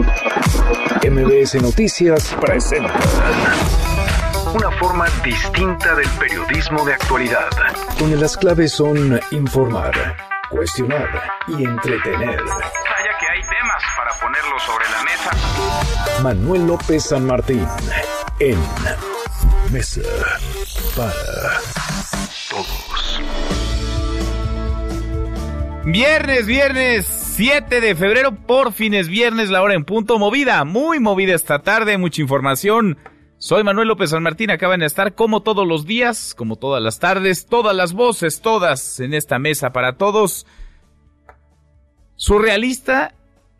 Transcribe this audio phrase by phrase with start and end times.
[0.00, 2.94] MBS Noticias presenta
[4.54, 7.48] una forma distinta del periodismo de actualidad,
[7.98, 10.16] donde las claves son informar,
[10.50, 11.08] cuestionar
[11.48, 12.42] y entretener.
[12.44, 16.22] Vaya que hay temas para ponerlo sobre la mesa.
[16.22, 17.66] Manuel López San Martín
[18.38, 18.58] en
[19.72, 20.02] Mesa
[20.96, 21.60] para
[22.50, 23.20] Todos.
[25.84, 30.98] Viernes, viernes 7 de febrero, por fin es viernes, la hora en punto, movida, muy
[30.98, 32.98] movida esta tarde, mucha información.
[33.36, 36.98] Soy Manuel López San Martín, acaban de estar como todos los días, como todas las
[36.98, 40.48] tardes, todas las voces, todas en esta mesa para todos.
[42.16, 43.14] Surrealista,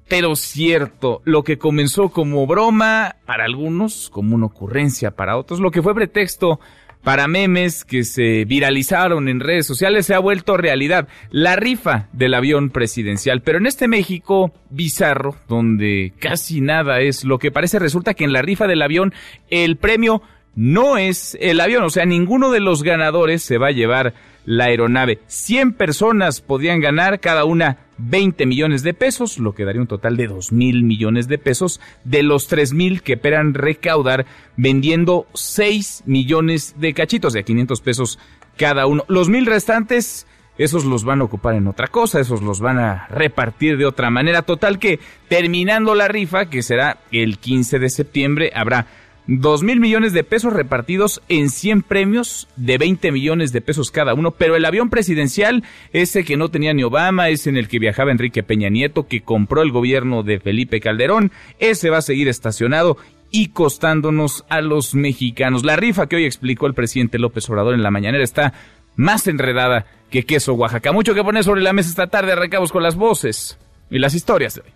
[0.09, 5.71] pero cierto, lo que comenzó como broma para algunos, como una ocurrencia para otros, lo
[5.71, 6.59] que fue pretexto
[7.03, 11.09] para memes que se viralizaron en redes sociales se ha vuelto realidad.
[11.31, 13.43] La rifa del avión presidencial.
[13.43, 18.33] Pero en este México bizarro, donde casi nada es lo que parece, resulta que en
[18.33, 19.15] la rifa del avión
[19.49, 20.23] el premio
[20.55, 21.85] no es el avión.
[21.85, 24.15] O sea, ninguno de los ganadores se va a llevar
[24.49, 25.19] la aeronave.
[25.27, 30.17] 100 personas podían ganar cada una 20 millones de pesos, lo que daría un total
[30.17, 34.25] de 2 mil millones de pesos, de los 3 mil que esperan recaudar
[34.57, 38.19] vendiendo 6 millones de cachitos de 500 pesos
[38.57, 39.05] cada uno.
[39.09, 40.27] Los mil restantes,
[40.57, 44.09] esos los van a ocupar en otra cosa, esos los van a repartir de otra
[44.09, 44.41] manera.
[44.41, 48.87] Total que terminando la rifa, que será el 15 de septiembre, habrá
[49.31, 54.15] Dos mil millones de pesos repartidos en 100 premios de 20 millones de pesos cada
[54.15, 57.79] uno, pero el avión presidencial, ese que no tenía ni Obama, ese en el que
[57.79, 62.27] viajaba Enrique Peña Nieto, que compró el gobierno de Felipe Calderón, ese va a seguir
[62.27, 62.97] estacionado
[63.31, 65.63] y costándonos a los mexicanos.
[65.63, 68.55] La rifa que hoy explicó el presidente López Obrador en la mañanera está
[68.97, 70.91] más enredada que queso Oaxaca.
[70.93, 73.59] Mucho que poner sobre la mesa esta tarde, arrancamos con las voces
[73.91, 74.71] y las historias de hoy.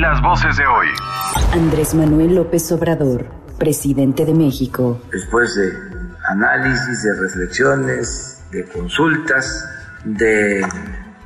[0.00, 0.88] Las voces de hoy.
[1.52, 5.00] Andrés Manuel López Obrador presidente de México.
[5.12, 5.72] Después de
[6.28, 9.64] análisis, de reflexiones, de consultas,
[10.04, 10.66] de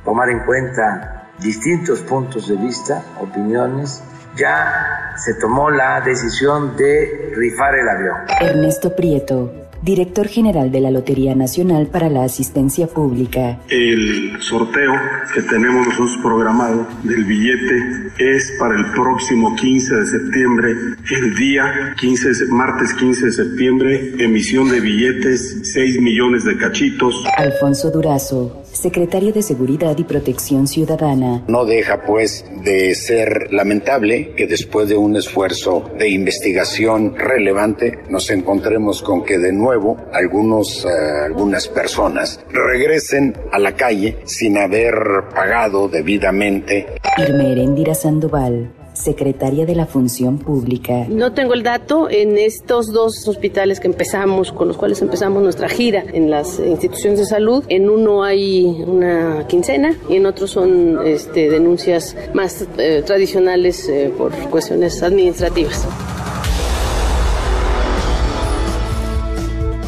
[0.05, 4.03] tomar en cuenta distintos puntos de vista, opiniones,
[4.35, 8.17] ya se tomó la decisión de rifar el avión.
[8.39, 9.51] Ernesto Prieto,
[9.81, 13.59] director general de la Lotería Nacional para la Asistencia Pública.
[13.69, 14.93] El sorteo
[15.33, 20.75] que tenemos nosotros programado del billete es para el próximo 15 de septiembre,
[21.11, 27.23] el día 15 martes 15 de septiembre, emisión de billetes, 6 millones de cachitos.
[27.37, 31.43] Alfonso Durazo, secretario de Seguridad y Protección Ciudadana.
[31.47, 38.29] No deja pues de ser lamentable que después de un esfuerzo de investigación relevante nos
[38.29, 40.89] encontremos con que de nuevo algunos, eh,
[41.25, 44.93] algunas personas regresen a la calle sin haber
[45.33, 46.87] pagado debidamente.
[47.17, 51.05] Irma Erendira Sandoval secretaria de la Función Pública.
[51.09, 55.69] No tengo el dato en estos dos hospitales que empezamos, con los cuales empezamos nuestra
[55.69, 57.63] gira en las instituciones de salud.
[57.69, 64.11] En uno hay una quincena y en otro son este, denuncias más eh, tradicionales eh,
[64.17, 65.87] por cuestiones administrativas.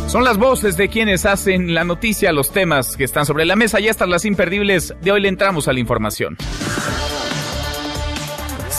[0.09, 3.79] Son las voces de quienes hacen la noticia, los temas que están sobre la mesa
[3.79, 4.95] y estas las imperdibles.
[5.03, 6.35] De hoy le entramos a la información.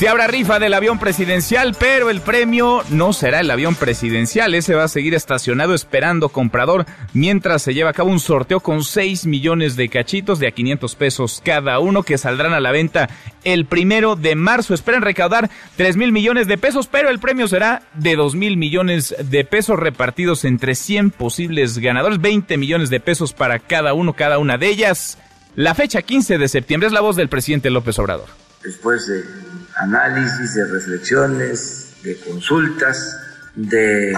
[0.01, 4.55] Se habrá rifa del avión presidencial, pero el premio no será el avión presidencial.
[4.55, 8.83] Ese va a seguir estacionado esperando comprador mientras se lleva a cabo un sorteo con
[8.83, 13.11] 6 millones de cachitos de a 500 pesos cada uno que saldrán a la venta
[13.45, 14.73] el primero de marzo.
[14.73, 19.15] Esperan recaudar 3 mil millones de pesos, pero el premio será de 2 mil millones
[19.23, 24.39] de pesos repartidos entre 100 posibles ganadores, 20 millones de pesos para cada uno, cada
[24.39, 25.19] una de ellas.
[25.57, 28.29] La fecha 15 de septiembre es la voz del presidente López Obrador.
[28.63, 29.50] Después de
[29.81, 33.17] análisis, de reflexiones, de consultas,
[33.55, 34.17] de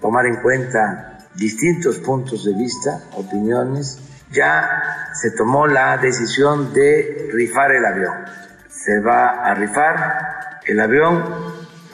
[0.00, 3.98] tomar en cuenta distintos puntos de vista, opiniones,
[4.30, 8.14] ya se tomó la decisión de rifar el avión.
[8.68, 11.24] Se va a rifar el avión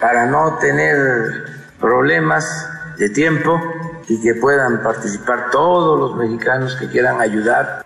[0.01, 1.45] para no tener
[1.81, 2.69] problemas
[2.99, 3.61] de tiempo
[4.09, 7.85] y que puedan participar todos los mexicanos que quieran ayudar.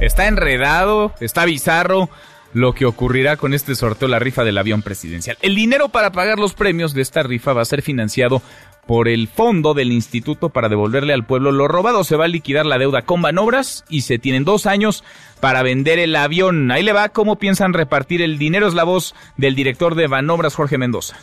[0.00, 2.08] Está enredado, está bizarro
[2.52, 5.36] lo que ocurrirá con este sorteo, la rifa del avión presidencial.
[5.42, 8.42] El dinero para pagar los premios de esta rifa va a ser financiado
[8.86, 12.02] por el fondo del instituto para devolverle al pueblo lo robado.
[12.02, 15.04] Se va a liquidar la deuda con Banobras y se tienen dos años
[15.38, 16.70] para vender el avión.
[16.72, 18.66] Ahí le va cómo piensan repartir el dinero.
[18.66, 21.16] Es la voz del director de Banobras, Jorge Mendoza.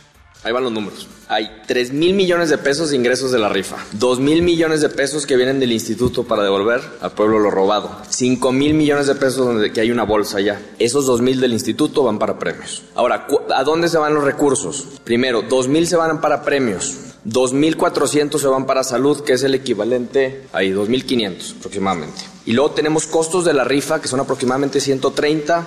[0.44, 1.08] Ahí van los números.
[1.26, 4.88] Hay 3 mil millones de pesos de ingresos de la rifa, 2 mil millones de
[4.88, 9.14] pesos que vienen del instituto para devolver al pueblo lo robado, 5 mil millones de
[9.16, 10.60] pesos donde que hay una bolsa ya.
[10.78, 12.84] Esos 2 mil del instituto van para premios.
[12.94, 14.86] Ahora, ¿a dónde se van los recursos?
[15.04, 16.96] Primero, 2 mil se van para premios,
[17.26, 22.22] 2.400 se van para salud, que es el equivalente a 2.500 aproximadamente.
[22.46, 25.66] Y luego tenemos costos de la rifa, que son aproximadamente 130.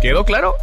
[0.00, 0.54] ¿Quedó claro?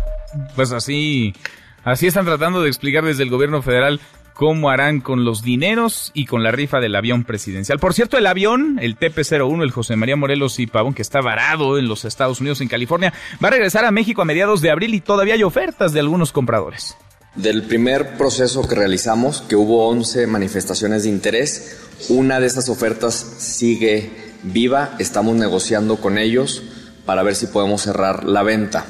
[0.56, 1.36] Pues así
[1.84, 4.00] Así están tratando de explicar desde el gobierno federal
[4.34, 7.80] cómo harán con los dineros y con la rifa del avión presidencial.
[7.80, 11.78] Por cierto, el avión, el TP-01, el José María Morelos y Pavón, que está varado
[11.78, 13.14] en los Estados Unidos, en California,
[13.44, 16.32] va a regresar a México a mediados de abril y todavía hay ofertas de algunos
[16.32, 16.96] compradores.
[17.36, 21.80] Del primer proceso que realizamos, que hubo 11 manifestaciones de interés,
[22.10, 24.12] una de esas ofertas sigue
[24.44, 26.64] viva, estamos negociando con ellos
[27.06, 28.86] para ver si podemos cerrar la venta.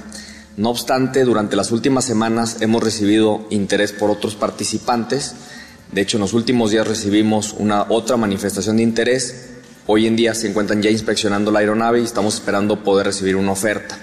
[0.56, 5.36] No obstante, durante las últimas semanas hemos recibido interés por otros participantes.
[5.92, 9.50] De hecho, en los últimos días recibimos una otra manifestación de interés.
[9.88, 13.52] Hoy en día se encuentran ya inspeccionando la aeronave y estamos esperando poder recibir una
[13.52, 13.98] oferta.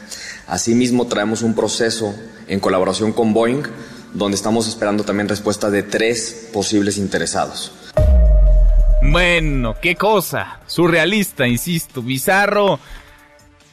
[0.48, 2.14] Asimismo, traemos un proceso
[2.48, 3.62] en colaboración con Boeing,
[4.12, 7.70] donde estamos esperando también respuesta de tres posibles interesados.
[9.02, 10.58] Bueno, qué cosa.
[10.66, 12.80] Surrealista, insisto, bizarro.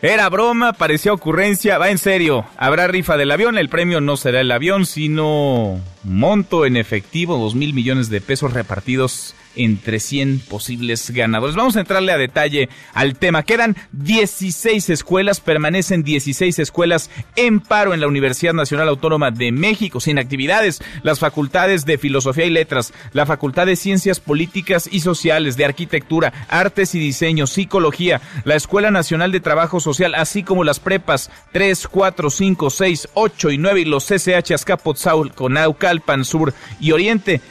[0.02, 2.46] Era broma, parecía ocurrencia, va en serio.
[2.58, 7.56] Habrá rifa del avión, el premio no será el avión, sino monto en efectivo, dos
[7.56, 11.56] mil millones de pesos repartidos entre 100 posibles ganadores.
[11.56, 13.44] Vamos a entrarle a detalle al tema.
[13.44, 20.00] Quedan 16 escuelas, permanecen 16 escuelas en paro en la Universidad Nacional Autónoma de México,
[20.00, 20.82] sin actividades.
[21.04, 26.34] Las facultades de Filosofía y Letras, la Facultad de Ciencias Políticas y Sociales, de Arquitectura,
[26.48, 31.88] Artes y Diseño, Psicología, la Escuela Nacional de Trabajo Social, así como las prepas 3,
[31.88, 35.50] 4, 5, 6, 8 y 9 y los CCH Azcapotzalco,
[35.88, 37.42] Conaucalpan Sur y Oriente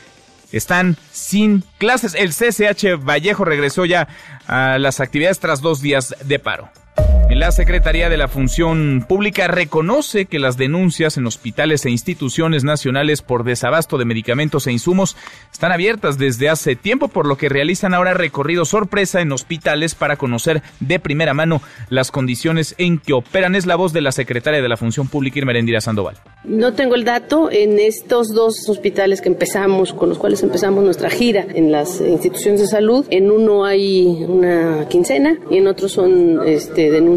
[0.53, 2.15] están sin clases.
[2.15, 4.09] El CCH Vallejo regresó ya
[4.47, 6.69] a las actividades tras dos días de paro.
[7.31, 13.21] La Secretaría de la Función Pública reconoce que las denuncias en hospitales e instituciones nacionales
[13.21, 15.17] por desabasto de medicamentos e insumos
[15.53, 20.17] están abiertas desde hace tiempo, por lo que realizan ahora recorrido sorpresa en hospitales para
[20.17, 23.55] conocer de primera mano las condiciones en que operan.
[23.55, 26.17] Es la voz de la Secretaria de la Función Pública, Irmerendira Sandoval.
[26.45, 27.51] No tengo el dato.
[27.51, 32.61] En estos dos hospitales que empezamos, con los cuales empezamos nuestra gira en las instituciones
[32.61, 37.16] de salud, en uno hay una quincena y en otro son este, denuncias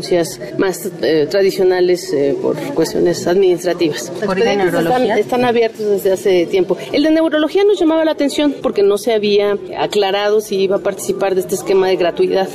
[0.57, 4.12] más eh, tradicionales eh, por cuestiones administrativas.
[4.25, 6.78] ¿Por están, están abiertos desde hace tiempo.
[6.92, 10.80] El de neurología nos llamaba la atención porque no se había aclarado si iba a
[10.80, 12.50] participar de este esquema de gratuidad.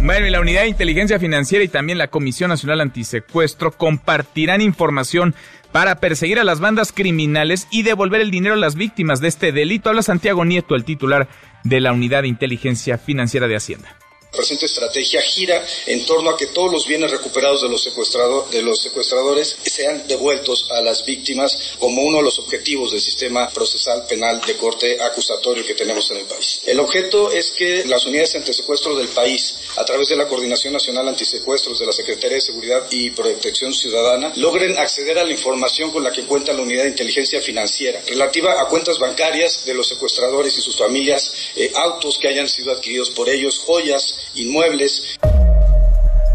[0.00, 5.34] Bueno, y la Unidad de Inteligencia Financiera y también la Comisión Nacional Antisecuestro compartirán información
[5.72, 9.52] para perseguir a las bandas criminales y devolver el dinero a las víctimas de este
[9.52, 9.90] delito.
[9.90, 11.28] Habla Santiago Nieto, el titular
[11.64, 13.94] de la Unidad de Inteligencia Financiera de Hacienda
[14.30, 18.80] presente estrategia gira en torno a que todos los bienes recuperados de los, de los
[18.80, 24.40] secuestradores sean devueltos a las víctimas como uno de los objetivos del sistema procesal penal
[24.46, 26.60] de corte acusatorio que tenemos en el país.
[26.66, 31.08] El objeto es que las unidades antisecuestros del país, a través de la Coordinación Nacional
[31.08, 36.04] Antisecuestros de la Secretaría de Seguridad y Protección Ciudadana, logren acceder a la información con
[36.04, 40.56] la que cuenta la Unidad de Inteligencia Financiera relativa a cuentas bancarias de los secuestradores
[40.56, 45.18] y sus familias, eh, autos que hayan sido adquiridos por ellos, joyas, inmuebles.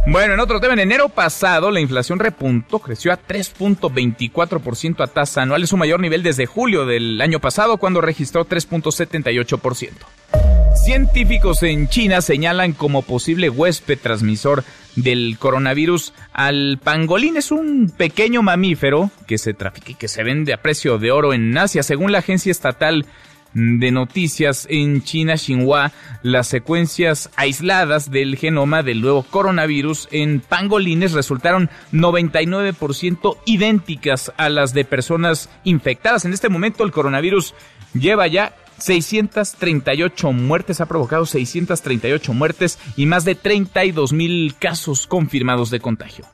[0.08, 5.42] Bueno, en otro tema, en enero pasado la inflación repuntó, creció a 3.24% a tasa
[5.42, 9.92] anual, es su mayor nivel desde julio del año pasado cuando registró 3.78%.
[10.76, 14.64] Científicos en China señalan como posible huésped transmisor
[14.96, 17.38] del coronavirus al pangolín.
[17.38, 21.34] Es un pequeño mamífero que se trafica y que se vende a precio de oro
[21.34, 21.82] en Asia.
[21.82, 23.08] Según la agencia estatal
[23.56, 31.14] de noticias en China, Xinhua, las secuencias aisladas del genoma del nuevo coronavirus en pangolines
[31.14, 36.26] resultaron 99% idénticas a las de personas infectadas.
[36.26, 37.56] En este momento el coronavirus
[37.94, 45.70] lleva ya 638 muertes, ha provocado 638 muertes y más de 32 mil casos confirmados
[45.70, 46.26] de contagio.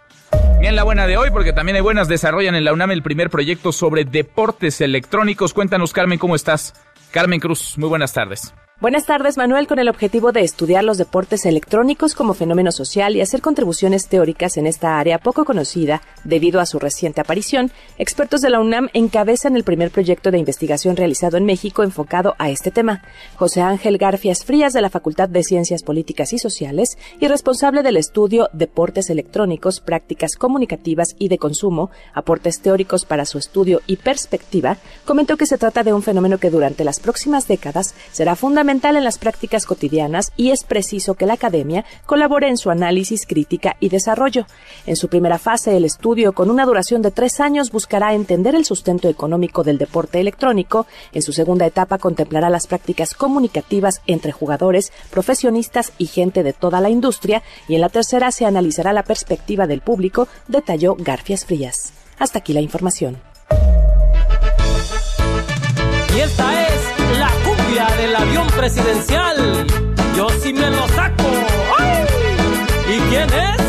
[0.60, 3.30] Bien, la buena de hoy, porque también hay buenas, desarrollan en la UNAM el primer
[3.30, 5.54] proyecto sobre deportes electrónicos.
[5.54, 6.74] Cuéntanos, Carmen, ¿cómo estás?
[7.12, 8.54] Carmen Cruz, muy buenas tardes.
[8.82, 9.68] Buenas tardes, Manuel.
[9.68, 14.58] Con el objetivo de estudiar los deportes electrónicos como fenómeno social y hacer contribuciones teóricas
[14.58, 19.56] en esta área poco conocida debido a su reciente aparición, expertos de la UNAM encabezan
[19.56, 23.04] el primer proyecto de investigación realizado en México enfocado a este tema.
[23.36, 27.98] José Ángel Garfias Frías de la Facultad de Ciencias Políticas y Sociales y responsable del
[27.98, 34.78] estudio Deportes electrónicos, prácticas comunicativas y de consumo, aportes teóricos para su estudio y perspectiva,
[35.06, 39.04] comentó que se trata de un fenómeno que durante las próximas décadas será fundamental en
[39.04, 43.90] las prácticas cotidianas y es preciso que la academia colabore en su análisis, crítica y
[43.90, 44.46] desarrollo.
[44.86, 48.64] En su primera fase, el estudio, con una duración de tres años, buscará entender el
[48.64, 50.88] sustento económico del deporte electrónico.
[51.12, 56.80] En su segunda etapa, contemplará las prácticas comunicativas entre jugadores, profesionistas y gente de toda
[56.80, 57.44] la industria.
[57.68, 61.92] Y en la tercera, se analizará la perspectiva del público, detalló Garfias Frías.
[62.20, 63.18] Hasta aquí la información.
[66.16, 67.01] Y esta es
[67.90, 69.66] del avión presidencial.
[70.16, 71.24] Yo sí me lo saco.
[71.80, 72.06] ¡Ay!
[72.96, 73.62] ¿Y quién es?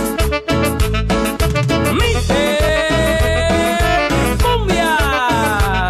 [4.43, 5.89] Cumbia.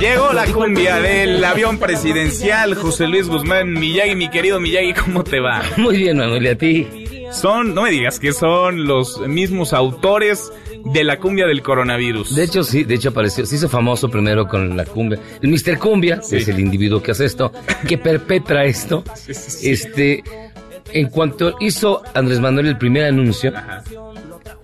[0.00, 5.40] Llegó la cumbia del avión presidencial, José Luis Guzmán Miyagi, mi querido Miyagi, ¿cómo te
[5.40, 5.62] va?
[5.76, 7.07] Muy bien, Manuel, ¿y a ti?
[7.32, 10.50] Son, no me digas que son los mismos autores
[10.84, 12.34] de la cumbia del coronavirus.
[12.34, 15.18] De hecho, sí, de hecho apareció, se hizo famoso primero con la cumbia.
[15.42, 15.78] El Mr.
[15.78, 16.36] Cumbia, Sí.
[16.36, 17.52] es el individuo que hace esto,
[17.86, 19.04] que perpetra esto.
[19.14, 19.70] Sí, sí, sí.
[19.70, 20.24] Este,
[20.92, 23.52] en cuanto hizo Andrés Manuel el primer anuncio,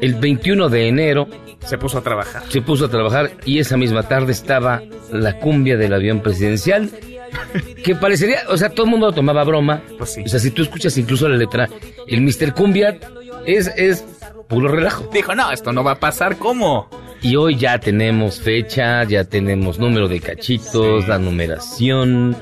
[0.00, 1.28] el 21 de enero
[1.66, 2.42] Se puso a trabajar.
[2.48, 6.90] se puso a trabajar y esa misma tarde estaba la cumbia del avión presidencial.
[7.82, 9.82] Que parecería, o sea, todo el mundo lo tomaba broma.
[9.98, 10.22] Pues sí.
[10.24, 11.68] O sea, si tú escuchas incluso la letra,
[12.06, 12.54] el Mr.
[12.54, 12.98] Cumbia
[13.46, 14.04] es, es
[14.48, 15.08] puro relajo.
[15.12, 16.88] Dijo, no, esto no va a pasar, ¿cómo?
[17.22, 21.08] Y hoy ya tenemos fecha, ya tenemos número de cachitos, Sí.
[21.08, 22.36] la numeración,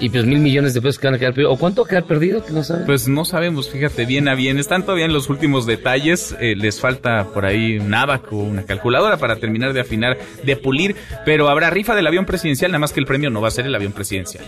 [0.00, 1.54] y pues mil millones de pesos que van a quedar perdidos.
[1.54, 2.42] ¿O cuánto queda perdido?
[2.42, 2.86] Que no saben.
[2.86, 4.58] Pues no sabemos, fíjate, bien a bien.
[4.58, 6.34] Están todavía en los últimos detalles.
[6.40, 10.96] eh, les falta por ahí un abaco, una calculadora para terminar de afinar, de pulir.
[11.26, 13.66] Pero habrá rifa del avión presidencial, nada más que el premio no va a ser
[13.66, 14.44] el avión presidencial.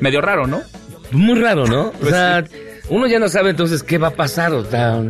[0.00, 0.62] Medio raro, ¿no?
[1.10, 1.88] Muy raro, ¿no?
[1.88, 2.44] O Pues sea,
[2.88, 4.52] uno ya no sabe entonces qué va a pasar.
[4.52, 5.02] O sea,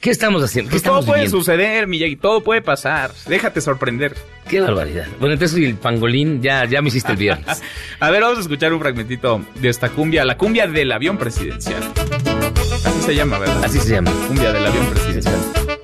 [0.00, 0.68] ¿qué estamos haciendo?
[0.70, 1.38] ¿Qué Pues todo estamos puede viviendo?
[1.38, 3.10] suceder, Miyagi, todo puede pasar.
[3.26, 4.14] Déjate sorprender.
[4.48, 5.06] Qué barbaridad.
[5.20, 7.62] Bueno, entonces el pangolín ya, ya me hiciste el viernes.
[8.00, 11.82] A ver, vamos a escuchar un fragmentito de esta cumbia, la cumbia del avión presidencial.
[12.84, 13.64] Así se llama, ¿verdad?
[13.64, 14.10] Así se llama.
[14.26, 15.77] Cumbia del avión presidencial.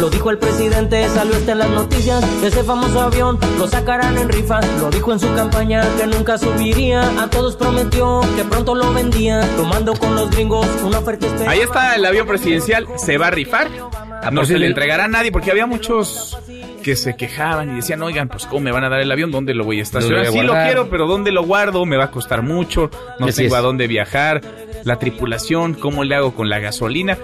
[0.00, 2.22] Lo dijo el presidente, salió hasta en las noticias.
[2.42, 4.60] Ese famoso avión lo sacarán en rifa.
[4.80, 7.22] Lo dijo en su campaña que nunca subiría.
[7.22, 9.40] A todos prometió que pronto lo vendía.
[9.56, 11.48] Tomando con los gringos una oferta especial.
[11.50, 13.70] Ahí está el avión presidencial, se va a rifar.
[13.70, 16.38] No partir se le entregará a nadie porque había muchos
[16.82, 19.30] que se quejaban y decían, oigan, pues ¿cómo me van a dar el avión?
[19.30, 20.26] ¿Dónde lo voy a estacionar?
[20.26, 21.84] Lo voy a Sí lo quiero, pero ¿dónde lo guardo?
[21.86, 23.58] Me va a costar mucho, no Así tengo es.
[23.58, 24.42] a dónde viajar,
[24.84, 27.16] la tripulación, ¿cómo le hago con la gasolina?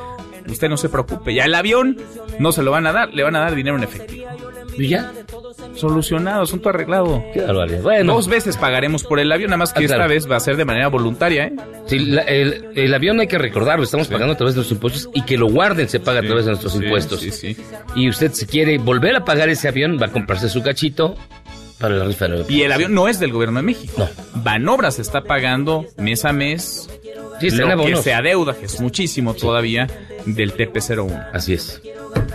[0.50, 1.97] Usted no se preocupe, ya el avión
[2.38, 4.28] no se lo van a dar, le van a dar dinero en efectivo.
[4.78, 5.12] ¿Y ya?
[5.75, 7.23] Solucionado, asunto arreglado.
[7.33, 7.83] Qué barbaridad.
[7.83, 10.40] Bueno, Dos veces pagaremos por el avión, nada más que Ah, esta vez va a
[10.40, 11.52] ser de manera voluntaria, ¿eh?
[11.87, 15.09] sí, la- el, el avión hay que recordarlo, estamos pagando a través de los impuestos
[15.14, 17.25] y que lo guarden se paga a través de nuestros impuestos.
[17.95, 21.14] Y usted si quiere volver a pagar ese avión, va a comprarse su cachito
[21.80, 21.96] para
[22.49, 23.94] Y el avión no es del gobierno de México.
[23.99, 24.42] No.
[24.42, 26.88] Banobras está pagando mes a mes
[27.40, 29.87] Sí, lo que se adeuda, que es muchísimo todavía,
[30.26, 31.30] del TP01.
[31.32, 31.80] Así es.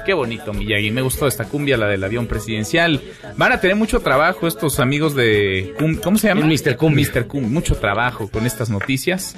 [0.05, 0.89] Qué bonito, Miyagi.
[0.89, 3.01] Me gustó esta cumbia, la del avión presidencial.
[3.37, 5.75] Van a tener mucho trabajo estos amigos de...
[6.03, 6.41] ¿Cómo se llama?
[6.41, 6.75] El Mr.
[6.75, 7.07] Cumbia.
[7.07, 7.27] Mr.
[7.27, 7.49] Cumbia.
[7.49, 9.35] Mucho trabajo con estas noticias.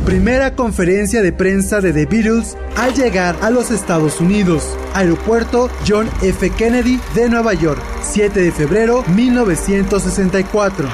[0.05, 4.77] Primera conferencia de prensa de The Beatles al llegar a los Estados Unidos.
[4.95, 6.51] Aeropuerto John F.
[6.51, 10.89] Kennedy de Nueva York, 7 de febrero 1964.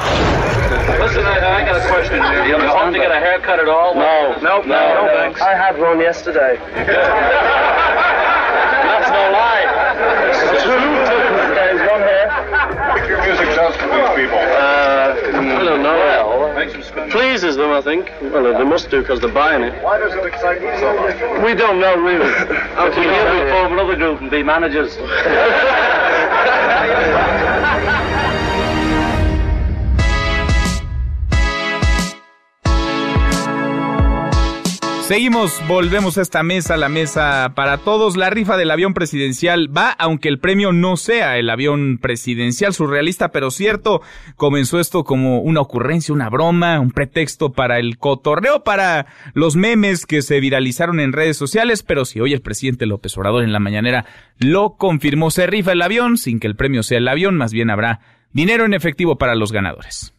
[1.01, 2.21] Listen, I, I got a question.
[2.23, 3.95] Do you want to get a haircut at all?
[3.95, 4.37] No.
[4.41, 5.41] No, no, no, thanks.
[5.41, 6.59] I had one yesterday.
[14.23, 14.39] people.
[14.39, 16.39] Uh, I don't know.
[16.39, 18.13] Well, pleases them, I think.
[18.33, 19.83] Well, they must do because they're buying it.
[19.83, 21.45] Why does it excite you so much?
[21.45, 22.27] We don't know, really.
[22.77, 24.97] Until you form another group and be managers.
[35.03, 38.17] Seguimos, volvemos a esta mesa, la mesa para todos.
[38.17, 43.33] La rifa del avión presidencial va, aunque el premio no sea el avión presidencial, surrealista,
[43.33, 44.01] pero cierto.
[44.37, 50.07] Comenzó esto como una ocurrencia, una broma, un pretexto para el cotorreo, para los memes
[50.07, 51.83] que se viralizaron en redes sociales.
[51.83, 54.07] Pero si hoy el presidente López Obrador en la mañanera
[54.39, 57.71] lo confirmó, se rifa el avión, sin que el premio sea el avión, más bien
[57.71, 58.01] habrá
[58.33, 60.15] dinero en efectivo para los ganadores.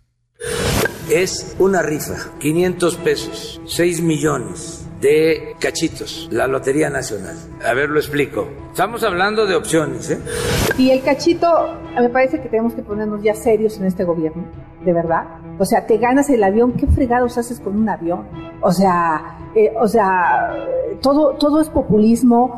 [1.10, 7.36] Es una rifa, 500 pesos, 6 millones de cachitos, la Lotería Nacional.
[7.66, 8.48] A ver, lo explico.
[8.72, 10.20] Estamos hablando de opciones, ¿eh?
[10.78, 11.48] Y el cachito,
[12.00, 14.46] me parece que tenemos que ponernos ya serios en este gobierno,
[14.86, 15.26] de verdad.
[15.60, 18.26] O sea, te ganas el avión, ¿qué fregados haces con un avión?
[18.62, 20.56] O sea, eh, o sea,
[21.02, 22.58] todo, todo es populismo.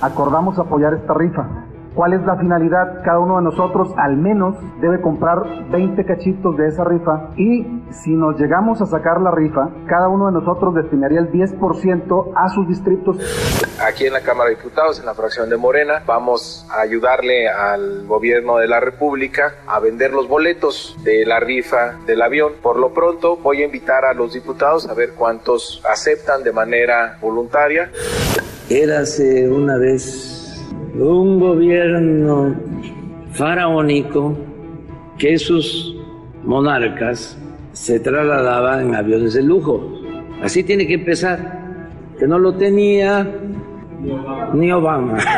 [0.00, 1.66] Acordamos apoyar esta rifa.
[1.94, 3.02] ¿Cuál es la finalidad?
[3.04, 8.10] Cada uno de nosotros al menos debe comprar 20 cachitos de esa rifa y si
[8.10, 12.68] nos llegamos a sacar la rifa, cada uno de nosotros destinaría el 10% a sus
[12.68, 13.16] distritos.
[13.84, 18.06] Aquí en la Cámara de Diputados, en la fracción de Morena, vamos a ayudarle al
[18.06, 22.52] gobierno de la República a vender los boletos de la rifa del avión.
[22.62, 27.18] Por lo pronto voy a invitar a los diputados a ver cuántos aceptan de manera
[27.20, 27.90] voluntaria.
[28.68, 30.39] Érase una vez
[30.94, 32.54] un gobierno
[33.32, 34.36] faraónico
[35.18, 35.96] que sus
[36.44, 37.38] monarcas
[37.72, 40.00] se trasladaban en aviones de lujo.
[40.42, 41.60] Así tiene que empezar,
[42.18, 43.26] que no lo tenía
[44.54, 45.18] ni Obama.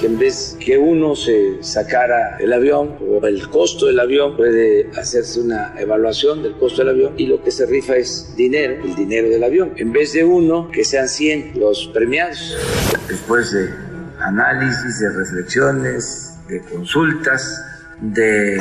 [0.00, 4.90] que en vez que uno se sacara el avión o el costo del avión, puede
[4.98, 8.94] hacerse una evaluación del costo del avión y lo que se rifa es dinero, el
[8.94, 9.74] dinero del avión.
[9.76, 12.56] En vez de uno, que sean 100 los premiados.
[13.08, 13.68] Después de
[14.20, 17.62] análisis, de reflexiones, de consultas,
[18.00, 18.58] de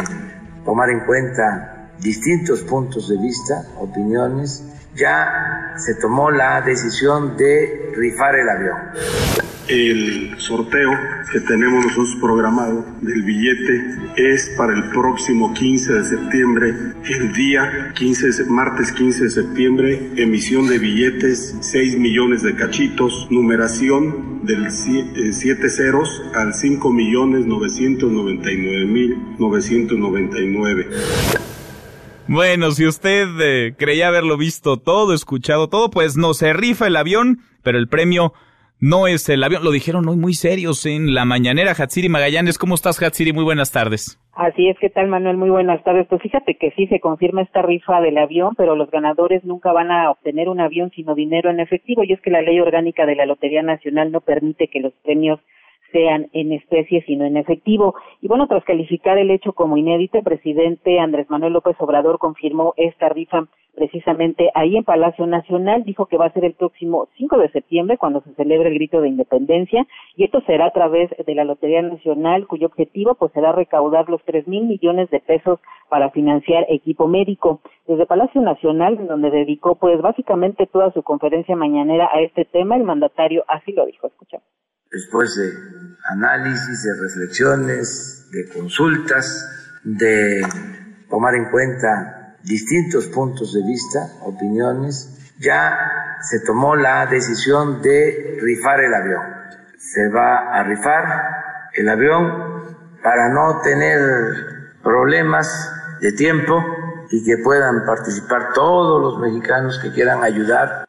[0.66, 4.64] tomar en cuenta distintos puntos de vista, opiniones,
[4.96, 8.78] ya se tomó la decisión de rifar el avión.
[9.70, 10.90] El sorteo
[11.32, 13.84] que tenemos nosotros programado del billete
[14.18, 16.74] es para el próximo 15 de septiembre,
[17.08, 24.44] el día 15 martes 15 de septiembre, emisión de billetes 6 millones de cachitos, numeración
[24.44, 30.88] del 7 ceros al 5 millones 999 mil 999.
[32.28, 36.96] Bueno, si usted eh, creía haberlo visto todo, escuchado todo, pues no se rifa el
[36.96, 38.34] avión, pero el premio
[38.80, 39.64] no es el avión.
[39.64, 41.72] Lo dijeron hoy muy serios en la mañanera.
[41.72, 43.34] Hatsiri Magallanes, ¿cómo estás, Hatsiri?
[43.34, 44.20] Muy buenas tardes.
[44.34, 45.36] Así es, ¿qué tal, Manuel?
[45.36, 46.08] Muy buenas tardes.
[46.08, 49.92] Pues fíjate que sí se confirma esta rifa del avión, pero los ganadores nunca van
[49.92, 52.04] a obtener un avión sino dinero en efectivo.
[52.04, 55.42] Y es que la ley orgánica de la Lotería Nacional no permite que los premios
[55.92, 57.96] sean en especie sino en efectivo.
[58.22, 62.74] Y bueno, tras calificar el hecho como inédito, el presidente Andrés Manuel López Obrador confirmó
[62.78, 63.48] esta rifa
[63.80, 67.98] precisamente ahí en Palacio Nacional, dijo que va a ser el próximo 5 de septiembre
[67.98, 71.82] cuando se celebre el grito de independencia y esto será a través de la Lotería
[71.82, 77.08] Nacional cuyo objetivo pues será recaudar los tres mil millones de pesos para financiar equipo
[77.08, 77.62] médico.
[77.88, 82.84] Desde Palacio Nacional, donde dedicó pues básicamente toda su conferencia mañanera a este tema, el
[82.84, 84.08] mandatario así lo dijo.
[84.08, 84.46] Escuchamos
[84.92, 85.79] después de
[86.10, 89.48] análisis, de reflexiones, de consultas,
[89.84, 90.46] de
[91.10, 98.82] tomar en cuenta distintos puntos de vista, opiniones, ya se tomó la decisión de rifar
[98.82, 99.22] el avión.
[99.78, 104.00] Se va a rifar el avión para no tener
[104.84, 105.72] problemas
[106.02, 106.64] de tiempo
[107.10, 110.89] y que puedan participar todos los mexicanos que quieran ayudar.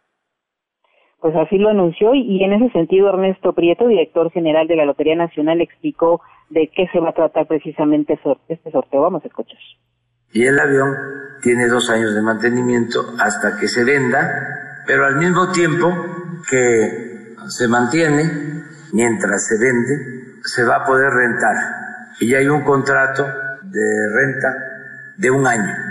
[1.20, 5.16] Pues así lo anunció y, en ese sentido Ernesto Prieto, director general de la Lotería
[5.16, 9.02] Nacional, explicó de qué se va a tratar precisamente este sorteo.
[9.02, 9.58] Vamos a escuchar.
[10.32, 10.94] Y el avión
[11.42, 15.92] tiene dos años de mantenimiento hasta que se venda, pero al mismo tiempo
[16.48, 18.22] que se mantiene,
[18.92, 21.54] mientras se vende, se va a poder rentar.
[22.20, 24.48] Y ya hay un contrato de renta
[25.18, 25.90] de un año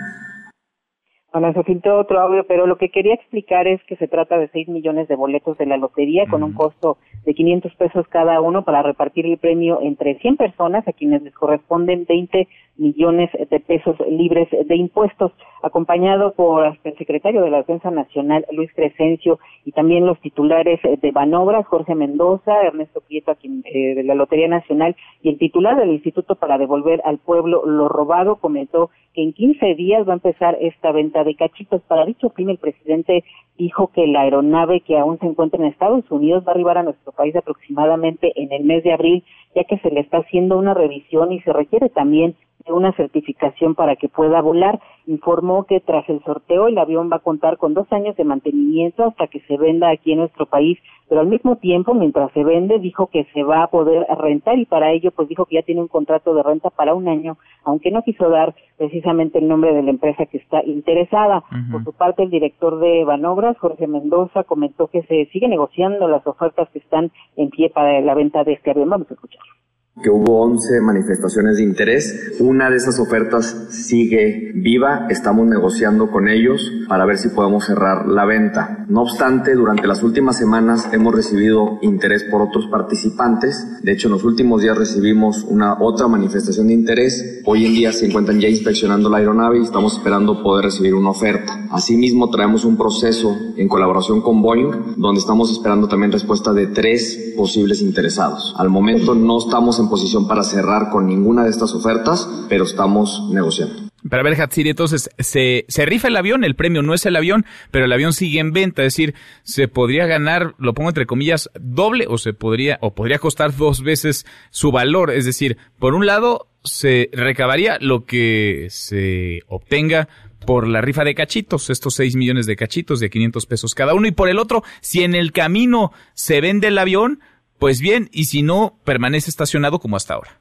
[1.32, 4.48] bueno, se filtró otro audio, pero lo que quería explicar es que se trata de
[4.48, 8.64] 6 millones de boletos de la lotería con un costo de 500 pesos cada uno
[8.64, 13.96] para repartir el premio entre 100 personas a quienes les corresponden 20 millones de pesos
[14.10, 20.06] libres de impuestos, acompañado por el secretario de la Defensa Nacional, Luis Crescencio, y también
[20.06, 25.38] los titulares de Banobras, Jorge Mendoza, Ernesto Prieto, eh, de la Lotería Nacional, y el
[25.38, 28.90] titular del Instituto para devolver al pueblo lo robado, comentó
[29.24, 31.82] en 15 días va a empezar esta venta de cachitos.
[31.84, 33.24] Para dicho fin, el presidente
[33.58, 36.84] dijo que la aeronave que aún se encuentra en Estados Unidos va a arribar a
[36.84, 39.24] nuestro país aproximadamente en el mes de abril,
[39.56, 43.76] ya que se le está haciendo una revisión y se requiere también de una certificación
[43.76, 44.80] para que pueda volar.
[45.08, 49.06] Informó que tras el sorteo el avión va a contar con dos años de mantenimiento
[49.06, 52.80] hasta que se venda aquí en nuestro país, pero al mismo tiempo, mientras se vende,
[52.80, 55.82] dijo que se va a poder rentar y para ello pues dijo que ya tiene
[55.82, 59.82] un contrato de renta para un año, aunque no quiso dar precisamente el nombre de
[59.82, 61.44] la empresa que está interesada.
[61.72, 66.26] Por su parte, el director de Banobras, Jorge Mendoza, comentó que se sigue negociando las
[66.28, 68.90] ofertas que están en pie para la venta de este avión.
[68.90, 69.60] Vamos a escucharlo
[70.02, 72.34] que hubo 11 manifestaciones de interés.
[72.40, 78.08] Una de esas ofertas sigue viva, estamos negociando con ellos para ver si podemos cerrar
[78.08, 78.86] la venta.
[78.88, 83.82] No obstante, durante las últimas semanas hemos recibido interés por otros participantes.
[83.84, 87.42] De hecho, en los últimos días recibimos una otra manifestación de interés.
[87.46, 91.12] Hoy en día se encuentran ya inspeccionando la aeronave y estamos esperando poder recibir una
[91.12, 91.68] oferta.
[91.72, 97.34] Asimismo, traemos un proceso en colaboración con Boeing, donde estamos esperando también respuesta de tres
[97.36, 98.56] posibles interesados.
[98.58, 103.30] Al momento no estamos en posición para cerrar con ninguna de estas ofertas, pero estamos
[103.32, 103.90] negociando.
[104.08, 107.86] Para ver, Hatsiri, entonces, se, rifa el avión, el premio no es el avión, pero
[107.86, 112.06] el avión sigue en venta, es decir, se podría ganar, lo pongo entre comillas, doble
[112.08, 116.48] o se podría, o podría costar dos veces su valor, es decir, por un lado,
[116.64, 120.08] se recabaría lo que se obtenga
[120.46, 124.08] por la rifa de cachitos, estos 6 millones de cachitos de 500 pesos cada uno,
[124.08, 127.20] y por el otro, si en el camino se vende el avión,
[127.60, 130.32] pues bien, y si no, permanece estacionado como hasta ahora.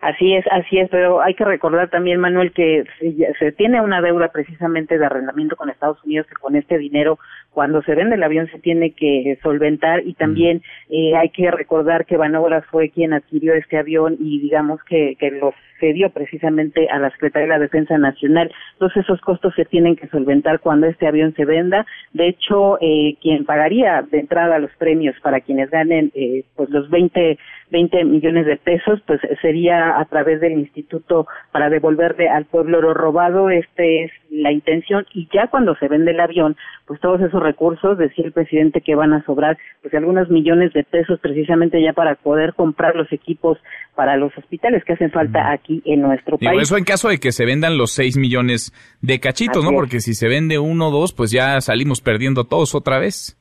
[0.00, 2.84] Así es, así es, pero hay que recordar también, Manuel, que
[3.38, 7.18] se tiene una deuda precisamente de arrendamiento con Estados Unidos, que con este dinero,
[7.52, 12.06] cuando se vende el avión, se tiene que solventar y también eh, hay que recordar
[12.06, 16.98] que Banobras fue quien adquirió este avión y digamos que, que los cedió precisamente a
[16.98, 18.52] la Secretaría de la Defensa Nacional.
[18.74, 21.86] Entonces esos costos se tienen que solventar cuando este avión se venda.
[22.12, 26.88] De hecho, eh, quien pagaría de entrada los premios para quienes ganen eh, pues los
[26.90, 27.38] 20,
[27.70, 32.94] 20 millones de pesos, pues sería a través del Instituto para devolverle al pueblo lo
[32.94, 33.50] robado.
[33.50, 36.56] Este es la intención y ya cuando se vende el avión,
[36.86, 40.84] pues todos esos recursos, decía el presidente que van a sobrar, pues algunos millones de
[40.84, 43.58] pesos precisamente ya para poder comprar los equipos
[43.94, 46.62] para los hospitales que hacen falta aquí en nuestro país.
[46.62, 49.70] Eso en caso de que se vendan los 6 millones de cachitos, ¿no?
[49.72, 53.39] Porque si se vende uno o dos, pues ya salimos perdiendo todos otra vez.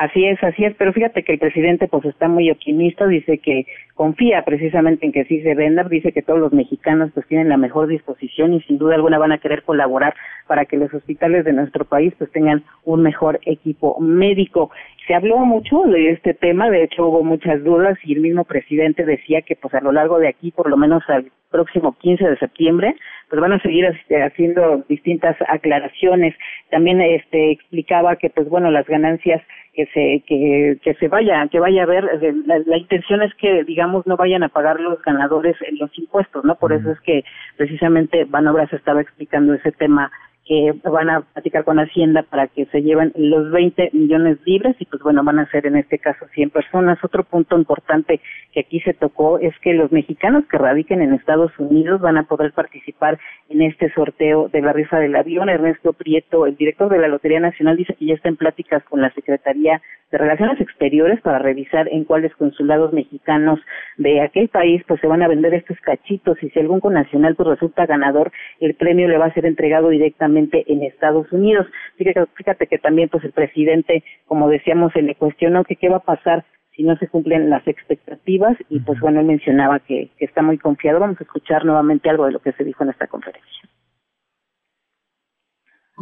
[0.00, 3.66] Así es, así es, pero fíjate que el presidente pues está muy optimista, dice que
[3.92, 7.58] confía precisamente en que sí se venda, dice que todos los mexicanos pues tienen la
[7.58, 10.14] mejor disposición y sin duda alguna van a querer colaborar
[10.46, 14.70] para que los hospitales de nuestro país pues tengan un mejor equipo médico.
[15.06, 19.04] Se habló mucho de este tema, de hecho hubo muchas dudas y el mismo presidente
[19.04, 22.38] decía que pues a lo largo de aquí, por lo menos al próximo 15 de
[22.38, 22.94] septiembre,
[23.28, 23.86] pues van a seguir
[24.24, 26.34] haciendo distintas aclaraciones.
[26.70, 29.42] También este explicaba que pues bueno, las ganancias
[29.80, 33.64] que se que, que se vaya que vaya a ver eh, la, intención es que
[33.64, 37.24] digamos no vayan a pagar los ganadores en los impuestos no por eso es que
[37.56, 40.10] precisamente Banobras estaba explicando ese tema
[40.50, 44.84] que van a platicar con Hacienda para que se lleven los 20 millones libres y
[44.84, 46.98] pues bueno, van a ser en este caso 100 personas.
[47.04, 48.20] Otro punto importante
[48.52, 52.24] que aquí se tocó es que los mexicanos que radiquen en Estados Unidos van a
[52.24, 55.48] poder participar en este sorteo de la rifa del avión.
[55.48, 59.00] Ernesto Prieto, el director de la Lotería Nacional, dice que ya está en pláticas con
[59.00, 63.60] la Secretaría de Relaciones Exteriores para revisar en cuáles consulados mexicanos
[63.96, 67.50] de aquel país pues se van a vender estos cachitos y si algún connacional pues
[67.50, 71.66] resulta ganador, el premio le va a ser entregado directamente en Estados Unidos.
[71.96, 75.98] Fíjate, fíjate que también pues el presidente, como decíamos, se le cuestionó que qué va
[75.98, 80.24] a pasar si no se cumplen las expectativas y pues bueno, él mencionaba que, que
[80.24, 81.00] está muy confiado.
[81.00, 83.68] Vamos a escuchar nuevamente algo de lo que se dijo en esta conferencia.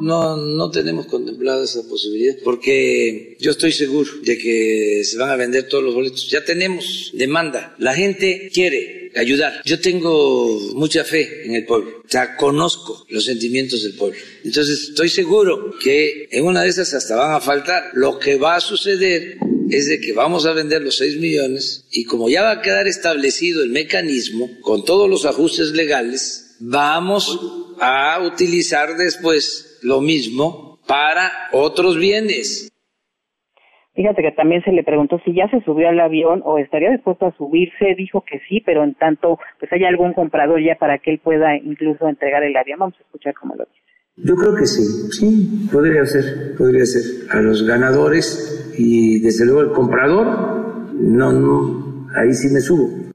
[0.01, 5.37] No, no tenemos contemplada esa posibilidad porque yo estoy seguro de que se van a
[5.37, 6.31] vender todos los boletos.
[6.31, 7.75] Ya tenemos demanda.
[7.79, 9.63] La gente quiere ayudar.
[9.65, 11.99] Yo tengo mucha fe en el pueblo.
[11.99, 14.19] O conozco los sentimientos del pueblo.
[14.45, 17.91] Entonces estoy seguro que en una de esas hasta van a faltar.
[17.95, 19.39] Lo que va a suceder
[19.71, 22.89] es de que vamos a vender los 6 millones y como ya va a quedar
[22.89, 27.39] establecido el mecanismo con todos los ajustes legales, vamos
[27.81, 32.73] a utilizar después lo mismo para otros bienes.
[33.95, 37.27] Fíjate que también se le preguntó si ya se subió al avión o estaría dispuesto
[37.27, 37.97] a subirse.
[37.97, 41.57] Dijo que sí, pero en tanto pues haya algún comprador ya para que él pueda
[41.57, 42.79] incluso entregar el avión.
[42.79, 43.83] Vamos a escuchar cómo lo dice.
[44.17, 47.29] Yo creo que sí, sí, podría ser, podría ser.
[47.31, 50.27] A los ganadores y desde luego el comprador,
[50.95, 53.09] no, no, ahí sí me subo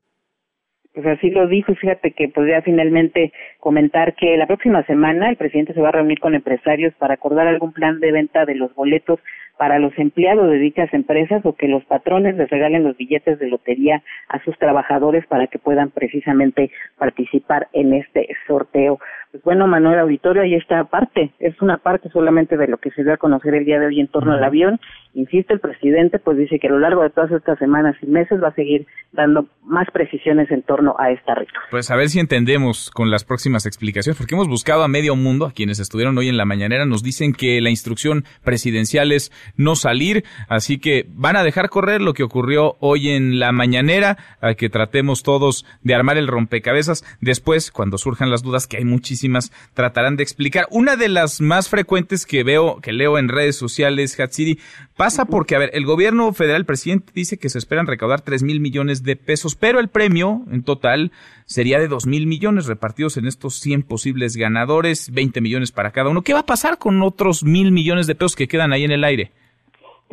[0.93, 5.37] pues así lo dijo y fíjate que podría finalmente comentar que la próxima semana el
[5.37, 8.73] presidente se va a reunir con empresarios para acordar algún plan de venta de los
[8.75, 9.19] boletos
[9.57, 13.47] para los empleados de dichas empresas o que los patrones les regalen los billetes de
[13.47, 18.99] lotería a sus trabajadores para que puedan precisamente participar en este sorteo.
[19.31, 23.03] Pues bueno, Manuel Auditorio, ahí está parte, es una parte solamente de lo que se
[23.03, 24.79] dio a conocer el día de hoy en torno al avión.
[25.15, 28.43] Insiste el presidente, pues dice que a lo largo de todas estas semanas y meses
[28.43, 31.53] va a seguir dando más precisiones en torno a esta rito.
[31.71, 35.47] Pues a ver si entendemos con las próximas explicaciones, porque hemos buscado a medio mundo,
[35.47, 39.75] a quienes estuvieron hoy en la mañanera, nos dicen que la instrucción presidencial es no
[39.75, 44.53] salir, así que van a dejar correr lo que ocurrió hoy en la mañanera, a
[44.53, 47.03] que tratemos todos de armar el rompecabezas.
[47.21, 50.67] Después, cuando surjan las dudas, que hay muchísimas, tratarán de explicar.
[50.69, 54.59] Una de las más frecuentes que veo, que leo en redes sociales, Hatsiri,
[54.95, 58.43] pasa porque, a ver, el gobierno federal, el presidente dice que se esperan recaudar tres
[58.43, 61.11] mil millones de pesos, pero el premio en total
[61.45, 66.09] sería de dos mil millones repartidos en estos 100 posibles ganadores, 20 millones para cada
[66.09, 66.21] uno.
[66.21, 69.03] ¿Qué va a pasar con otros mil millones de pesos que quedan ahí en el
[69.03, 69.32] aire?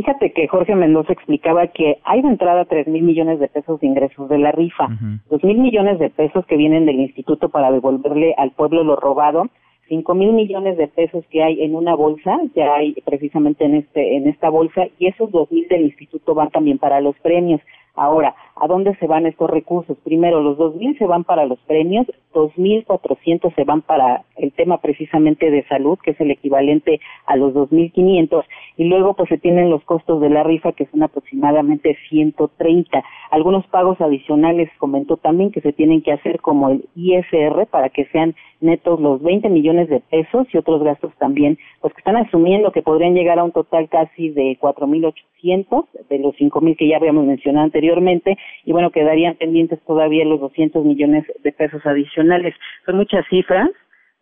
[0.00, 3.86] Fíjate que Jorge Mendoza explicaba que hay de entrada tres mil millones de pesos de
[3.86, 4.88] ingresos de la rifa,
[5.28, 9.50] dos mil millones de pesos que vienen del instituto para devolverle al pueblo lo robado,
[9.88, 14.16] cinco mil millones de pesos que hay en una bolsa, ya hay precisamente en este
[14.16, 17.60] en esta bolsa y esos dos mil del instituto van también para los premios.
[17.94, 19.96] Ahora, ¿a dónde se van estos recursos?
[20.04, 25.50] Primero, los 2.000 se van para los premios, 2.400 se van para el tema precisamente
[25.50, 28.44] de salud, que es el equivalente a los 2.500,
[28.76, 33.02] y luego pues se tienen los costos de la rifa, que son aproximadamente 130.
[33.30, 38.04] Algunos pagos adicionales comentó también que se tienen que hacer como el ISR para que
[38.06, 42.72] sean netos los 20 millones de pesos y otros gastos también, pues que están asumiendo
[42.72, 47.24] que podrían llegar a un total casi de 4.800 de los 5.000 que ya habíamos
[47.24, 52.54] mencionado anteriormente y bueno, quedarían pendientes todavía los 200 millones de pesos adicionales.
[52.86, 53.70] Son muchas cifras,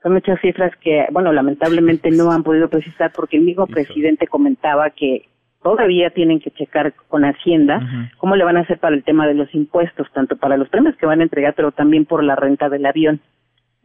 [0.03, 4.91] son muchas cifras que, bueno, lamentablemente no han podido precisar porque el mismo presidente comentaba
[4.91, 5.27] que
[5.62, 7.81] todavía tienen que checar con Hacienda
[8.19, 10.97] cómo le van a hacer para el tema de los impuestos, tanto para los premios
[10.97, 13.21] que van a entregar, pero también por la renta del avión.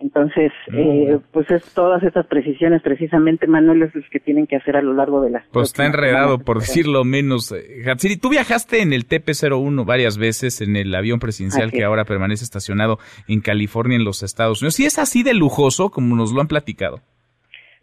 [0.03, 4.81] Entonces, eh, pues es todas estas precisiones, precisamente, Manuel, es que tienen que hacer a
[4.81, 5.45] lo largo de las.
[5.53, 7.53] Pues está enredado, por decirlo menos.
[7.53, 12.03] Eh, Hatsiri, tú viajaste en el TP-01 varias veces, en el avión presidencial que ahora
[12.03, 14.75] permanece estacionado en California, en los Estados Unidos.
[14.75, 16.99] ¿Sí es así de lujoso como nos lo han platicado?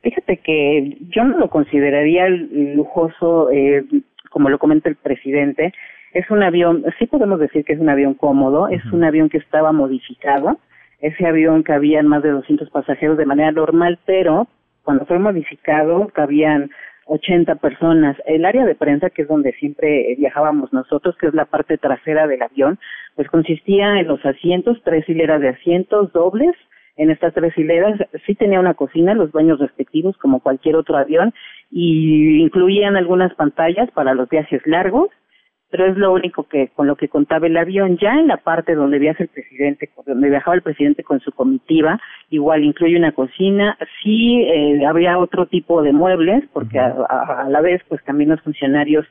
[0.03, 3.83] Fíjate que yo no lo consideraría lujoso, eh,
[4.29, 5.73] como lo comenta el presidente.
[6.13, 9.39] Es un avión, sí podemos decir que es un avión cómodo, es un avión que
[9.39, 10.59] estaba modificado
[11.01, 14.49] ese avión cabían más de 200 pasajeros de manera normal, pero
[14.83, 16.71] cuando fue modificado cabían
[17.07, 18.17] 80 personas.
[18.25, 22.27] El área de prensa, que es donde siempre viajábamos nosotros, que es la parte trasera
[22.27, 22.79] del avión,
[23.17, 26.55] pues consistía en los asientos, tres hileras de asientos dobles.
[26.97, 31.33] En estas tres hileras sí tenía una cocina, los baños respectivos, como cualquier otro avión,
[31.71, 35.09] y incluían algunas pantallas para los viajes largos
[35.71, 37.97] pero es lo único que con lo que contaba el avión.
[37.99, 42.01] Ya en la parte donde viaja el presidente, donde viajaba el presidente con su comitiva,
[42.31, 47.83] igual incluye una cocina, sí eh, había otro tipo de muebles, porque a, la vez
[47.89, 49.07] pues también los funcionarios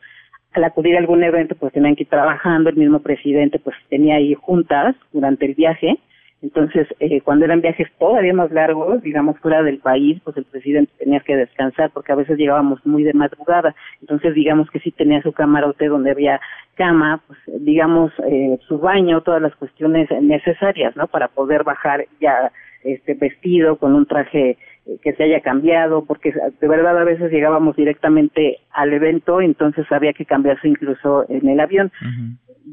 [0.53, 4.15] al acudir a algún evento pues tenían que ir trabajando, el mismo presidente pues tenía
[4.15, 5.99] ahí juntas durante el viaje,
[6.41, 10.91] entonces, eh, cuando eran viajes todavía más largos, digamos fuera del país, pues el presidente
[10.97, 13.75] tenía que descansar porque a veces llegábamos muy de madrugada.
[13.99, 16.39] Entonces, digamos que sí tenía su camarote donde había
[16.75, 21.07] cama, pues digamos eh, su baño, todas las cuestiones necesarias, ¿no?
[21.07, 22.51] Para poder bajar ya
[22.83, 24.57] este vestido con un traje
[25.03, 30.13] que se haya cambiado, porque de verdad a veces llegábamos directamente al evento, entonces había
[30.13, 31.91] que cambiarse incluso en el avión.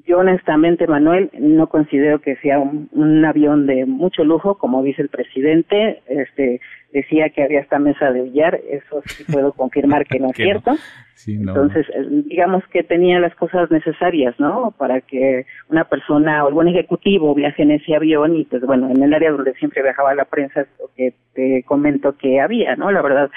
[0.05, 5.09] Yo honestamente, Manuel, no considero que sea un, avión de mucho lujo, como dice el
[5.09, 6.03] presidente.
[6.07, 6.61] Este
[6.93, 10.73] decía que había esta mesa de billar, eso sí puedo confirmar que no es cierto.
[11.27, 14.75] Entonces, eh, digamos que tenía las cosas necesarias, ¿no?
[14.77, 19.03] Para que una persona o algún ejecutivo viaje en ese avión y pues bueno, en
[19.03, 22.91] el área donde siempre viajaba la prensa, es lo que te comento que había, ¿no?
[22.91, 23.31] La verdad,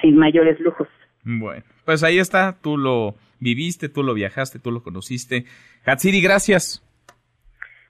[0.00, 0.88] sin mayores lujos.
[1.24, 5.44] Bueno, pues ahí está, tú lo viviste, tú lo viajaste, tú lo conociste.
[5.84, 6.82] Hatsiri, gracias.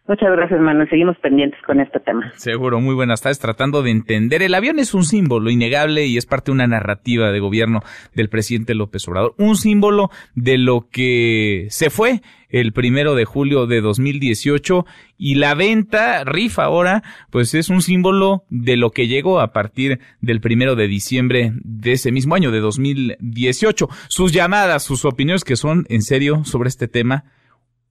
[0.09, 0.88] Muchas gracias, Manuel.
[0.88, 2.33] Seguimos pendientes con este tema.
[2.37, 3.38] Seguro, muy buenas tardes.
[3.40, 4.42] Tratando de entender.
[4.42, 7.81] El avión es un símbolo innegable y es parte de una narrativa de gobierno
[8.14, 9.35] del presidente López Obrador.
[9.37, 14.87] Un símbolo de lo que se fue el primero de julio de 2018
[15.18, 20.01] y la venta rifa ahora pues es un símbolo de lo que llegó a partir
[20.23, 23.88] del primero de diciembre de ese mismo año de 2018.
[24.09, 27.25] Sus llamadas, sus opiniones que son en serio sobre este tema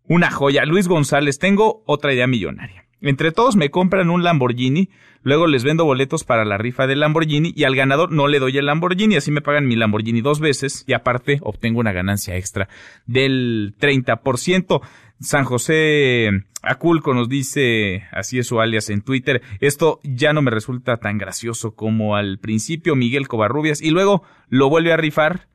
[0.08, 0.66] una joya.
[0.66, 2.88] Luis González, tengo otra idea millonaria.
[3.00, 4.90] Entre todos me compran un Lamborghini,
[5.22, 8.58] luego les vendo boletos para la rifa del Lamborghini y al ganador no le doy
[8.58, 12.70] el Lamborghini, así me pagan mi Lamborghini dos veces y aparte obtengo una ganancia extra
[13.06, 14.82] del 30%.
[15.20, 16.30] San José
[16.64, 21.20] Aculco nos dice, así es su alias en Twitter, esto ya no me resulta tan
[21.20, 25.48] gracioso como al principio Miguel Covarrubias y luego lo vuelve a rifar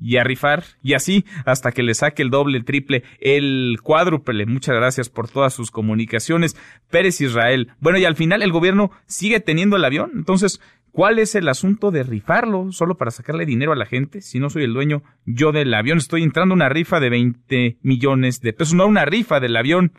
[0.00, 4.46] y a rifar y así hasta que le saque el doble, el triple, el cuádruple.
[4.46, 6.56] Muchas gracias por todas sus comunicaciones.
[6.90, 7.68] Pérez Israel.
[7.80, 10.12] Bueno, y al final el gobierno sigue teniendo el avión.
[10.14, 10.60] Entonces,
[10.90, 14.22] ¿cuál es el asunto de rifarlo solo para sacarle dinero a la gente?
[14.22, 18.40] Si no soy el dueño yo del avión, estoy entrando una rifa de 20 millones
[18.40, 19.92] de pesos, no una rifa del avión.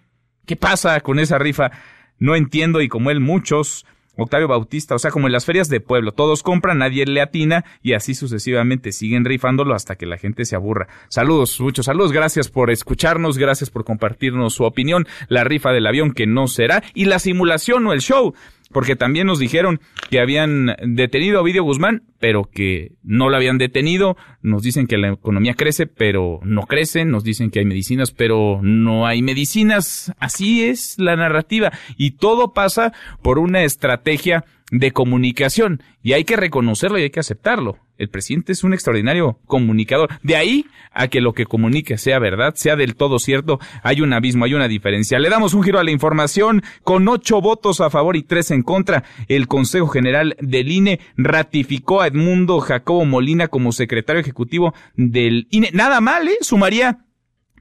[0.46, 1.72] ¿Qué pasa con esa rifa?
[2.18, 3.86] No entiendo y como él muchos
[4.18, 7.64] Octavio Bautista, o sea, como en las ferias de pueblo, todos compran, nadie le atina
[7.82, 10.88] y así sucesivamente siguen rifándolo hasta que la gente se aburra.
[11.10, 16.12] Saludos, muchos saludos, gracias por escucharnos, gracias por compartirnos su opinión, la rifa del avión
[16.12, 18.34] que no será y la simulación o el show
[18.72, 19.80] porque también nos dijeron
[20.10, 24.18] que habían detenido a Ovidio Guzmán, pero que no lo habían detenido.
[24.42, 27.06] Nos dicen que la economía crece, pero no crece.
[27.06, 30.14] Nos dicen que hay medicinas, pero no hay medicinas.
[30.20, 31.72] Así es la narrativa.
[31.98, 35.84] Y todo pasa por una estrategia de comunicación.
[36.02, 37.78] Y hay que reconocerlo y hay que aceptarlo.
[37.98, 40.10] El presidente es un extraordinario comunicador.
[40.24, 44.12] De ahí a que lo que comunique sea verdad, sea del todo cierto, hay un
[44.14, 45.20] abismo, hay una diferencia.
[45.20, 48.64] Le damos un giro a la información con ocho votos a favor y tres en
[48.64, 49.04] contra.
[49.28, 55.70] El Consejo General del INE ratificó a Edmundo Jacobo Molina como secretario ejecutivo del INE.
[55.74, 56.38] Nada mal, ¿eh?
[56.42, 57.06] Sumaría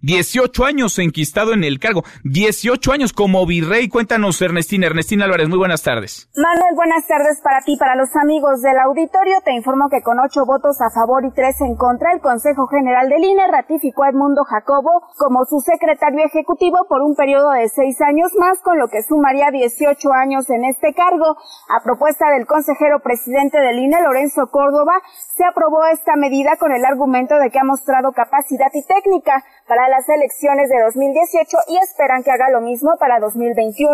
[0.02, 3.88] 18 años enquistado en el cargo, 18 años como virrey.
[3.88, 4.86] Cuéntanos, Ernestina.
[4.86, 6.28] Ernestina Álvarez, muy buenas tardes.
[6.36, 9.36] Manuel, buenas tardes para ti, para los amigos del auditorio.
[9.44, 13.08] Te informo que con ocho votos a favor y tres en contra, el Consejo General
[13.08, 18.00] del INE ratificó a Edmundo Jacobo como su secretario ejecutivo por un periodo de seis
[18.00, 21.36] años más, con lo que sumaría 18 años en este cargo.
[21.68, 24.94] A propuesta del consejero presidente del INE, Lorenzo Córdoba,
[25.36, 29.89] se aprobó esta medida con el argumento de que ha mostrado capacidad y técnica para
[29.90, 33.92] las elecciones de 2018 y esperan que haga lo mismo para 2021.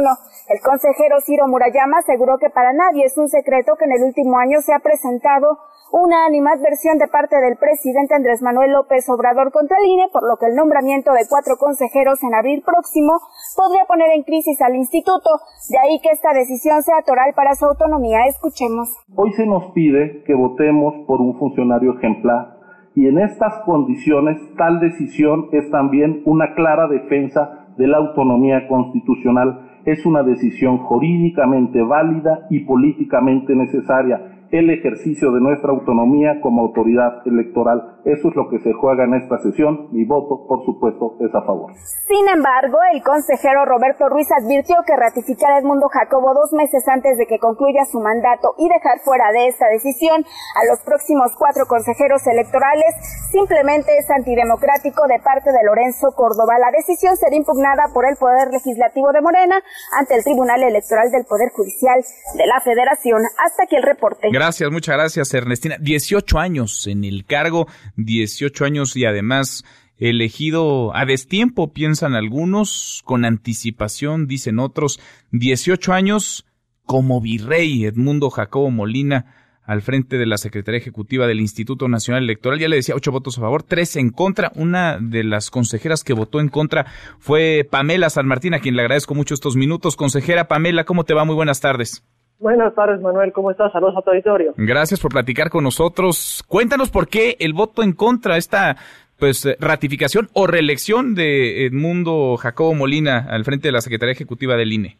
[0.49, 4.39] El consejero Ciro Murayama aseguró que para nadie es un secreto que en el último
[4.39, 5.59] año se ha presentado
[5.93, 10.37] una animadversión de parte del presidente Andrés Manuel López Obrador contra el INE, por lo
[10.37, 13.19] que el nombramiento de cuatro consejeros en abril próximo
[13.57, 15.31] podría poner en crisis al instituto.
[15.71, 18.27] De ahí que esta decisión sea toral para su autonomía.
[18.27, 18.89] Escuchemos.
[19.15, 22.56] Hoy se nos pide que votemos por un funcionario ejemplar
[22.97, 29.69] y en estas condiciones tal decisión es también una clara defensa de la autonomía constitucional.
[29.85, 37.21] Es una decisión jurídicamente válida y políticamente necesaria el ejercicio de nuestra autonomía como autoridad
[37.27, 37.96] electoral.
[38.07, 39.91] Eso es lo que se juega en esta sesión.
[39.91, 41.75] Mi voto, por supuesto, es a favor.
[42.07, 47.19] Sin embargo, el consejero Roberto Ruiz advirtió que ratificar a Edmundo Jacobo dos meses antes
[47.19, 51.67] de que concluya su mandato y dejar fuera de esta decisión a los próximos cuatro
[51.67, 52.95] consejeros electorales
[53.31, 56.63] simplemente es antidemocrático de parte de Lorenzo Córdoba.
[56.63, 59.59] La decisión será impugnada por el Poder Legislativo de Morena
[59.99, 62.01] ante el Tribunal Electoral del Poder Judicial
[62.39, 63.23] de la Federación.
[63.37, 64.29] Hasta aquí el reporte.
[64.31, 65.77] Gracias, muchas gracias, Ernestina.
[65.81, 69.65] 18 años en el cargo, 18 años y además
[69.99, 75.01] elegido a destiempo, piensan algunos, con anticipación, dicen otros,
[75.33, 76.45] 18 años
[76.85, 79.35] como virrey Edmundo Jacobo Molina
[79.67, 82.61] al frente de la Secretaría Ejecutiva del Instituto Nacional Electoral.
[82.61, 84.53] Ya le decía ocho votos a favor, tres en contra.
[84.55, 86.87] Una de las consejeras que votó en contra
[87.19, 89.97] fue Pamela San Martín, a quien le agradezco mucho estos minutos.
[89.97, 91.25] Consejera Pamela, ¿cómo te va?
[91.25, 92.05] Muy buenas tardes.
[92.39, 93.33] Buenas tardes, Manuel.
[93.33, 93.73] ¿Cómo estás?
[93.73, 94.53] Saludos a tu auditorio.
[94.57, 96.45] Gracias por platicar con nosotros.
[96.49, 98.77] Cuéntanos por qué el voto en contra, esta
[99.19, 104.57] pues eh, ratificación o reelección de Edmundo Jacobo Molina al frente de la Secretaría Ejecutiva
[104.57, 104.97] del INE.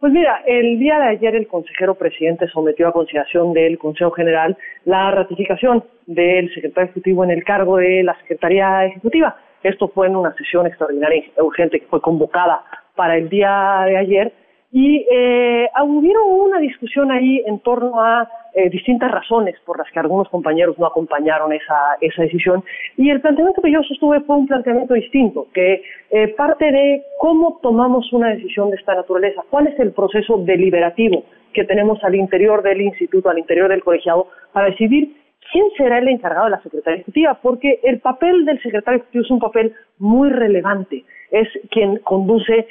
[0.00, 4.56] Pues mira, el día de ayer el consejero presidente sometió a consideración del Consejo General
[4.84, 9.36] la ratificación del secretario ejecutivo en el cargo de la Secretaría Ejecutiva.
[9.62, 12.62] Esto fue en una sesión extraordinaria y urgente que fue convocada
[12.94, 14.32] para el día de ayer
[14.70, 19.98] y eh, hubieron una discusión ahí en torno a eh, distintas razones por las que
[19.98, 22.62] algunos compañeros no acompañaron esa, esa decisión.
[22.96, 27.60] Y el planteamiento que yo sostuve fue un planteamiento distinto, que eh, parte de cómo
[27.62, 32.62] tomamos una decisión de esta naturaleza, cuál es el proceso deliberativo que tenemos al interior
[32.62, 35.14] del instituto, al interior del colegiado, para decidir
[35.52, 39.30] quién será el encargado de la Secretaría Ejecutiva, porque el papel del secretario ejecutivo es
[39.30, 41.04] un papel muy relevante.
[41.30, 42.66] Es quien conduce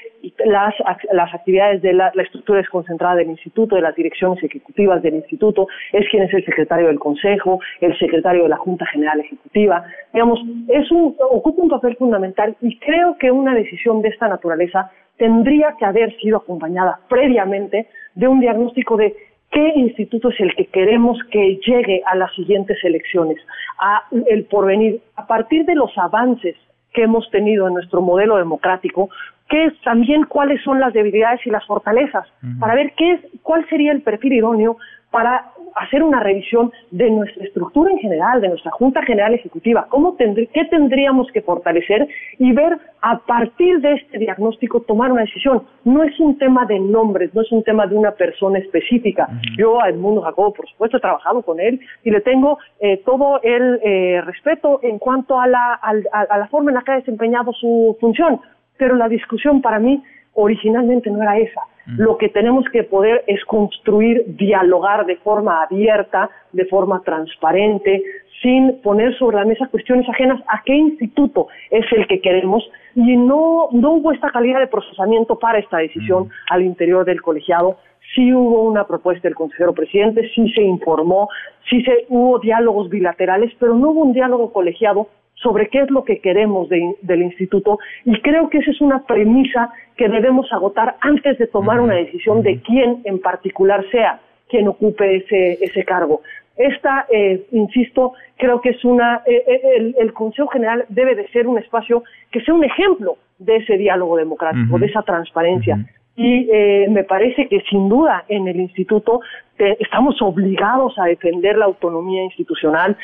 [0.45, 0.73] las,
[1.11, 6.09] las actividades de la, estructura desconcentrada del instituto, de las direcciones ejecutivas del instituto, es
[6.09, 9.85] quien es el secretario del consejo, el secretario de la Junta General Ejecutiva.
[10.11, 14.91] Digamos, es un, ocupa un papel fundamental y creo que una decisión de esta naturaleza
[15.17, 19.15] tendría que haber sido acompañada previamente de un diagnóstico de
[19.51, 23.37] qué instituto es el que queremos que llegue a las siguientes elecciones,
[23.79, 26.55] a el porvenir, a partir de los avances
[26.93, 29.09] que hemos tenido en nuestro modelo democrático,
[29.49, 32.27] que es también cuáles son las debilidades y las fortalezas,
[32.59, 34.77] para ver qué es, cuál sería el perfil idóneo
[35.11, 40.17] para hacer una revisión de nuestra estructura en general, de nuestra Junta General Ejecutiva, cómo
[40.17, 42.07] qué tendríamos que fortalecer
[42.39, 45.63] y ver a partir de este diagnóstico tomar una decisión.
[45.85, 49.27] No es un tema de nombres, no es un tema de una persona específica.
[49.57, 53.39] Yo a Edmundo Jacobo, por supuesto, he trabajado con él y le tengo eh, todo
[53.43, 57.53] el eh, respeto en cuanto a la, a la forma en la que ha desempeñado
[57.53, 58.41] su función,
[58.77, 60.03] pero la discusión para mí
[60.33, 61.61] originalmente no era esa
[61.95, 68.03] lo que tenemos que poder es construir, dialogar de forma abierta, de forma transparente,
[68.41, 72.69] sin poner sobre la mesa cuestiones ajenas a qué instituto es el que queremos.
[72.95, 77.77] Y no, no hubo esta calidad de procesamiento para esta decisión al interior del colegiado.
[78.15, 81.29] Sí hubo una propuesta del consejero presidente, sí se informó,
[81.69, 85.07] sí se, hubo diálogos bilaterales, pero no hubo un diálogo colegiado
[85.41, 89.71] sobre qué es lo que queremos del instituto y creo que esa es una premisa
[89.95, 94.19] que debemos agotar antes de tomar una decisión de quién en particular sea
[94.49, 96.21] quien ocupe ese, ese cargo.
[96.57, 101.47] Esta, eh, insisto, creo que es una, eh, eh, el, Consejo General debe de ser
[101.47, 105.85] un espacio que sea un ejemplo de ese diálogo democrático, de esa transparencia.
[106.15, 106.49] Y
[106.89, 109.21] me parece que sin duda en el instituto
[109.59, 112.97] estamos obligados a defender la autonomía institucional,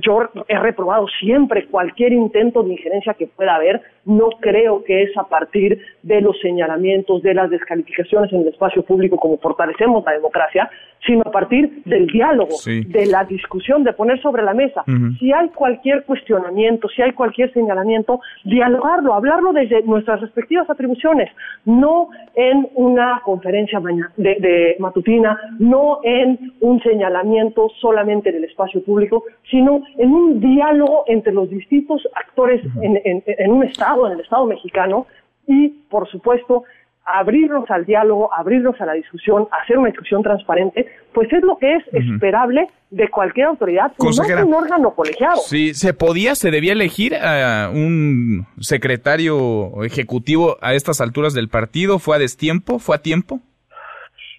[0.00, 3.82] yo he reprobado siempre cualquier intento de injerencia que pueda haber.
[4.04, 8.82] No creo que es a partir de los señalamientos, de las descalificaciones en el espacio
[8.82, 10.70] público como fortalecemos la democracia,
[11.06, 14.84] sino a partir del diálogo, de la discusión, de poner sobre la mesa.
[15.18, 21.30] Si hay cualquier cuestionamiento, si hay cualquier señalamiento, dialogarlo, hablarlo desde nuestras respectivas atribuciones,
[21.64, 23.80] no en una conferencia
[24.16, 31.32] de, matutina, no en un señalamiento solamente del espacio público, sino en un diálogo entre
[31.32, 35.06] los distintos actores en un Estado, en el Estado mexicano,
[35.46, 36.64] y, por supuesto,
[37.04, 41.76] abrirnos al diálogo, abrirnos a la discusión, hacer una discusión transparente, pues es lo que
[41.76, 45.36] es esperable de cualquier autoridad, no un órgano colegiado.
[45.38, 51.98] Sí, se podía, se debía elegir a un secretario ejecutivo a estas alturas del partido,
[51.98, 52.78] ¿fue a destiempo?
[52.78, 53.40] ¿Fue a tiempo?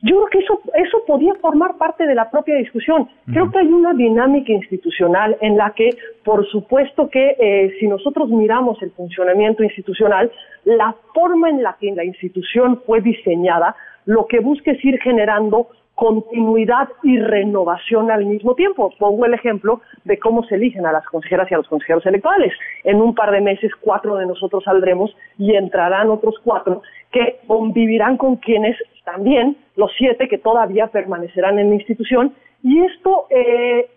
[0.03, 3.07] Yo creo que eso, eso podía formar parte de la propia discusión.
[3.31, 5.91] Creo que hay una dinámica institucional en la que,
[6.23, 10.31] por supuesto que eh, si nosotros miramos el funcionamiento institucional,
[10.63, 13.75] la forma en la que la institución fue diseñada,
[14.05, 18.91] lo que busca es ir generando continuidad y renovación al mismo tiempo.
[18.97, 22.53] Pongo el ejemplo de cómo se eligen a las consejeras y a los consejeros electorales.
[22.83, 26.81] En un par de meses, cuatro de nosotros saldremos y entrarán otros cuatro
[27.11, 32.33] que convivirán con quienes también, los siete que todavía permanecerán en la institución.
[32.63, 33.89] Y esto eh,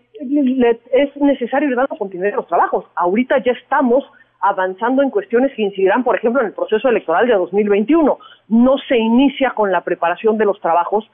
[0.91, 2.85] es necesario ir dando continuidad a los trabajos.
[2.95, 4.03] Ahorita ya estamos
[4.41, 8.17] avanzando en cuestiones que incidirán, por ejemplo, en el proceso electoral de 2021.
[8.49, 11.09] No se inicia con la preparación de los trabajos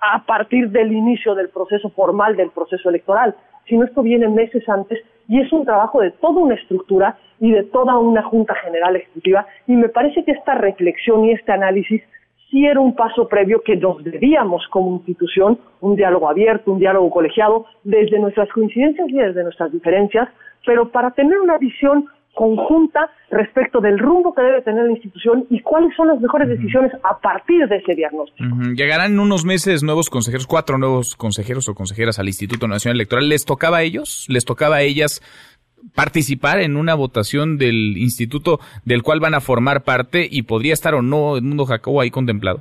[0.00, 3.34] a partir del inicio del proceso formal del proceso electoral,
[3.66, 7.64] sino esto viene meses antes y es un trabajo de toda una estructura y de
[7.64, 12.02] toda una Junta General Ejecutiva y me parece que esta reflexión y este análisis
[12.50, 17.10] sí era un paso previo que nos debíamos como institución, un diálogo abierto, un diálogo
[17.10, 20.28] colegiado, desde nuestras coincidencias y desde nuestras diferencias,
[20.64, 25.60] pero para tener una visión conjunta respecto del rumbo que debe tener la institución y
[25.62, 28.44] cuáles son las mejores decisiones a partir de ese diagnóstico.
[28.74, 33.30] Llegarán en unos meses nuevos consejeros, cuatro nuevos consejeros o consejeras al Instituto Nacional Electoral.
[33.30, 34.26] ¿Les tocaba a ellos?
[34.28, 35.22] ¿Les tocaba a ellas
[35.94, 40.94] participar en una votación del instituto del cual van a formar parte y podría estar
[40.94, 42.60] o no Edmundo Jacobo ahí contemplado?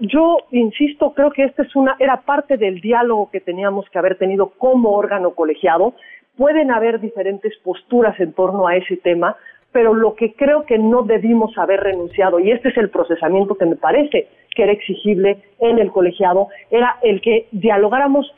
[0.00, 4.16] Yo insisto, creo que esta es una era parte del diálogo que teníamos que haber
[4.16, 5.94] tenido como órgano colegiado
[6.36, 9.36] pueden haber diferentes posturas en torno a ese tema,
[9.72, 13.66] pero lo que creo que no debimos haber renunciado, y este es el procesamiento que
[13.66, 18.32] me parece que era exigible en el colegiado, era el que dialogáramos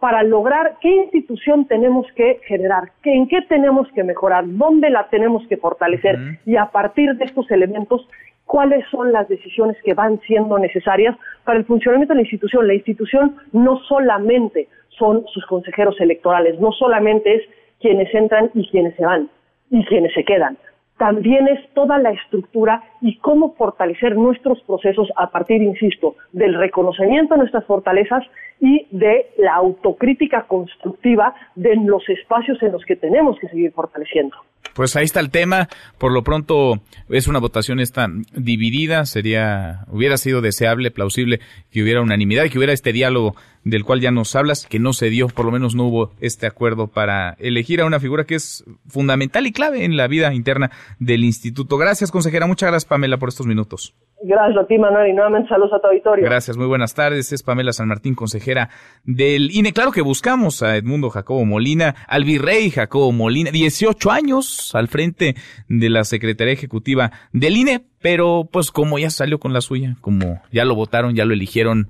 [0.00, 5.46] para lograr qué institución tenemos que generar, en qué tenemos que mejorar, dónde la tenemos
[5.46, 8.08] que fortalecer y a partir de estos elementos
[8.46, 12.66] cuáles son las decisiones que van siendo necesarias para el funcionamiento de la institución.
[12.66, 14.66] La institución no solamente
[14.98, 16.58] son sus consejeros electorales.
[16.58, 17.42] No solamente es
[17.80, 19.28] quienes entran y quienes se van
[19.70, 20.58] y quienes se quedan.
[21.00, 27.32] También es toda la estructura y cómo fortalecer nuestros procesos a partir, insisto, del reconocimiento
[27.32, 28.22] de nuestras fortalezas
[28.60, 34.36] y de la autocrítica constructiva de los espacios en los que tenemos que seguir fortaleciendo.
[34.74, 35.68] Pues ahí está el tema.
[35.96, 36.74] Por lo pronto
[37.08, 39.06] es una votación esta dividida.
[39.06, 41.40] Sería, hubiera sido deseable, plausible
[41.70, 43.34] que hubiera unanimidad que hubiera este diálogo
[43.64, 46.46] del cual ya nos hablas, que no se dio, por lo menos no hubo este
[46.46, 50.70] acuerdo para elegir a una figura que es fundamental y clave en la vida interna
[50.98, 51.76] del instituto.
[51.76, 52.46] Gracias, consejera.
[52.46, 53.94] Muchas gracias, Pamela, por estos minutos.
[54.22, 56.24] Gracias a ti, Manuel, y nuevamente saludos a tu auditorio.
[56.24, 57.32] Gracias, muy buenas tardes.
[57.32, 58.68] Es Pamela San Martín, consejera
[59.04, 59.72] del INE.
[59.72, 65.36] Claro que buscamos a Edmundo Jacobo Molina, al virrey Jacobo Molina, 18 años al frente
[65.68, 70.42] de la Secretaría Ejecutiva del INE, pero pues como ya salió con la suya, como
[70.52, 71.88] ya lo votaron, ya lo eligieron,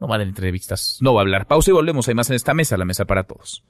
[0.00, 1.46] no va a dar entrevistas, no va a hablar.
[1.46, 2.08] Pausa y volvemos.
[2.08, 3.62] Hay más en esta mesa, la mesa para todos.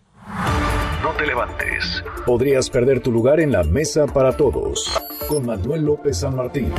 [1.02, 2.04] No te levantes.
[2.24, 4.90] Podrías perder tu lugar en la mesa para todos.
[5.28, 6.72] Con Manuel López San Martín.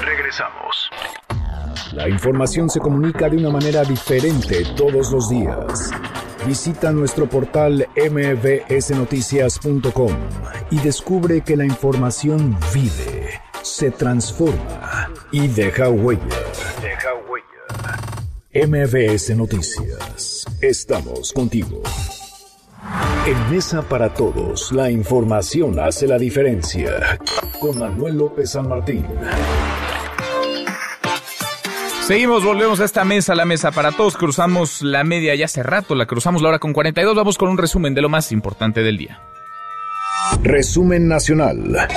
[0.00, 0.90] Regresamos.
[1.92, 5.92] La información se comunica de una manera diferente todos los días.
[6.46, 10.12] Visita nuestro portal mbsnoticias.com
[10.70, 16.22] y descubre que la información vive, se transforma y deja huella.
[18.56, 20.46] MBS Noticias.
[20.62, 21.82] Estamos contigo.
[23.26, 27.18] En Mesa para Todos, la información hace la diferencia.
[27.60, 29.04] Con Manuel López San Martín.
[32.06, 34.16] Seguimos, volvemos a esta mesa, la mesa para todos.
[34.16, 37.14] Cruzamos la media ya hace rato, la cruzamos la hora con 42.
[37.14, 39.20] Vamos con un resumen de lo más importante del día.
[40.42, 41.88] Resumen nacional.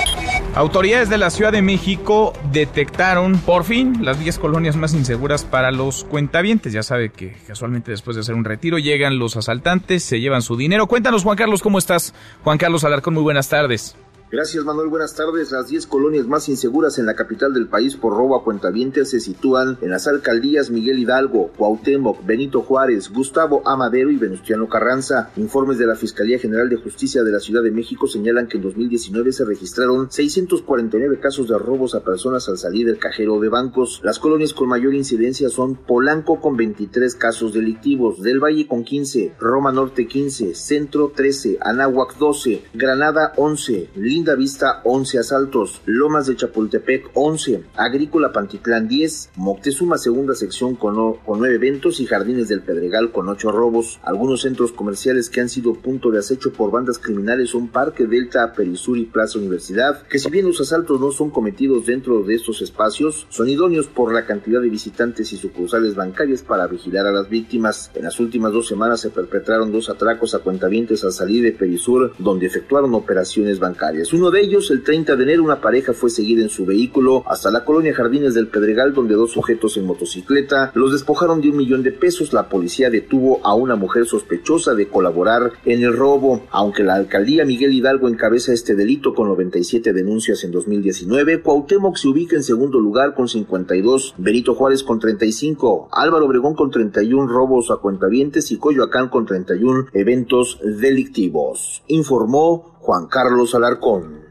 [0.54, 5.70] Autoridades de la Ciudad de México detectaron por fin las 10 colonias más inseguras para
[5.70, 6.72] los cuentavientes.
[6.72, 10.56] Ya sabe que casualmente después de hacer un retiro llegan los asaltantes, se llevan su
[10.56, 10.88] dinero.
[10.88, 12.14] Cuéntanos, Juan Carlos, ¿cómo estás?
[12.42, 13.96] Juan Carlos Alarcón, muy buenas tardes.
[14.32, 15.50] Gracias Manuel, buenas tardes.
[15.50, 19.18] Las 10 colonias más inseguras en la capital del país por robo a cuentavientes se
[19.18, 25.32] sitúan en las alcaldías Miguel Hidalgo, Cuauhtémoc, Benito Juárez, Gustavo Amadero y Venustiano Carranza.
[25.36, 28.62] Informes de la Fiscalía General de Justicia de la Ciudad de México señalan que en
[28.62, 34.00] 2019 se registraron 649 casos de robos a personas al salir del cajero de bancos.
[34.04, 39.34] Las colonias con mayor incidencia son Polanco con 23 casos delictivos, Del Valle con 15,
[39.40, 43.90] Roma Norte 15, Centro 13, Anáhuac 12, Granada 11,
[44.20, 51.14] Linda Vista 11 asaltos, Lomas de Chapultepec 11, Agrícola Pantitlán 10, Moctezuma segunda sección con,
[51.24, 53.98] con 9 eventos y Jardines del Pedregal con 8 robos.
[54.02, 58.52] Algunos centros comerciales que han sido punto de acecho por bandas criminales son Parque Delta,
[58.52, 62.60] Perisur y Plaza Universidad, que si bien los asaltos no son cometidos dentro de estos
[62.60, 67.30] espacios, son idóneos por la cantidad de visitantes y sucursales bancarias para vigilar a las
[67.30, 67.90] víctimas.
[67.94, 72.12] En las últimas dos semanas se perpetraron dos atracos a cuentavientes al salir de Perisur,
[72.18, 74.09] donde efectuaron operaciones bancarias.
[74.12, 77.50] Uno de ellos, el 30 de enero, una pareja fue seguida en su vehículo hasta
[77.52, 81.84] la colonia Jardines del Pedregal, donde dos sujetos en motocicleta los despojaron de un millón
[81.84, 82.32] de pesos.
[82.32, 86.42] La policía detuvo a una mujer sospechosa de colaborar en el robo.
[86.50, 92.08] Aunque la alcaldía Miguel Hidalgo encabeza este delito con 97 denuncias en 2019, Cuauhtémoc se
[92.08, 97.70] ubica en segundo lugar con 52, Benito Juárez con 35, Álvaro Obregón con 31 robos
[97.70, 101.84] a cuentavientes y Coyoacán con 31 eventos delictivos.
[101.86, 104.24] Informó Juan Carlos Alarcón.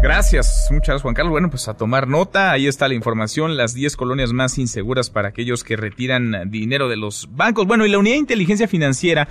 [0.00, 1.32] Gracias, muchas Juan Carlos.
[1.32, 5.30] Bueno, pues a tomar nota, ahí está la información, las 10 colonias más inseguras para
[5.30, 7.66] aquellos que retiran dinero de los bancos.
[7.66, 9.26] Bueno, y la Unidad de Inteligencia Financiera,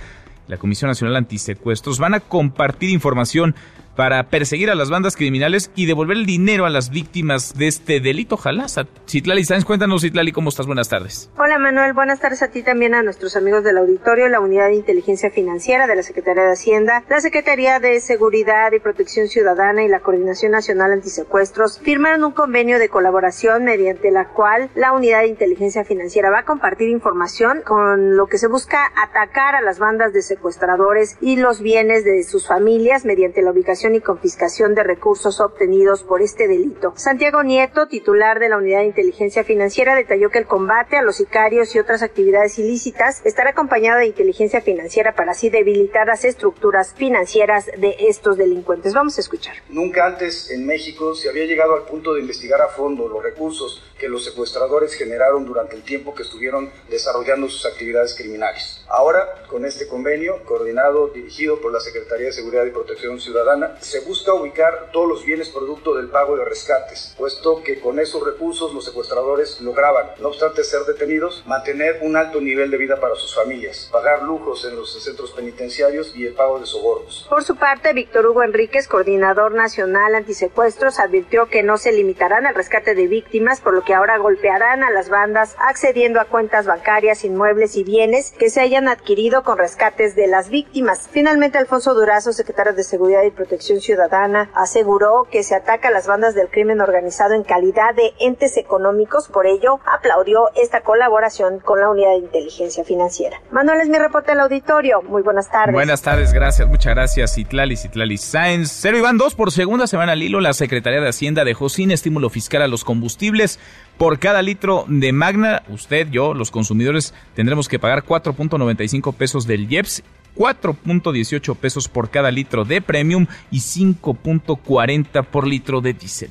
[0.48, 3.54] la Comisión Nacional Antisecuestros, van a compartir información
[3.98, 7.98] para perseguir a las bandas criminales y devolver el dinero a las víctimas de este
[7.98, 8.36] delito.
[8.36, 8.66] Ojalá.
[9.08, 10.66] Citlali Sáenz, cuéntanos, Citlali, ¿cómo estás?
[10.66, 11.28] Buenas tardes.
[11.36, 11.94] Hola, Manuel.
[11.94, 15.88] Buenas tardes a ti también, a nuestros amigos del auditorio, la Unidad de Inteligencia Financiera
[15.88, 20.52] de la Secretaría de Hacienda, la Secretaría de Seguridad y Protección Ciudadana y la Coordinación
[20.52, 26.30] Nacional Antisecuestros firmaron un convenio de colaboración mediante la cual la Unidad de Inteligencia Financiera
[26.30, 31.16] va a compartir información con lo que se busca atacar a las bandas de secuestradores
[31.20, 36.22] y los bienes de sus familias mediante la ubicación y confiscación de recursos obtenidos por
[36.22, 36.92] este delito.
[36.96, 41.16] Santiago Nieto, titular de la Unidad de Inteligencia Financiera, detalló que el combate a los
[41.16, 46.94] sicarios y otras actividades ilícitas estará acompañado de inteligencia financiera para así debilitar las estructuras
[46.94, 48.94] financieras de estos delincuentes.
[48.94, 49.56] Vamos a escuchar.
[49.68, 53.82] Nunca antes en México se había llegado al punto de investigar a fondo los recursos
[53.98, 58.84] que los secuestradores generaron durante el tiempo que estuvieron desarrollando sus actividades criminales.
[58.88, 64.00] Ahora, con este convenio, coordinado, dirigido por la Secretaría de Seguridad y Protección Ciudadana, se
[64.00, 68.74] busca ubicar todos los bienes producto del pago de rescates, puesto que con esos recursos
[68.74, 73.34] los secuestradores lograban, no obstante ser detenidos, mantener un alto nivel de vida para sus
[73.34, 77.26] familias, pagar lujos en los centros penitenciarios y el pago de sobornos.
[77.28, 82.54] Por su parte, Víctor Hugo Enríquez, coordinador nacional antisecuestros, advirtió que no se limitarán al
[82.54, 87.24] rescate de víctimas, por lo que ahora golpearán a las bandas accediendo a cuentas bancarias,
[87.24, 91.08] inmuebles y bienes que se hayan adquirido con rescates de las víctimas.
[91.10, 96.06] Finalmente, Alfonso Durazo, secretario de Seguridad y Protección Ciudadana aseguró que se ataca a las
[96.06, 101.80] bandas del crimen organizado en calidad de entes económicos, por ello aplaudió esta colaboración con
[101.80, 103.40] la Unidad de Inteligencia Financiera.
[103.50, 105.02] Manuel es mi reporte al auditorio.
[105.02, 105.74] Muy buenas tardes.
[105.74, 107.34] Buenas tardes, gracias, muchas gracias.
[107.34, 108.70] Citlali, Citlali Sáenz.
[108.72, 110.40] Cero y van dos por segunda semana al hilo.
[110.40, 113.60] La Secretaría de Hacienda dejó sin estímulo fiscal a los combustibles.
[113.98, 119.70] Por cada litro de Magna, usted, yo, los consumidores, tendremos que pagar 4.95 pesos del
[119.70, 120.04] IEPS
[120.38, 126.30] 4.18 pesos por cada litro de premium y 5.40 por litro de diésel.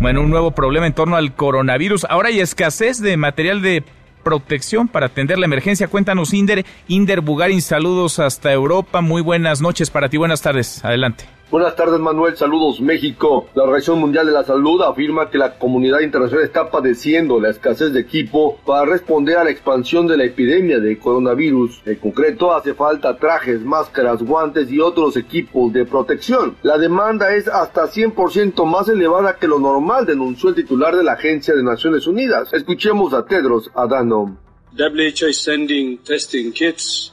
[0.00, 2.06] Bueno, un nuevo problema en torno al coronavirus.
[2.08, 3.84] Ahora hay escasez de material de
[4.24, 5.88] protección para atender la emergencia.
[5.88, 6.64] Cuéntanos, Inder.
[6.88, 9.02] Inder Bugarin, saludos hasta Europa.
[9.02, 10.16] Muy buenas noches para ti.
[10.16, 10.82] Buenas tardes.
[10.84, 11.39] Adelante.
[11.50, 13.48] Buenas tardes Manuel, saludos México.
[13.56, 17.92] La Organización Mundial de la Salud afirma que la comunidad internacional está padeciendo la escasez
[17.92, 21.82] de equipo para responder a la expansión de la epidemia de coronavirus.
[21.86, 26.54] En concreto, hace falta trajes, máscaras, guantes y otros equipos de protección.
[26.62, 31.14] La demanda es hasta 100% más elevada que lo normal, denunció el titular de la
[31.14, 32.52] Agencia de Naciones Unidas.
[32.52, 34.36] Escuchemos a Tedros Adhanom.
[34.78, 37.12] WHO is sending testing kits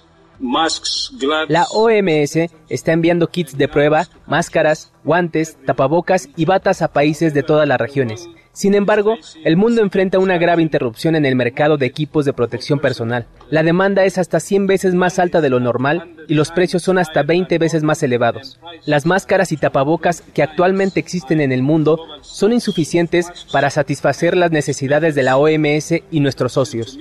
[1.47, 7.43] la OMS está enviando kits de prueba, máscaras, guantes, tapabocas y batas a países de
[7.43, 8.27] todas las regiones.
[8.57, 12.79] Sin embargo, el mundo enfrenta una grave interrupción en el mercado de equipos de protección
[12.79, 13.27] personal.
[13.51, 16.97] La demanda es hasta 100 veces más alta de lo normal y los precios son
[16.97, 18.59] hasta 20 veces más elevados.
[18.87, 24.49] Las máscaras y tapabocas que actualmente existen en el mundo son insuficientes para satisfacer las
[24.49, 26.97] necesidades de la OMS y nuestros socios.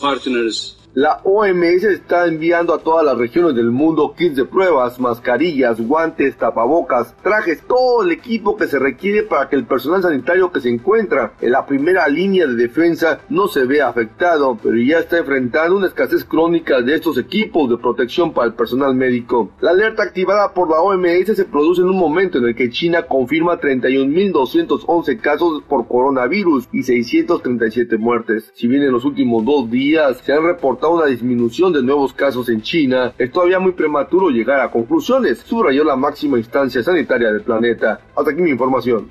[0.00, 5.78] Partners La OMS está enviando a todas las regiones del mundo kits de pruebas, mascarillas,
[5.78, 10.62] guantes, tapabocas, trajes, todo el equipo que se requiere para que el personal sanitario que
[10.62, 15.18] se encuentra en la primera línea de defensa no se vea afectado, pero ya está
[15.18, 19.50] enfrentando una escasez crónica de estos equipos de protección para el personal médico.
[19.60, 23.02] La alerta activada por la OMS se produce en un momento en el que China
[23.02, 28.50] confirma 31.211 casos por coronavirus y 637 muertes.
[28.54, 32.48] Si bien en los últimos dos días se han reportado una disminución de nuevos casos
[32.48, 37.42] en China, es todavía muy prematuro llegar a conclusiones, subrayó la máxima instancia sanitaria del
[37.42, 38.00] planeta.
[38.14, 39.10] Hasta aquí mi información.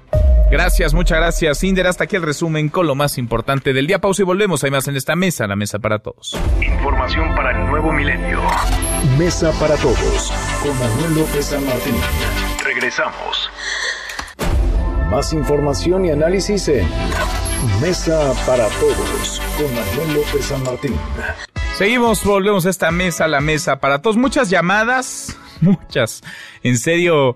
[0.49, 1.87] Gracias, muchas gracias, Inder.
[1.87, 3.99] Hasta aquí el resumen con lo más importante del día.
[3.99, 4.63] Pausa y volvemos.
[4.63, 6.39] Hay más en esta mesa, la mesa para todos.
[6.61, 8.39] Información para el nuevo milenio.
[9.17, 10.31] Mesa para todos
[10.63, 11.95] con Manuel López San Martín.
[12.63, 13.49] Regresamos.
[15.09, 16.87] Más información y análisis en
[17.81, 20.95] Mesa para todos con Manuel López San Martín.
[21.77, 24.17] Seguimos, volvemos a esta mesa, la mesa para todos.
[24.17, 26.23] Muchas llamadas, muchas.
[26.63, 27.35] En serio,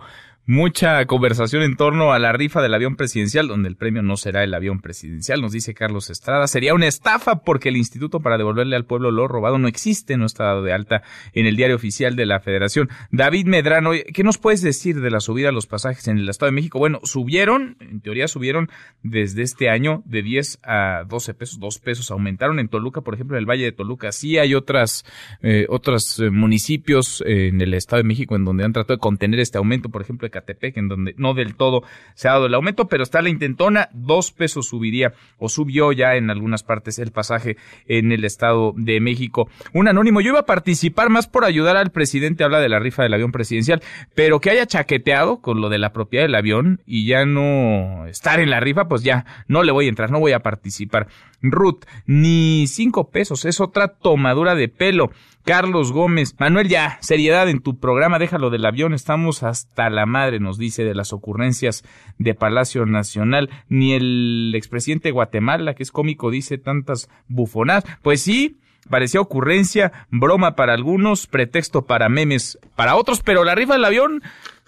[0.51, 4.43] mucha conversación en torno a la rifa del avión presidencial, donde el premio no será
[4.43, 6.45] el avión presidencial, nos dice Carlos Estrada.
[6.45, 10.25] Sería una estafa porque el instituto para devolverle al pueblo lo robado no existe, no
[10.25, 12.89] está dado de alta en el diario oficial de la federación.
[13.11, 16.51] David Medrano, ¿qué nos puedes decir de la subida de los pasajes en el Estado
[16.51, 16.79] de México?
[16.79, 18.69] Bueno, subieron, en teoría subieron
[19.03, 23.37] desde este año de 10 a 12 pesos, 2 pesos aumentaron en Toluca, por ejemplo,
[23.37, 24.11] en el Valle de Toluca.
[24.11, 25.05] Sí hay otras,
[25.41, 29.39] eh, otros eh, municipios en el Estado de México en donde han tratado de contener
[29.39, 31.83] este aumento, por ejemplo, de Ecatepec, en donde no del todo
[32.15, 36.15] se ha dado el aumento, pero está la intentona, dos pesos subiría o subió ya
[36.15, 39.49] en algunas partes el pasaje en el Estado de México.
[39.73, 43.03] Un anónimo, yo iba a participar más por ayudar al presidente, habla de la rifa
[43.03, 43.81] del avión presidencial,
[44.15, 48.39] pero que haya chaqueteado con lo de la propiedad del avión y ya no estar
[48.39, 51.07] en la rifa, pues ya no le voy a entrar, no voy a participar.
[51.41, 55.11] Ruth, ni cinco pesos, es otra tomadura de pelo.
[55.43, 60.39] Carlos Gómez, Manuel, ya, seriedad en tu programa, déjalo del avión, estamos hasta la madre,
[60.39, 61.83] nos dice, de las ocurrencias
[62.17, 63.49] de Palacio Nacional.
[63.67, 67.85] Ni el expresidente de Guatemala, que es cómico, dice tantas bufonadas.
[68.01, 73.73] Pues sí, parecía ocurrencia, broma para algunos, pretexto para memes para otros, pero la rifa
[73.73, 74.21] del avión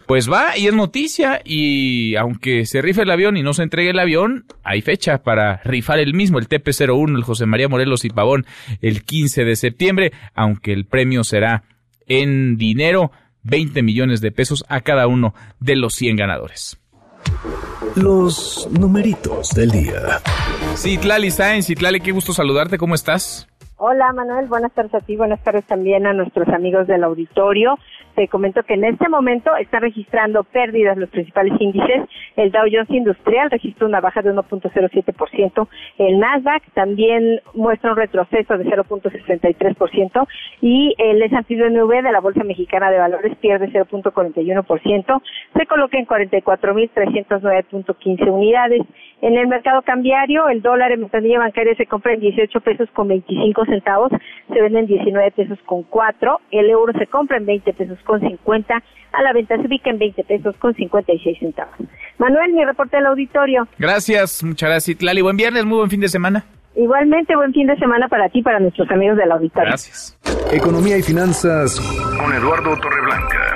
[0.05, 3.91] pues va y es noticia y aunque se rife el avión y no se entregue
[3.91, 8.09] el avión, hay fecha para rifar el mismo, el TP-01, el José María Morelos y
[8.09, 8.45] Pavón,
[8.81, 11.63] el 15 de septiembre, aunque el premio será
[12.07, 13.11] en dinero,
[13.43, 16.79] 20 millones de pesos a cada uno de los 100 ganadores.
[17.95, 20.19] Los numeritos del día.
[20.75, 23.47] Citlali Sáenz, Citlali, qué gusto saludarte, ¿cómo estás?
[23.77, 27.77] Hola Manuel, buenas tardes a ti, buenas tardes también a nuestros amigos del auditorio.
[28.15, 32.03] Te comento que en este momento está registrando pérdidas los principales índices.
[32.35, 35.67] El Dow Jones Industrial registró una baja de 1.07%.
[35.97, 40.27] El Nasdaq también muestra un retroceso de 0.63%
[40.61, 45.21] y el S&P de la Bolsa Mexicana de Valores pierde 0.41%.
[45.55, 48.81] Se coloca en 44.309.15 unidades.
[49.21, 53.07] En el mercado cambiario, el dólar en ventanilla bancaria se compra en 18 pesos con
[53.07, 54.11] 25 centavos,
[54.51, 58.19] se vende en 19 pesos con 4, el euro se compra en 20 pesos con
[58.19, 58.75] 50,
[59.13, 61.75] a la venta se ubica en 20 pesos con 56 centavos.
[62.17, 63.67] Manuel, mi reporte del auditorio.
[63.79, 65.21] Gracias, muchas gracias, Lali.
[65.21, 66.45] Buen viernes, muy buen fin de semana.
[66.75, 69.69] Igualmente, buen fin de semana para ti y para nuestros amigos del auditorio.
[69.69, 70.17] Gracias.
[70.51, 71.79] Economía y finanzas
[72.19, 73.55] con Eduardo Torreblanca.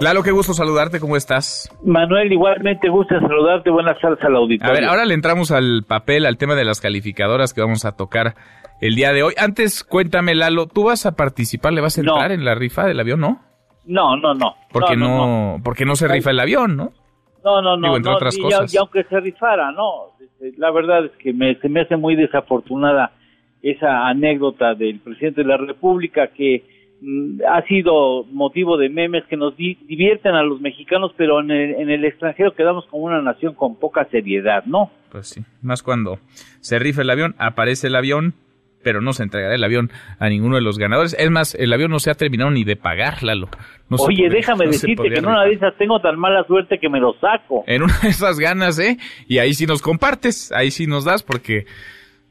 [0.00, 1.70] Lalo, qué gusto saludarte, ¿cómo estás?
[1.84, 4.72] Manuel, igualmente gusto saludarte, buenas tardes al auditorio.
[4.72, 7.92] A ver, ahora le entramos al papel, al tema de las calificadoras que vamos a
[7.92, 8.34] tocar
[8.80, 9.34] el día de hoy.
[9.38, 12.98] Antes, cuéntame, Lalo, ¿tú vas a participar, le vas a entrar en la rifa del
[12.98, 13.40] avión, no?
[13.86, 14.54] No, no, no.
[14.70, 16.92] Porque no, porque no se rifa el avión, ¿no?
[17.44, 17.82] No, no, no.
[17.88, 18.72] Digo, entre otras y, cosas.
[18.72, 20.12] Y, aunque se rifara, no.
[20.20, 23.12] Este, La verdad es que me, se me hace muy desafortunada
[23.62, 26.64] esa anécdota del presidente de la República que
[27.00, 31.50] mm, ha sido motivo de memes que nos di- divierten a los mexicanos, pero en
[31.50, 34.90] el, en el extranjero quedamos como una nación con poca seriedad, ¿no?
[35.10, 36.18] Pues sí, más cuando
[36.60, 38.34] se rifa el avión, aparece el avión,
[38.82, 41.14] pero no se entregará el avión a ninguno de los ganadores.
[41.18, 43.48] Es más, el avión no se ha terminado ni de pagar, Lalo.
[43.88, 46.78] No Oye, podría- déjame no decirte que en una de esas tengo tan mala suerte
[46.78, 47.64] que me lo saco.
[47.66, 48.96] En una de esas ganas, ¿eh?
[49.28, 51.66] Y ahí sí nos compartes, ahí sí nos das, porque,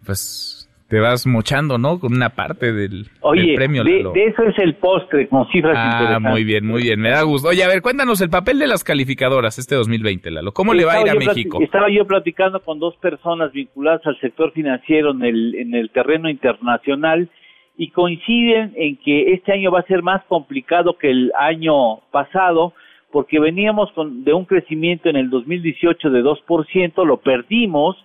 [0.06, 0.61] pues,
[0.92, 2.02] te vas mochando, ¿no?
[2.02, 4.12] Con una parte del, Oye, del premio, de, Lalo.
[4.12, 6.32] de eso es el postre con cifras Ah, interesantes.
[6.34, 7.48] muy bien, muy bien, me da gusto.
[7.48, 10.52] Oye, a ver, cuéntanos el papel de las calificadoras este 2020, Lalo.
[10.52, 11.62] ¿Cómo le va a ir a México?
[11.62, 16.30] Estaba yo platicando con dos personas vinculadas al sector financiero en el, en el terreno
[16.30, 17.30] internacional
[17.78, 22.74] y coinciden en que este año va a ser más complicado que el año pasado
[23.14, 27.96] porque veníamos con, de un crecimiento en el 2018 de 2%, lo perdimos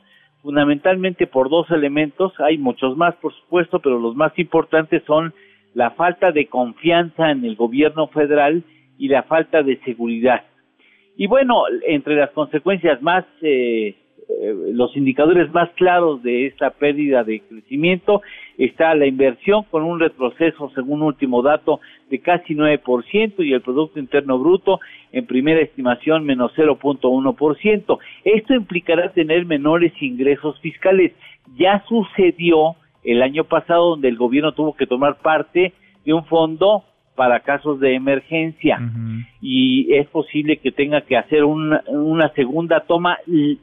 [0.46, 5.34] fundamentalmente por dos elementos, hay muchos más por supuesto, pero los más importantes son
[5.74, 8.62] la falta de confianza en el gobierno federal
[8.96, 10.44] y la falta de seguridad.
[11.16, 13.96] Y bueno, entre las consecuencias más, eh,
[14.28, 18.22] los indicadores más claros de esta pérdida de crecimiento
[18.58, 23.98] está la inversión con un retroceso, según último dato, de casi 9% y el Producto
[23.98, 24.80] Interno Bruto
[25.12, 27.98] en primera estimación menos 0.1%.
[28.24, 31.12] Esto implicará tener menores ingresos fiscales.
[31.56, 35.72] Ya sucedió el año pasado donde el gobierno tuvo que tomar parte
[36.04, 36.84] de un fondo
[37.16, 38.78] para casos de emergencia
[39.40, 43.58] y es posible que tenga que hacer una, una segunda toma, y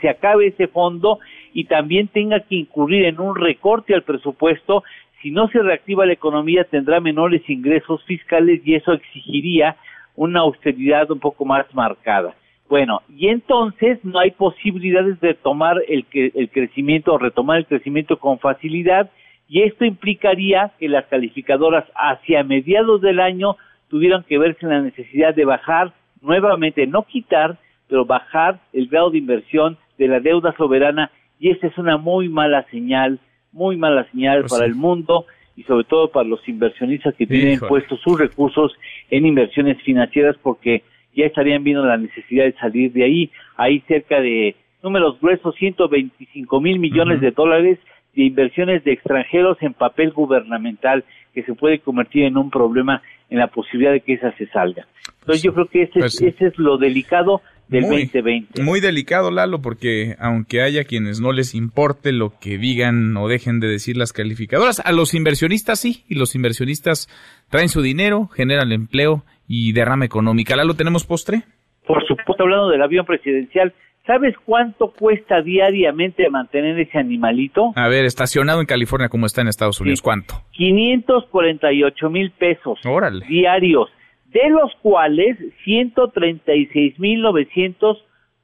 [0.00, 1.18] se acabe ese fondo
[1.54, 4.82] y también tenga que incurrir en un recorte al presupuesto.
[5.22, 9.76] Si no se reactiva la economía tendrá menores ingresos fiscales y eso exigiría
[10.16, 12.34] una austeridad un poco más marcada.
[12.68, 18.18] Bueno, y entonces no hay posibilidades de tomar el, el crecimiento o retomar el crecimiento
[18.18, 19.10] con facilidad
[19.48, 23.56] y esto implicaría que las calificadoras hacia mediados del año
[23.88, 29.10] tuvieran que verse en la necesidad de bajar nuevamente, no quitar, pero bajar el grado
[29.10, 33.20] de inversión de la deuda soberana y esta es una muy mala señal,
[33.52, 34.70] muy mala señal Pues para sí.
[34.70, 35.26] el mundo
[35.56, 38.72] y sobre todo para los inversionistas que tienen puestos sus recursos
[39.10, 40.82] en inversiones financieras porque
[41.14, 43.30] ya estarían viendo la necesidad de salir de ahí.
[43.56, 47.78] Hay cerca de números gruesos, 125 mil millones de dólares
[48.16, 51.04] de inversiones de extranjeros en papel gubernamental
[51.34, 54.86] que se puede convertir en un problema en la posibilidad de que esa se salga.
[55.20, 58.62] Entonces yo creo que ese, Pues ese es lo delicado del Muy, 2020.
[58.62, 63.60] Muy delicado, Lalo, porque aunque haya quienes no les importe lo que digan o dejen
[63.60, 67.08] de decir las calificadoras, a los inversionistas sí, y los inversionistas
[67.50, 70.56] traen su dinero, generan empleo y derrama económica.
[70.56, 71.42] Lalo, ¿tenemos postre?
[71.86, 73.74] Por supuesto, hablando del avión presidencial,
[74.06, 77.72] ¿sabes cuánto cuesta diariamente mantener ese animalito?
[77.74, 80.42] A ver, estacionado en California como está en Estados Unidos, ¿cuánto?
[80.52, 83.26] 548 mil pesos Órale.
[83.26, 83.88] diarios,
[84.26, 87.98] de los cuales 136 mil 900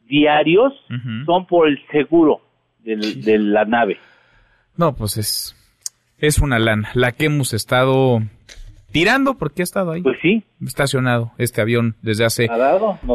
[0.06, 0.72] diarios
[1.26, 2.40] son por el seguro
[2.80, 3.98] del- de la nave.
[4.76, 5.56] No, pues es,
[6.18, 8.20] es una lana, la que hemos estado
[8.92, 10.02] tirando porque ha estado ahí.
[10.02, 10.44] Pues sí.
[10.64, 12.48] Estacionado este avión desde hace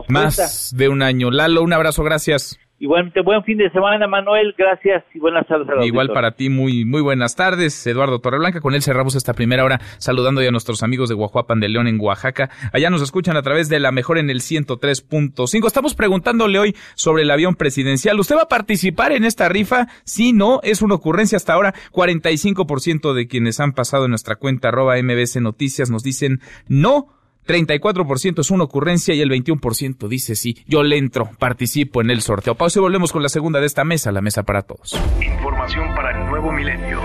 [0.09, 1.31] más de un año.
[1.31, 2.59] Lalo, un abrazo, gracias.
[2.79, 4.53] Igualmente, buen fin de semana, Manuel.
[4.55, 7.87] Gracias y buenas tardes a Igual para ti, muy, muy buenas tardes.
[7.87, 11.59] Eduardo Torreblanca, con él cerramos esta primera hora saludando ya a nuestros amigos de Guajuapan
[11.59, 12.51] de León en Oaxaca.
[12.71, 15.65] Allá nos escuchan a través de la mejor en el 103.5.
[15.65, 18.19] Estamos preguntándole hoy sobre el avión presidencial.
[18.19, 19.87] ¿Usted va a participar en esta rifa?
[20.03, 21.73] Sí, no, es una ocurrencia hasta ahora.
[21.91, 27.16] 45% de quienes han pasado en nuestra cuenta arroba MBC Noticias nos dicen no.
[27.47, 30.57] 34% es una ocurrencia y el 21% dice sí.
[30.67, 32.55] Yo le entro, participo en el sorteo.
[32.55, 34.99] Pausa y volvemos con la segunda de esta mesa, la mesa para todos.
[35.21, 37.01] Información para el nuevo milenio.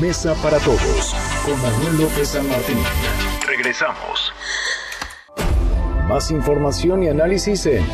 [0.00, 1.14] Mesa para todos
[1.44, 2.78] con Manuel López San Martín.
[3.46, 4.32] Regresamos.
[6.08, 7.84] Más información y análisis en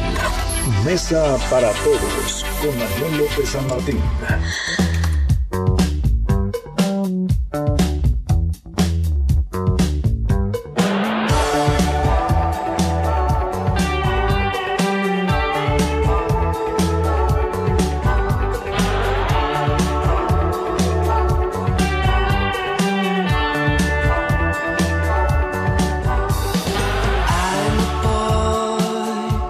[0.85, 4.01] Mesa para todos con Manuel López San Martín.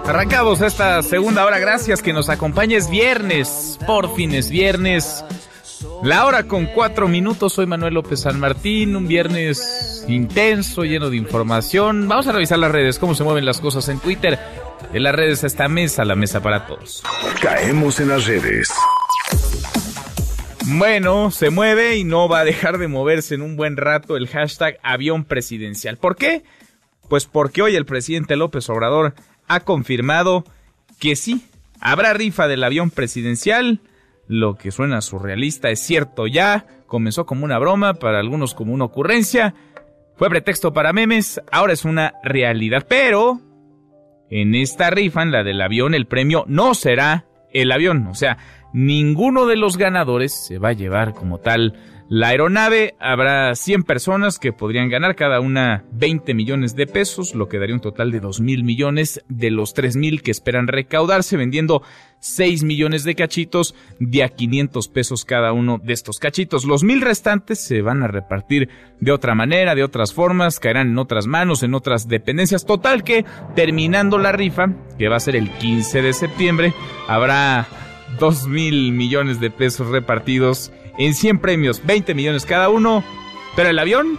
[0.07, 5.25] Arrancamos esta segunda hora, gracias que nos acompañes viernes, por fin es viernes.
[6.01, 11.17] La hora con cuatro minutos, soy Manuel López San Martín, un viernes intenso, lleno de
[11.17, 12.07] información.
[12.07, 14.39] Vamos a revisar las redes, cómo se mueven las cosas en Twitter.
[14.93, 17.03] En las redes esta mesa, la mesa para todos.
[17.41, 18.71] Caemos en las redes.
[20.67, 24.29] Bueno, se mueve y no va a dejar de moverse en un buen rato el
[24.29, 25.97] hashtag avión presidencial.
[25.97, 26.43] ¿Por qué?
[27.09, 29.13] Pues porque hoy el presidente López Obrador
[29.47, 30.43] ha confirmado
[30.99, 31.45] que sí,
[31.79, 33.81] habrá rifa del avión presidencial.
[34.27, 38.85] Lo que suena surrealista es cierto ya, comenzó como una broma, para algunos como una
[38.85, 39.55] ocurrencia,
[40.15, 42.85] fue pretexto para memes, ahora es una realidad.
[42.89, 43.39] Pero
[44.29, 48.37] en esta rifa, en la del avión, el premio no será el avión, o sea,
[48.73, 51.73] ninguno de los ganadores se va a llevar como tal
[52.09, 52.95] la aeronave.
[52.99, 57.75] Habrá 100 personas que podrían ganar cada una 20 millones de pesos, lo que daría
[57.75, 61.81] un total de 2 mil millones de los 3 mil que esperan recaudarse vendiendo
[62.19, 66.65] 6 millones de cachitos de a 500 pesos cada uno de estos cachitos.
[66.65, 70.97] Los mil restantes se van a repartir de otra manera, de otras formas, caerán en
[70.97, 72.65] otras manos, en otras dependencias.
[72.65, 76.73] Total que terminando la rifa, que va a ser el 15 de septiembre,
[77.07, 77.67] habrá
[78.19, 83.03] 2 mil millones de pesos repartidos en 100 premios, 20 millones cada uno.
[83.55, 84.17] Pero el avión,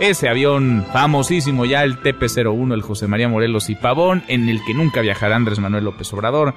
[0.00, 4.74] ese avión famosísimo ya, el TP-01, el José María Morelos y Pavón, en el que
[4.74, 6.54] nunca viajará Andrés Manuel López Obrador,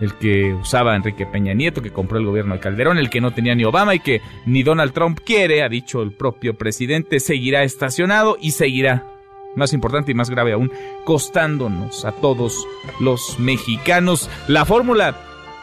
[0.00, 3.32] el que usaba Enrique Peña Nieto, que compró el gobierno de Calderón, el que no
[3.32, 7.62] tenía ni Obama y que ni Donald Trump quiere, ha dicho el propio presidente, seguirá
[7.62, 9.06] estacionado y seguirá.
[9.54, 10.72] Más importante y más grave aún,
[11.04, 12.66] costándonos a todos
[13.00, 14.30] los mexicanos.
[14.48, 15.14] La fórmula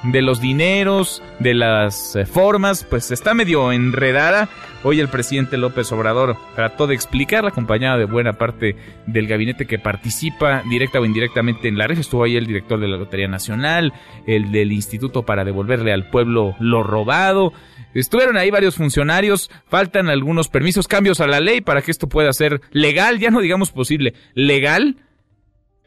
[0.04, 4.50] de los dineros, de las eh, formas, pues está medio enredada.
[4.84, 8.78] Hoy el presidente López Obrador trató de explicarla, acompañado de buena parte
[9.08, 11.98] del gabinete que participa directa o indirectamente en la red.
[11.98, 13.92] Estuvo ahí el director de la Lotería Nacional,
[14.26, 17.52] el del Instituto para devolverle al pueblo lo robado.
[17.94, 22.32] Estuvieron ahí varios funcionarios, faltan algunos permisos, cambios a la ley para que esto pueda
[22.32, 24.98] ser legal, ya no digamos posible, legal,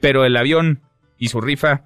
[0.01, 0.83] pero el avión
[1.17, 1.85] y su rifa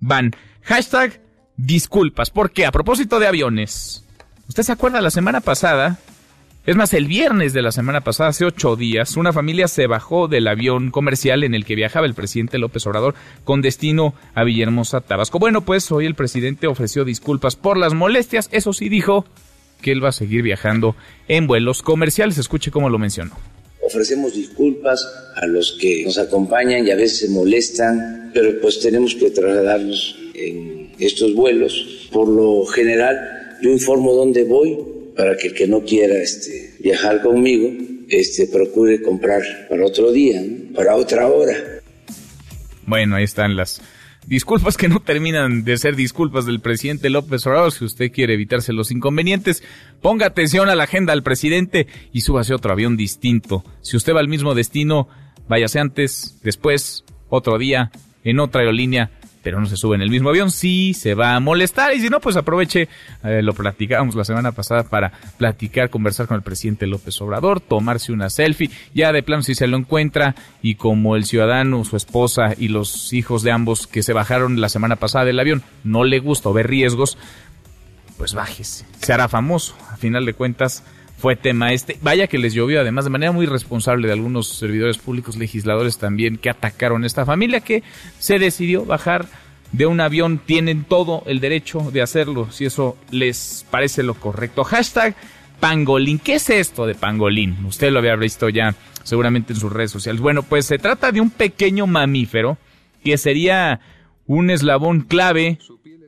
[0.00, 0.32] van.
[0.62, 1.20] Hashtag
[1.56, 4.04] disculpas, porque a propósito de aviones,
[4.48, 5.98] ¿usted se acuerda la semana pasada?
[6.66, 10.28] Es más, el viernes de la semana pasada, hace ocho días, una familia se bajó
[10.28, 15.02] del avión comercial en el que viajaba el presidente López Obrador con destino a Villahermosa,
[15.02, 15.38] Tabasco.
[15.38, 19.26] Bueno, pues hoy el presidente ofreció disculpas por las molestias, eso sí dijo
[19.82, 20.96] que él va a seguir viajando
[21.28, 22.38] en vuelos comerciales.
[22.38, 23.36] Escuche cómo lo mencionó.
[23.86, 29.14] Ofrecemos disculpas a los que nos acompañan y a veces se molestan, pero pues tenemos
[29.14, 32.08] que trasladarnos en estos vuelos.
[32.12, 34.78] Por lo general, yo informo dónde voy
[35.16, 37.70] para que el que no quiera este, viajar conmigo
[38.08, 40.42] este, procure comprar para otro día,
[40.74, 41.54] para otra hora.
[42.86, 43.80] Bueno, ahí están las
[44.26, 47.72] disculpas que no terminan de ser disculpas del presidente López Obrador.
[47.72, 49.62] Si usted quiere evitarse los inconvenientes,
[50.00, 53.64] ponga atención a la agenda del presidente y súbase otro avión distinto.
[53.82, 55.08] Si usted va al mismo destino,
[55.48, 57.90] váyase antes, después, otro día,
[58.22, 59.10] en otra aerolínea
[59.44, 62.08] pero no se sube en el mismo avión, sí se va a molestar y si
[62.08, 62.88] no, pues aproveche,
[63.22, 68.10] eh, lo platicamos la semana pasada para platicar, conversar con el presidente López Obrador, tomarse
[68.10, 72.54] una selfie, ya de plano si se lo encuentra y como el ciudadano, su esposa
[72.58, 76.18] y los hijos de ambos que se bajaron la semana pasada del avión no le
[76.18, 77.18] gusta o ve riesgos,
[78.16, 80.82] pues bájese, se hará famoso, a final de cuentas
[81.18, 81.98] fue tema este.
[82.02, 86.36] Vaya que les llovió, además, de manera muy responsable de algunos servidores públicos, legisladores también,
[86.36, 87.82] que atacaron a esta familia que
[88.18, 89.26] se decidió bajar
[89.72, 90.40] de un avión.
[90.44, 94.64] Tienen todo el derecho de hacerlo, si eso les parece lo correcto.
[94.64, 95.14] Hashtag
[95.60, 96.18] Pangolín.
[96.18, 97.64] ¿Qué es esto de Pangolín?
[97.64, 100.20] Usted lo había visto ya seguramente en sus redes sociales.
[100.20, 102.58] Bueno, pues se trata de un pequeño mamífero
[103.02, 103.80] que sería
[104.26, 105.58] un eslabón clave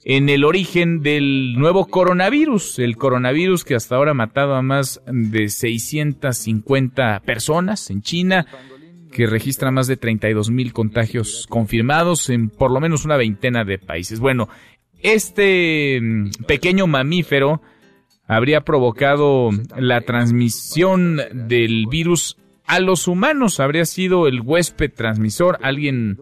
[0.08, 5.02] en el origen del nuevo coronavirus, el coronavirus que hasta ahora ha matado a más
[5.04, 8.46] de 650 personas en China,
[9.10, 13.78] que registra más de 32 mil contagios confirmados en por lo menos una veintena de
[13.78, 14.20] países.
[14.20, 14.48] Bueno,
[15.02, 17.60] este mm, pequeño mamífero
[18.28, 26.20] habría provocado la transmisión del virus a los humanos, habría sido el huésped transmisor, alguien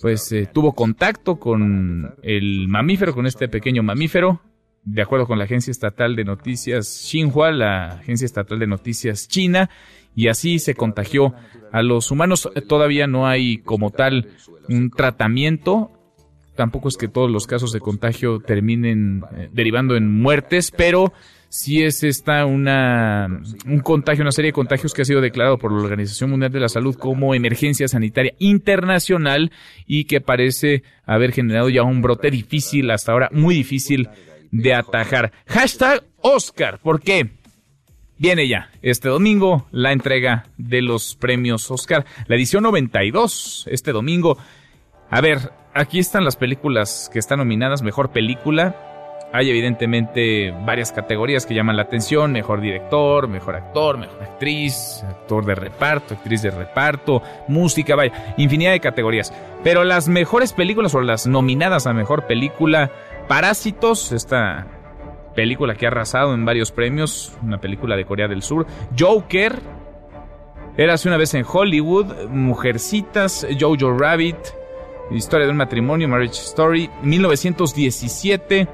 [0.00, 4.40] pues eh, tuvo contacto con el mamífero, con este pequeño mamífero,
[4.84, 9.70] de acuerdo con la agencia estatal de noticias Xinhua, la agencia estatal de noticias china,
[10.14, 11.34] y así se contagió
[11.72, 12.50] a los humanos.
[12.68, 14.30] Todavía no hay como tal
[14.68, 15.92] un tratamiento,
[16.60, 21.10] tampoco es que todos los casos de contagio terminen eh, derivando en muertes, pero
[21.48, 25.72] si es esta una, un contagio, una serie de contagios que ha sido declarado por
[25.72, 29.52] la Organización Mundial de la Salud como emergencia sanitaria internacional
[29.86, 34.10] y que parece haber generado ya un brote difícil, hasta ahora muy difícil
[34.50, 35.32] de atajar.
[35.46, 37.30] Hashtag Oscar, ¿por qué?
[38.18, 44.36] Viene ya este domingo la entrega de los premios Oscar, la edición 92, este domingo.
[45.08, 45.38] A ver,
[45.74, 48.74] aquí están las películas que están nominadas, mejor película,
[49.32, 55.44] hay evidentemente varias categorías que llaman la atención, mejor director, mejor actor, mejor actriz, actor
[55.44, 59.32] de reparto, actriz de reparto, música, vaya, infinidad de categorías.
[59.62, 62.90] Pero las mejores películas o las nominadas a mejor película,
[63.28, 64.66] Parásitos, esta
[65.36, 68.66] película que ha arrasado en varios premios, una película de Corea del Sur,
[68.98, 69.60] Joker,
[70.76, 74.36] Érase una vez en Hollywood, Mujercitas, Jojo Rabbit,
[75.10, 78.68] Historia de un matrimonio, Marriage Story, 1917,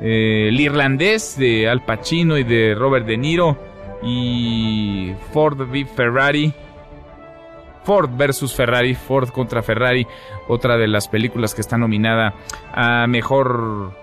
[0.00, 3.56] eh, el irlandés de Al Pacino y de Robert De Niro
[4.02, 6.52] y Ford v Ferrari.
[7.84, 10.06] Ford versus Ferrari, Ford contra Ferrari,
[10.46, 12.34] otra de las películas que está nominada
[12.74, 13.96] a mejor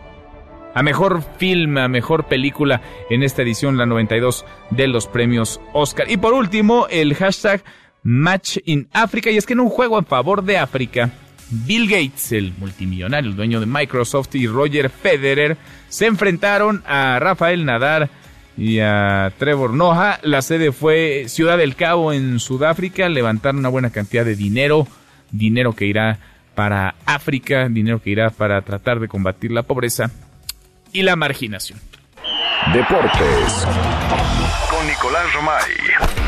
[0.74, 6.10] a mejor film, a mejor película en esta edición, la 92 de los premios Oscar.
[6.10, 7.64] Y por último, el hashtag
[8.04, 9.32] Match in Africa.
[9.32, 11.12] Y es que en un juego en favor de África,
[11.50, 15.58] Bill Gates, el multimillonario, el dueño de Microsoft, y Roger Federer
[15.90, 18.10] se enfrentaron a Rafael Nadal
[18.58, 20.20] y a Trevor Noah.
[20.24, 23.10] La sede fue Ciudad del Cabo en Sudáfrica.
[23.10, 24.88] Levantaron una buena cantidad de dinero,
[25.32, 26.20] dinero que irá
[26.56, 30.10] para África, dinero que irá para tratar de combatir la pobreza
[30.92, 31.80] y la marginación.
[32.74, 33.68] Deportes
[34.70, 36.25] con Nicolás Romay.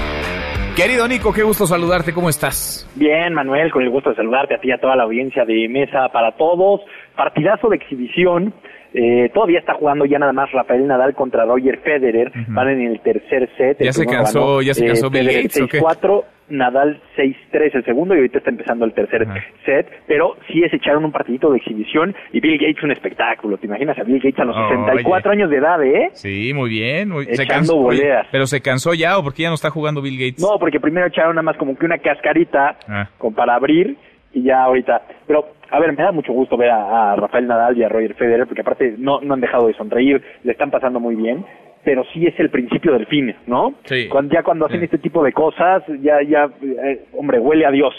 [0.78, 2.88] Querido Nico, qué gusto saludarte, ¿cómo estás?
[2.94, 5.68] Bien, Manuel, con el gusto de saludarte a ti y a toda la audiencia de
[5.68, 6.82] Mesa para Todos.
[7.16, 8.54] Partidazo de exhibición.
[8.94, 12.32] Eh, todavía está jugando ya nada más Rafael Nadal contra Roger Federer.
[12.48, 13.78] Van en el tercer set.
[13.80, 18.18] Ya se cansó, ya se cansó eh, Bill Gates, 6-4, Nadal 6-3 el segundo y
[18.18, 19.28] ahorita está empezando el tercer
[19.66, 19.88] set.
[20.08, 23.58] Pero sí es echaron un partidito de exhibición y Bill Gates un espectáculo.
[23.58, 26.10] ¿Te imaginas a Bill Gates a los 64 años de edad, eh?
[26.14, 27.10] Sí, muy bien.
[27.10, 27.26] Muy...
[27.26, 27.90] se cansó,
[28.32, 30.42] pero se cansó ya o porque ya no está jugando Bill Gates.
[30.42, 33.10] No, porque primero echaron nada más como que una cascarita ah.
[33.18, 33.98] con, para abrir
[34.34, 35.02] y ya ahorita.
[35.26, 38.48] Pero, a ver, me da mucho gusto ver a, Rafael Nadal y a Roger Federer,
[38.48, 41.46] porque aparte no, no han dejado de sonreír, le están pasando muy bien,
[41.84, 43.76] pero sí es el principio del fin, ¿no?
[43.86, 44.08] Sí.
[44.10, 47.94] Cuando, ya cuando hacen este tipo de cosas, ya, ya, eh, hombre, huele a Dios.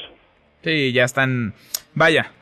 [0.63, 1.55] Sí, ya están,
[1.95, 2.33] vaya,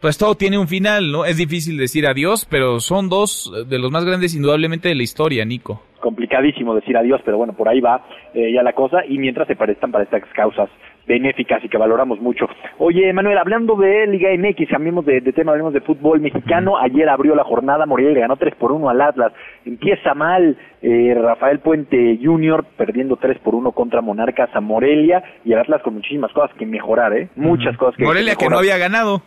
[0.00, 1.24] pues todo tiene un final, ¿no?
[1.24, 5.44] Es difícil decir adiós, pero son dos de los más grandes indudablemente de la historia,
[5.44, 5.82] Nico.
[6.00, 8.02] Complicadísimo decir adiós, pero bueno, por ahí va
[8.32, 10.70] eh, ya la cosa y mientras se prestan para estas causas
[11.06, 12.48] benéficas y que valoramos mucho.
[12.78, 16.78] Oye, Manuel, hablando de Liga MX, cambiemos de, de tema, hablemos de fútbol mexicano.
[16.78, 19.32] Ayer abrió la jornada, Morelia le ganó 3 por 1 al Atlas.
[19.64, 22.64] Empieza mal eh, Rafael Puente Jr.
[22.76, 26.66] perdiendo 3 por 1 contra Monarcas a Morelia y el Atlas con muchísimas cosas que
[26.66, 27.28] mejorar, ¿eh?
[27.36, 29.22] Muchas cosas que Morelia que, no había ganado.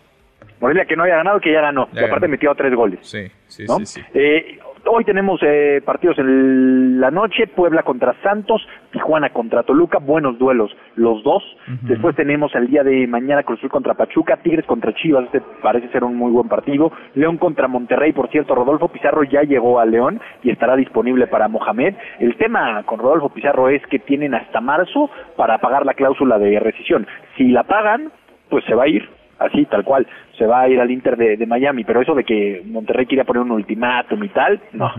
[0.60, 1.90] Morelia que no había ganado, que ya ganó.
[1.94, 3.00] y aparte metió tres goles.
[3.02, 3.80] Sí, sí, ¿no?
[3.80, 3.86] sí.
[3.86, 4.02] sí.
[4.14, 10.38] Eh, hoy tenemos eh, partidos en la noche, Puebla contra Santos, Tijuana contra Toluca, buenos
[10.38, 11.44] duelos los dos.
[11.82, 15.90] Después tenemos el día de mañana Cruz Azul contra Pachuca, Tigres contra Chivas, este parece
[15.90, 16.92] ser un muy buen partido.
[17.16, 21.48] León contra Monterrey, por cierto, Rodolfo Pizarro ya llegó a León y estará disponible para
[21.48, 21.96] Mohamed.
[22.20, 26.60] El tema con Rodolfo Pizarro es que tienen hasta marzo para pagar la cláusula de
[26.60, 27.08] rescisión.
[27.38, 28.12] Si la pagan,
[28.50, 29.10] pues se va a ir
[29.40, 30.08] así, tal cual,
[30.38, 33.24] se va a ir al Inter de, de Miami, pero eso de que Monterrey quiera
[33.24, 34.92] poner un ultimátum y tal, no,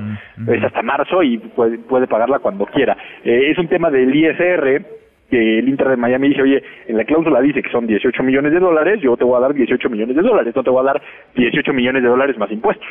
[0.46, 2.96] es hasta marzo y puede, puede pagarla cuando quiera.
[3.24, 4.84] Eh, es un tema del ISR,
[5.30, 8.52] que el Inter de Miami dice, oye, en la cláusula dice que son 18 millones
[8.52, 10.92] de dólares, yo te voy a dar 18 millones de dólares, no te voy a
[10.92, 11.02] dar
[11.34, 12.86] 18 millones de dólares más impuestos.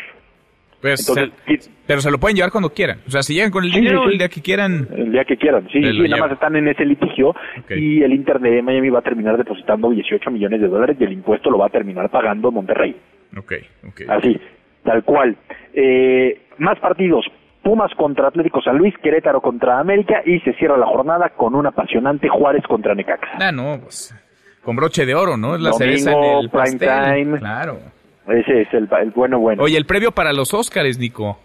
[0.83, 2.99] Pues, Entonces, se- pero se lo pueden llevar cuando quieran.
[3.07, 4.87] O sea, si llegan con el Sí, dinero sí, el día que quieran.
[4.95, 7.33] El día que quieran, sí, sí, nada más están en ese litigio
[7.69, 11.13] y el Inter de Miami va a terminar depositando 18 millones de dólares y el
[11.13, 12.95] impuesto lo va a terminar pagando Monterrey.
[13.37, 13.53] Ok,
[13.87, 14.01] ok.
[14.09, 14.37] Así,
[14.83, 15.37] tal cual.
[15.73, 17.25] Eh, más partidos.
[17.63, 21.65] Pumas contra Atlético San Luis, Querétaro contra América y se cierra la jornada con un
[21.65, 23.37] apasionante Juárez contra Necaxa.
[23.39, 24.13] Ah, no, pues.
[24.61, 25.55] Con broche de oro, ¿no?
[25.55, 27.15] Es la Domingo, cereza en el prime pastel.
[27.25, 27.39] time.
[27.39, 27.79] Claro.
[28.27, 29.63] Ese es el, el bueno bueno.
[29.63, 31.39] Oye, el previo para los Óscares, Nico.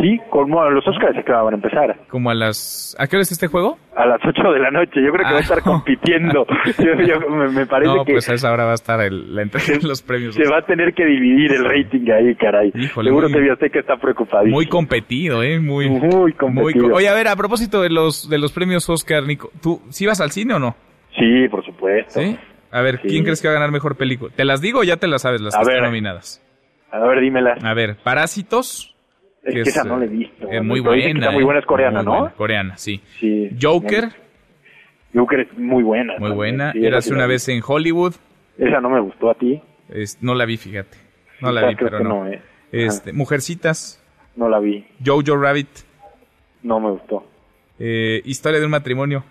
[0.00, 1.96] Sí, como los Óscares acaban de empezar.
[2.08, 2.96] Como a las...
[2.98, 3.78] ¿A qué hora es este juego?
[3.96, 6.44] A las 8 de la noche, yo creo que va a estar compitiendo.
[6.78, 7.96] Yo- yo- me, me parece Ah.
[7.98, 10.34] no, que pues a esa hora va a estar el- la entrega de los premios.
[10.34, 12.72] se va a tener que dividir el rating ahí, caray.
[12.74, 14.56] Híjole, Seguro muy- TV Azteca está preocupadísimo.
[14.56, 15.60] Muy competido, ¿eh?
[15.60, 16.90] Muy, Muy competido.
[16.90, 20.06] co- Oye, a ver, a propósito de los de los premios Oscar, Nico, ¿tú sí
[20.06, 20.74] vas al cine o no?
[21.16, 22.18] Sí, por supuesto.
[22.20, 22.36] ¿Sí?
[22.74, 24.32] A ver, ¿quién crees que va a ganar mejor película?
[24.34, 26.42] ¿Te las digo o ya te las sabes, las A que están nominadas?
[26.90, 27.62] A ver, dímelas.
[27.62, 28.94] A ver, Parásitos.
[29.44, 30.48] Es que esa no la he eh, visto.
[30.50, 31.20] Es muy dicen que buena.
[31.20, 31.44] está muy ¿eh?
[31.44, 32.18] buena, es coreana, Muy ¿no?
[32.20, 33.00] buena, coreana, sí.
[33.20, 33.50] Sí.
[33.60, 34.08] Joker,
[35.14, 36.14] Joker es muy buena.
[36.18, 36.72] muy buena.
[36.72, 38.14] Sí, Eras una vez en Hollywood.
[38.58, 39.60] Esa no me gustó a ti.
[39.90, 40.96] Es- no la vi, fíjate.
[41.40, 42.08] No la vi, pero no.
[42.24, 42.40] no, eh.
[42.72, 44.02] Este, Mujercitas,
[44.34, 44.84] No la vi.
[45.04, 45.68] Jojo Rabbit,
[46.62, 47.24] No me gustó.
[47.78, 49.22] eh, Historia de un matrimonio.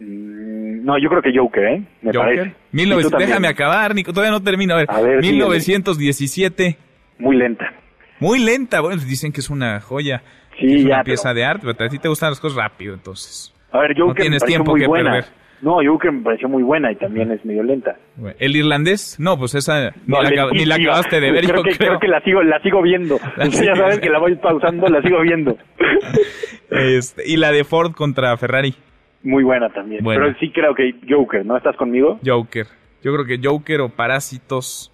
[0.00, 1.82] Mm, No, yo creo que Joker, ¿eh?
[2.00, 2.20] Me Joker.
[2.20, 2.54] parece.
[2.72, 3.28] 1900 Y tú también.
[3.28, 4.72] déjame acabar, Nico, todavía no termino.
[4.72, 5.32] A ver, A ver, síguele.
[5.32, 6.78] 1917.
[7.18, 7.72] Muy lenta.
[8.20, 10.22] Muy lenta, bueno, dicen que es una joya.
[10.58, 12.56] Sí, es ya, una pero- pieza de arte, pero a ti te gustan las cosas
[12.56, 13.54] rápido, entonces.
[13.70, 15.10] A ver, Joker no tienes me tiempo muy que buena.
[15.12, 15.30] perder.
[15.60, 17.96] No, Joker me pareció muy buena y también es medio lenta.
[18.38, 19.16] ¿El irlandés?
[19.20, 21.88] No, pues esa ni, la, ni la acabaste de ver, creo yo que, creo.
[21.90, 23.18] creo que la sigo, la sigo viendo.
[23.36, 25.54] La ya sabes que la voy pausando, la sigo viendo.
[26.70, 28.74] Este, y la de Ford contra Ferrari.
[29.22, 30.04] Muy buena también.
[30.04, 31.56] Pero sí creo que Joker, ¿no?
[31.56, 32.18] ¿Estás conmigo?
[32.24, 32.66] Joker.
[33.02, 34.92] Yo creo que Joker o Parásitos.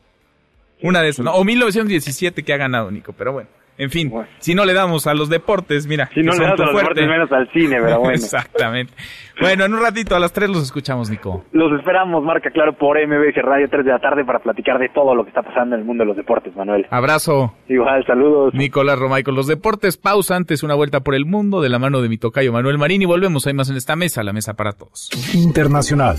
[0.82, 1.24] Una de esas.
[1.24, 3.48] No, o 1917 que ha ganado, Nico, pero bueno.
[3.76, 6.08] En fin, si no le damos a los deportes, mira.
[6.14, 7.00] Si no le tu a los fuerte.
[7.00, 8.14] deportes, menos al cine, pero bueno.
[8.14, 8.92] Exactamente.
[9.40, 11.44] Bueno, en un ratito a las 3 los escuchamos, Nico.
[11.50, 15.14] Los esperamos, marca claro, por MBS Radio 3 de la tarde para platicar de todo
[15.14, 16.86] lo que está pasando en el mundo de los deportes, Manuel.
[16.90, 17.52] Abrazo.
[17.68, 18.54] Igual, saludos.
[18.54, 19.96] Nicolás Romay con los deportes.
[19.96, 23.02] Pausa antes, una vuelta por el mundo de la mano de mi tocayo Manuel Marín
[23.02, 23.46] y volvemos.
[23.48, 25.10] Hay más en esta mesa, la mesa para todos.
[25.34, 26.16] Internacional.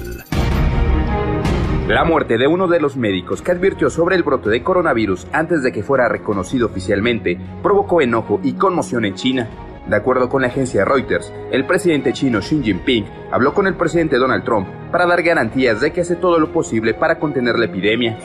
[1.87, 5.61] La muerte de uno de los médicos que advirtió sobre el brote de coronavirus antes
[5.61, 9.47] de que fuera reconocido oficialmente provocó enojo y conmoción en China.
[9.87, 14.17] De acuerdo con la agencia Reuters, el presidente chino Xi Jinping habló con el presidente
[14.17, 18.17] Donald Trump para dar garantías de que hace todo lo posible para contener la epidemia.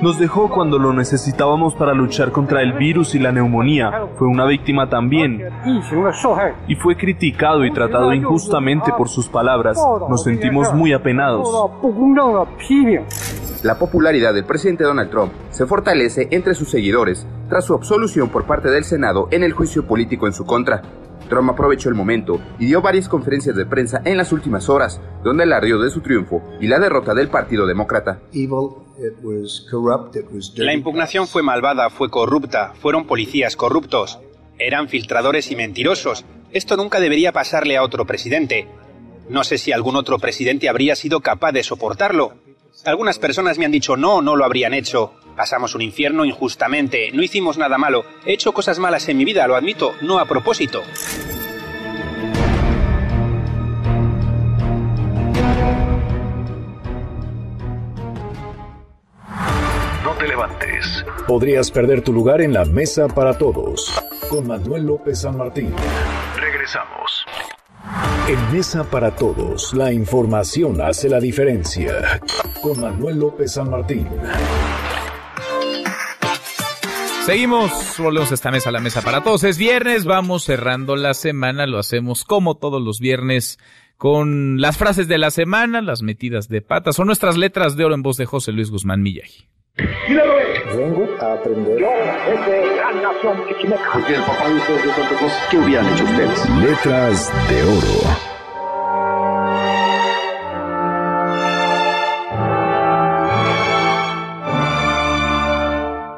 [0.00, 4.08] Nos dejó cuando lo necesitábamos para luchar contra el virus y la neumonía.
[4.16, 5.42] Fue una víctima también.
[6.68, 9.78] Y fue criticado y tratado injustamente por sus palabras.
[10.08, 11.48] Nos sentimos muy apenados.
[13.62, 18.44] La popularidad del presidente Donald Trump se fortalece entre sus seguidores tras su absolución por
[18.44, 20.82] parte del Senado en el juicio político en su contra.
[21.28, 25.44] Trump aprovechó el momento y dio varias conferencias de prensa en las últimas horas, donde
[25.44, 28.20] alardeó de su triunfo y la derrota del Partido Demócrata.
[30.56, 34.20] La impugnación fue malvada, fue corrupta, fueron policías corruptos,
[34.58, 36.24] eran filtradores y mentirosos.
[36.52, 38.68] Esto nunca debería pasarle a otro presidente.
[39.28, 42.34] No sé si algún otro presidente habría sido capaz de soportarlo.
[42.84, 45.14] Algunas personas me han dicho no, no lo habrían hecho.
[45.36, 48.04] Pasamos un infierno injustamente, no hicimos nada malo.
[48.26, 50.82] He hecho cosas malas en mi vida, lo admito, no a propósito.
[60.04, 61.06] No te levantes.
[61.26, 63.98] Podrías perder tu lugar en la mesa para todos.
[64.28, 65.72] Con Manuel López San Martín.
[66.36, 67.24] Regresamos.
[68.28, 72.20] En Mesa para Todos, la información hace la diferencia.
[72.62, 74.08] Con Manuel López San Martín.
[77.26, 79.44] Seguimos, volvemos a esta mesa, la mesa para todos.
[79.44, 83.58] Es viernes, vamos cerrando la semana, lo hacemos como todos los viernes
[83.96, 87.94] con las frases de la semana, las metidas de patas, son nuestras letras de oro
[87.94, 89.48] en voz de José Luis Guzmán Millaji.
[89.76, 91.80] Vengo a aprender.
[91.80, 91.88] Yo,
[92.32, 93.38] este gran nación
[93.92, 96.48] Porque el papá de ustedes de Santa Cruz, ¿qué hubieran hecho ustedes?
[96.60, 98.34] Letras de oro.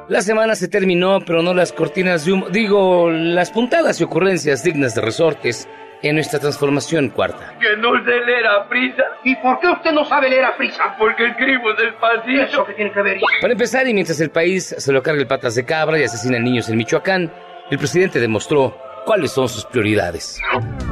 [0.08, 4.62] La semana se terminó, pero no las cortinas de humo, digo, las puntadas y ocurrencias
[4.64, 5.68] dignas de resortes
[6.02, 7.55] en nuestra transformación cuarta.
[7.60, 9.02] Que no sé leer a prisa.
[9.24, 10.94] ¿Y por qué usted no sabe leer a prisa?
[10.98, 12.43] Porque escribo despacito.
[12.43, 13.18] ¿Eso qué tiene que ver?
[13.40, 16.39] Para empezar, y mientras el país se lo carga el patas de cabra y asesina
[16.39, 17.32] niños en Michoacán,
[17.70, 20.40] el presidente demostró cuáles son sus prioridades.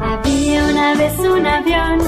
[0.01, 0.54] Había
[0.85, 1.99] una vez un avión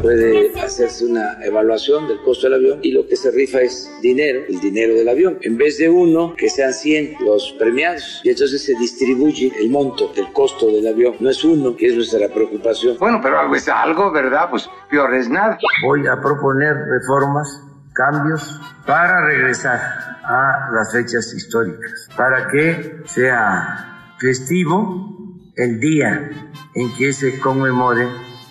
[0.00, 4.40] puede hacerse una evaluación del costo del avión y lo que se rifa es dinero,
[4.48, 5.36] el dinero del avión.
[5.42, 8.22] En vez de uno, que sean 100 los premiados.
[8.24, 11.16] Y entonces se distribuye el monto del costo del avión.
[11.20, 12.96] No es uno, que es nuestra preocupación.
[12.98, 14.48] Bueno, pero algo es algo, ¿verdad?
[14.48, 15.58] Pues peor es nada.
[15.84, 19.78] Voy a proponer reformas, cambios para regresar
[20.24, 25.21] a las fechas históricas, para que sea festivo
[25.56, 26.30] el día
[26.74, 28.08] en que se conmemore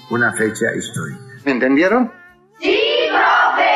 [0.09, 1.19] una fecha histórica.
[1.45, 2.11] ¿Me entendieron?
[2.59, 2.77] ¡Sí,
[3.09, 3.71] profe!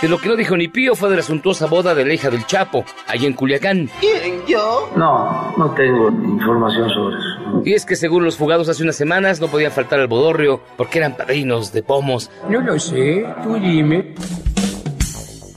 [0.00, 2.30] De lo que no dijo ni Pío fue de la suntuosa boda de la hija
[2.30, 3.88] del Chapo, allí en Culiacán.
[4.00, 4.90] ¿Quién, yo?
[4.96, 7.62] No, no tengo información sobre eso.
[7.64, 10.98] Y es que según los fugados hace unas semanas no podían faltar al bodorrio porque
[10.98, 12.30] eran padrinos de pomos.
[12.48, 14.14] No lo sé, tú dime.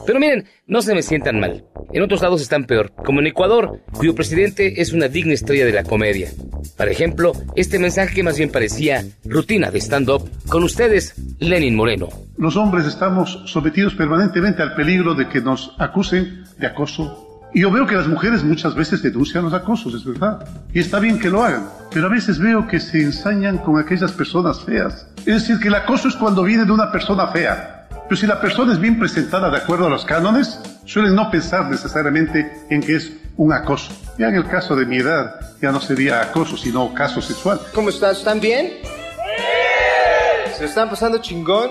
[0.07, 1.65] Pero miren, no se me sientan mal.
[1.91, 5.73] En otros lados están peor, como en Ecuador, cuyo presidente es una digna estrella de
[5.73, 6.31] la comedia.
[6.77, 12.07] Por ejemplo, este mensaje que más bien parecía rutina de stand-up, con ustedes, Lenin Moreno.
[12.37, 17.49] Los hombres estamos sometidos permanentemente al peligro de que nos acusen de acoso.
[17.53, 20.47] Y yo veo que las mujeres muchas veces denuncian los acosos, es verdad.
[20.73, 21.67] Y está bien que lo hagan.
[21.91, 25.05] Pero a veces veo que se ensañan con aquellas personas feas.
[25.25, 27.76] Es decir, que el acoso es cuando viene de una persona fea.
[28.07, 31.65] Pero si la persona es bien presentada de acuerdo a los cánones, suelen no pensar
[31.65, 33.91] necesariamente en que es un acoso.
[34.17, 37.59] Ya en el caso de mi edad, ya no sería acoso, sino caso sexual.
[37.75, 38.19] ¿Cómo estás?
[38.19, 38.79] ¿Están bien?
[40.53, 41.69] ¿Se están pasando chingón?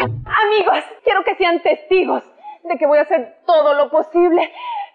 [0.00, 2.24] Amigos, quiero que sean testigos
[2.64, 4.50] de que voy a hacer todo lo posible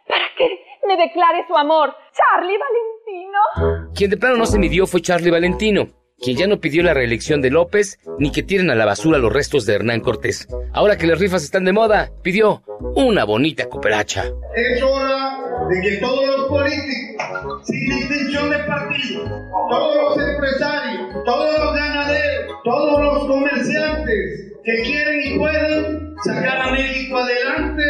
[0.10, 0.46] para que
[0.86, 1.96] me declare su amor.
[2.12, 3.94] Charlie Valentino.
[3.96, 5.88] Quien de plano no se midió fue Charlie Valentino
[6.26, 9.32] quien ya no pidió la reelección de López ni que tiren a la basura los
[9.32, 10.48] restos de Hernán Cortés.
[10.74, 12.64] Ahora que las rifas están de moda, pidió
[12.96, 14.24] una bonita cooperacha.
[14.56, 15.38] Es hora
[15.70, 19.24] de que todos los políticos, sin distinción de partido,
[19.70, 26.72] todos los empresarios, todos los ganaderos, todos los comerciantes que quieren y pueden sacar a
[26.72, 27.84] México adelante,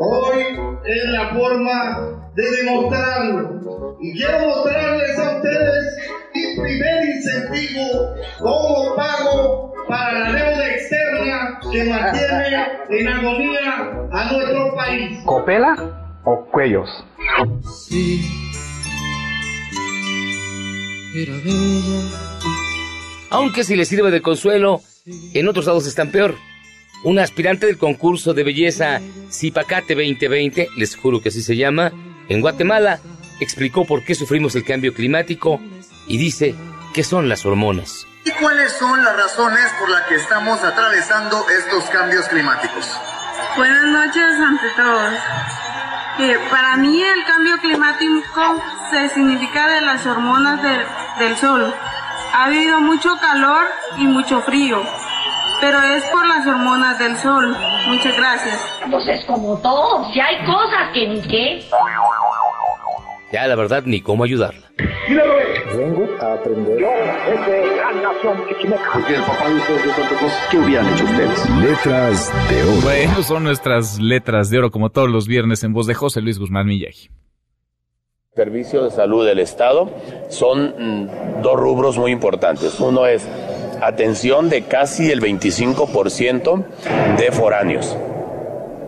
[0.00, 0.42] hoy
[0.86, 3.98] es la forma de demostrarlo.
[4.00, 5.84] Y quiero mostrarles a ustedes
[6.34, 14.74] mi primer incentivo como pago para la deuda externa que mantiene en agonía a nuestro
[14.74, 15.18] país.
[15.24, 16.88] ¿Copela o cuellos?
[17.86, 18.20] Sí.
[23.30, 26.34] Aunque si le sirve de consuelo, en otros lados están peor.
[27.04, 29.00] Una aspirante del concurso de belleza
[29.30, 31.92] Zipacate 2020, les juro que así se llama,
[32.28, 32.98] en Guatemala,
[33.40, 35.60] explicó por qué sufrimos el cambio climático
[36.06, 36.54] y dice
[36.92, 38.06] que son las hormonas.
[38.24, 42.98] ¿Y cuáles son las razones por las que estamos atravesando estos cambios climáticos?
[43.56, 45.14] Buenas noches ante todos.
[46.18, 50.60] Eh, para mí el cambio climático se significa de las hormonas
[51.18, 51.74] del sol.
[52.32, 53.66] Ha habido mucho calor
[53.98, 54.82] y mucho frío,
[55.60, 57.56] pero es por las hormonas del sol.
[57.88, 58.58] Muchas gracias.
[58.90, 61.68] Pues es como todo, si hay cosas que ni qué.
[63.34, 64.70] Ya la verdad ni cómo ayudarla.
[65.76, 66.78] Vengo a aprender.
[66.78, 68.36] Yo, este gran nación
[68.92, 69.82] Porque el papá de ustedes
[70.52, 71.50] ¿qué hubieran hecho ustedes?
[71.60, 72.80] Letras de oro.
[72.82, 76.38] Bueno, son nuestras letras de oro como todos los viernes en voz de José Luis
[76.38, 77.08] Guzmán Millaji.
[78.36, 79.90] Servicio de salud del Estado
[80.28, 82.78] son mm, dos rubros muy importantes.
[82.78, 83.26] Uno es
[83.82, 86.64] atención de casi el 25%
[87.18, 87.96] de foráneos.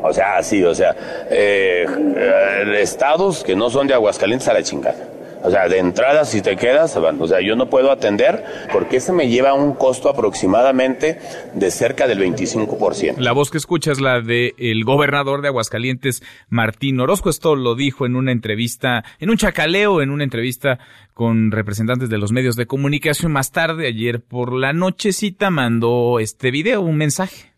[0.07, 0.95] O sea, sí, o sea,
[1.31, 5.17] eh, eh, estados que no son de Aguascalientes a la chingada.
[5.47, 9.13] O sea, de entrada, si te quedas, o sea, yo no puedo atender porque eso
[9.13, 11.21] me lleva a un costo aproximadamente
[11.55, 13.19] de cerca del 25%.
[13.19, 17.31] La voz que escuchas es la del el gobernador de Aguascalientes, Martín Orozco.
[17.31, 20.81] Esto lo dijo en una entrevista, en un chacaleo, en una entrevista
[21.15, 23.31] con representantes de los medios de comunicación.
[23.31, 27.56] Más tarde, ayer por la nochecita, mandó este video, un mensaje.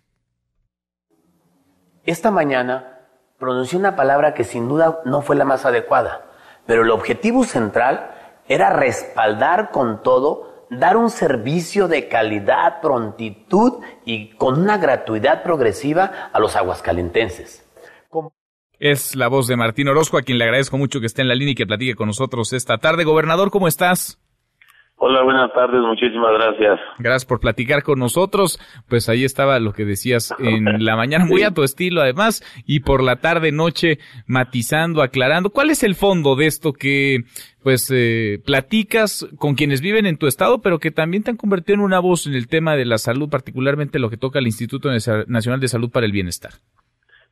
[2.09, 2.99] Esta mañana
[3.39, 6.29] pronuncié una palabra que sin duda no fue la más adecuada
[6.69, 8.11] pero el objetivo central
[8.47, 16.29] era respaldar con todo, dar un servicio de calidad, prontitud y con una gratuidad progresiva
[16.31, 17.65] a los aguascalentenses.
[18.79, 21.35] Es la voz de Martín Orozco, a quien le agradezco mucho que esté en la
[21.35, 23.05] línea y que platique con nosotros esta tarde.
[23.05, 24.21] Gobernador, ¿cómo estás?
[25.01, 26.81] Hola, buenas tardes, muchísimas gracias.
[26.99, 28.59] Gracias por platicar con nosotros.
[28.89, 32.81] Pues ahí estaba lo que decías en la mañana, muy a tu estilo además, y
[32.81, 35.51] por la tarde, noche, matizando, aclarando.
[35.51, 37.21] ¿Cuál es el fondo de esto que,
[37.63, 41.75] pues, eh, platicas con quienes viven en tu estado, pero que también te han convertido
[41.75, 44.91] en una voz en el tema de la salud, particularmente lo que toca al Instituto
[44.91, 46.55] Nacional de Salud para el Bienestar?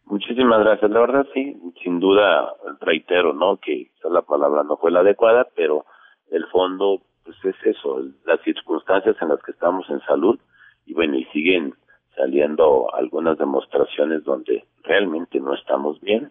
[0.04, 0.88] Muchísimas gracias.
[0.88, 2.46] La verdad, sí, sin duda,
[2.80, 3.56] reitero, ¿no?
[3.56, 5.84] Que la palabra no fue la adecuada, pero
[6.30, 10.38] el fondo pues es eso, las circunstancias en las que estamos en salud
[10.86, 11.74] y bueno, y siguen
[12.14, 16.30] saliendo algunas demostraciones donde realmente no estamos bien,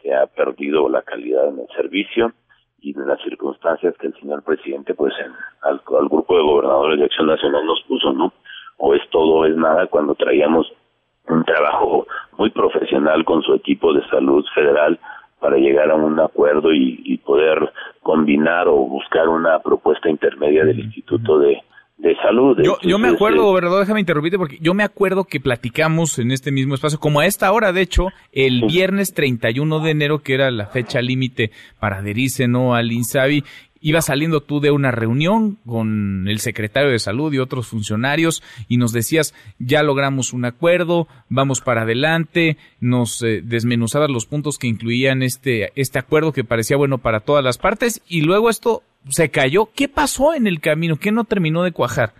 [0.00, 2.32] se ha perdido la calidad en el servicio
[2.80, 5.32] y en las circunstancias que el señor presidente pues en,
[5.62, 8.32] al, al grupo de gobernadores de Acción Nacional nos puso, ¿no?
[8.78, 10.72] O es todo o es nada cuando traíamos
[11.28, 12.06] un trabajo
[12.38, 14.98] muy profesional con su equipo de salud federal
[15.40, 17.58] para llegar a un acuerdo y, poder
[18.02, 21.60] combinar o buscar una propuesta intermedia del Instituto de,
[22.22, 22.56] salud.
[22.62, 26.52] Yo, yo me acuerdo, gobernador, déjame interrumpirte porque yo me acuerdo que platicamos en este
[26.52, 30.52] mismo espacio, como a esta hora, de hecho, el viernes 31 de enero, que era
[30.52, 31.50] la fecha límite
[31.80, 33.42] para adherirse no al INSABI,
[33.86, 38.78] iba saliendo tú de una reunión con el secretario de salud y otros funcionarios y
[38.78, 44.66] nos decías, ya logramos un acuerdo, vamos para adelante, nos eh, desmenuzabas los puntos que
[44.66, 49.28] incluían este, este acuerdo que parecía bueno para todas las partes y luego esto se
[49.28, 49.68] cayó.
[49.72, 50.96] ¿Qué pasó en el camino?
[50.96, 52.12] ¿Qué no terminó de cuajar?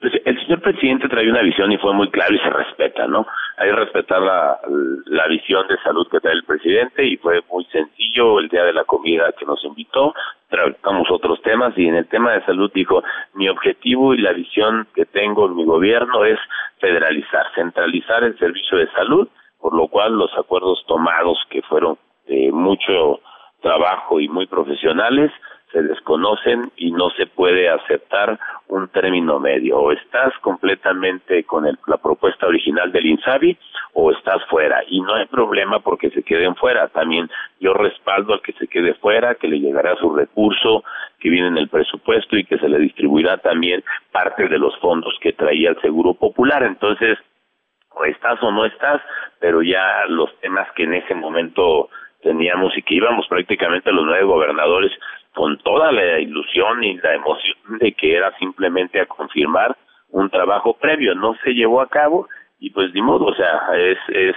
[0.00, 0.12] Pues
[0.52, 3.26] señor presidente trae una visión y fue muy claro y se respeta, ¿no?
[3.56, 4.58] Hay que respetar la,
[5.06, 8.74] la visión de salud que trae el presidente y fue muy sencillo el día de
[8.74, 10.14] la comida que nos invitó,
[10.50, 13.02] tratamos otros temas y en el tema de salud dijo,
[13.32, 16.38] mi objetivo y la visión que tengo en mi gobierno es
[16.80, 21.96] federalizar, centralizar el servicio de salud, por lo cual los acuerdos tomados que fueron
[22.26, 23.20] de mucho
[23.62, 25.32] trabajo y muy profesionales,
[25.72, 28.38] se desconocen y no se puede aceptar
[28.68, 29.78] un término medio.
[29.78, 33.58] O estás completamente con la propuesta original del INSABI
[33.94, 34.82] o estás fuera.
[34.88, 36.88] Y no hay problema porque se queden fuera.
[36.88, 37.30] También
[37.60, 40.84] yo respaldo al que se quede fuera, que le llegará su recurso
[41.18, 45.16] que viene en el presupuesto y que se le distribuirá también parte de los fondos
[45.20, 46.62] que traía el Seguro Popular.
[46.64, 47.18] Entonces,
[47.90, 49.00] o estás o no estás,
[49.38, 51.88] pero ya los temas que en ese momento
[52.22, 54.92] teníamos y que íbamos prácticamente los nueve gobernadores
[55.34, 59.76] con toda la ilusión y la emoción de que era simplemente a confirmar
[60.10, 62.28] un trabajo previo, no se llevó a cabo
[62.60, 64.36] y pues ni modo, o sea, es, es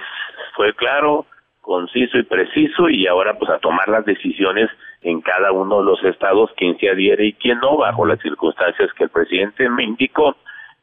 [0.54, 1.26] fue claro,
[1.60, 4.70] conciso y preciso y ahora pues a tomar las decisiones
[5.02, 8.92] en cada uno de los estados quién se adhiere y quién no bajo las circunstancias
[8.94, 10.36] que el presidente me indicó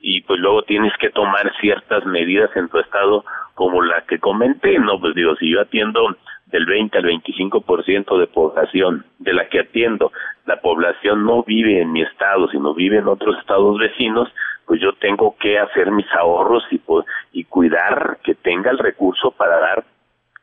[0.05, 3.23] y pues luego tienes que tomar ciertas medidas en tu estado
[3.55, 6.17] como la que comenté, no pues digo, si yo atiendo
[6.47, 10.11] del 20 al 25% de población de la que atiendo,
[10.45, 14.27] la población no vive en mi estado, sino vive en otros estados vecinos,
[14.65, 19.31] pues yo tengo que hacer mis ahorros y, pues, y cuidar que tenga el recurso
[19.31, 19.85] para dar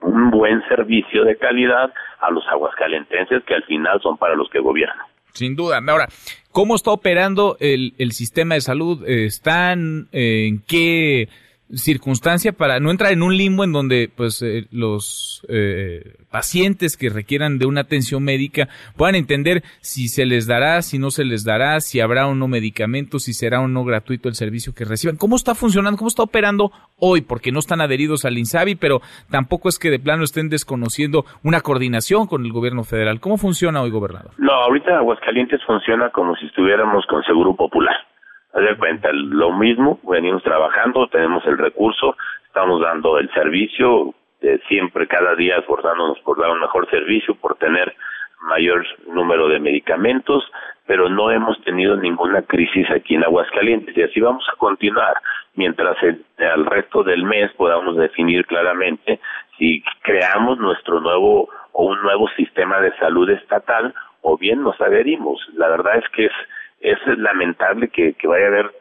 [0.01, 4.59] un buen servicio de calidad a los aguascalentenses que al final son para los que
[4.59, 5.07] gobiernan.
[5.33, 5.81] Sin duda.
[5.87, 6.07] Ahora,
[6.53, 9.09] ¿cómo está operando el, el sistema de salud?
[9.09, 11.29] ¿Están en qué
[11.75, 17.09] circunstancia para no entrar en un limbo en donde pues eh, los eh, pacientes que
[17.09, 21.45] requieran de una atención médica puedan entender si se les dará, si no se les
[21.45, 25.17] dará, si habrá o no medicamentos, si será o no gratuito el servicio que reciban.
[25.17, 25.99] ¿Cómo está funcionando?
[25.99, 27.21] ¿Cómo está operando hoy?
[27.21, 31.61] Porque no están adheridos al INSABI, pero tampoco es que de plano estén desconociendo una
[31.61, 33.21] coordinación con el gobierno federal.
[33.21, 34.33] ¿Cómo funciona hoy, gobernador?
[34.39, 37.97] No, ahorita Aguascalientes funciona como si estuviéramos con Seguro Popular
[38.53, 42.17] Haz cuenta, lo mismo, venimos trabajando, tenemos el recurso,
[42.47, 47.57] estamos dando el servicio, de siempre, cada día esforzándonos por dar un mejor servicio, por
[47.57, 47.95] tener
[48.43, 50.43] mayor número de medicamentos,
[50.87, 55.15] pero no hemos tenido ninguna crisis aquí en Aguascalientes y así vamos a continuar
[55.55, 59.21] mientras el, al resto del mes podamos definir claramente
[59.59, 65.41] si creamos nuestro nuevo o un nuevo sistema de salud estatal o bien nos adherimos.
[65.55, 66.33] La verdad es que es,
[66.81, 68.73] es lamentable que, que vaya a haber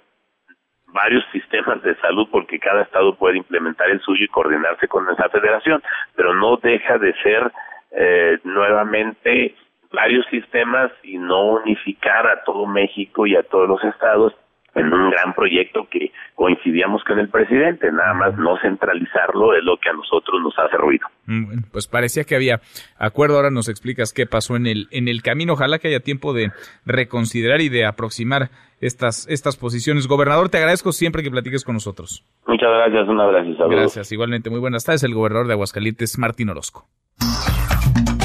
[0.87, 5.29] varios sistemas de salud porque cada estado puede implementar el suyo y coordinarse con esa
[5.29, 5.83] federación,
[6.15, 7.51] pero no deja de ser
[7.91, 9.55] eh, nuevamente
[9.91, 14.33] varios sistemas y no unificar a todo México y a todos los estados
[14.75, 19.77] en un gran proyecto que coincidíamos con el presidente, nada más no centralizarlo es lo
[19.77, 21.07] que a nosotros nos hace ruido.
[21.25, 22.61] Mm, bueno, pues parecía que había
[22.97, 26.33] acuerdo, ahora nos explicas qué pasó en el en el camino, ojalá que haya tiempo
[26.33, 26.51] de
[26.85, 28.49] reconsiderar y de aproximar
[28.81, 30.07] estas estas posiciones.
[30.07, 32.25] Gobernador, te agradezco siempre que platiques con nosotros.
[32.47, 33.69] Muchas gracias, un abrazo saludos.
[33.69, 36.85] Gracias, igualmente, muy buenas tardes, el gobernador de Aguascalientes, Martín Orozco.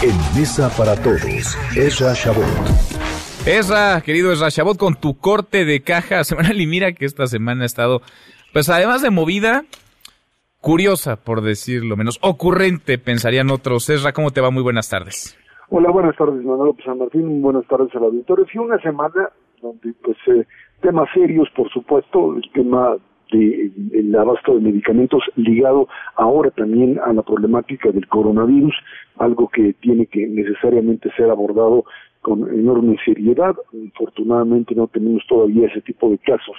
[0.03, 3.04] En Mesa para Todos, Ezra Shabot.
[3.47, 7.65] Esra, querido Esra Chabot, con tu corte de caja semanal y mira que esta semana
[7.65, 8.01] ha estado,
[8.55, 9.65] pues además de movida,
[10.63, 13.91] curiosa, por decirlo menos, ocurrente, pensarían otros.
[13.91, 14.51] Esra, ¿cómo te va?
[14.51, 15.39] Muy buenas tardes.
[15.69, 18.47] Hola, buenas tardes, Manuel López San Martín, buenas tardes al auditorio.
[18.51, 19.29] Sí, una semana
[19.61, 20.47] donde, pues, eh,
[20.81, 22.97] temas serios, por supuesto, el tema
[23.31, 28.75] de el abasto de medicamentos ligado ahora también a la problemática del coronavirus,
[29.19, 31.85] algo que tiene que necesariamente ser abordado
[32.25, 33.55] con enorme seriedad.
[33.95, 36.57] Afortunadamente no tenemos todavía ese tipo de casos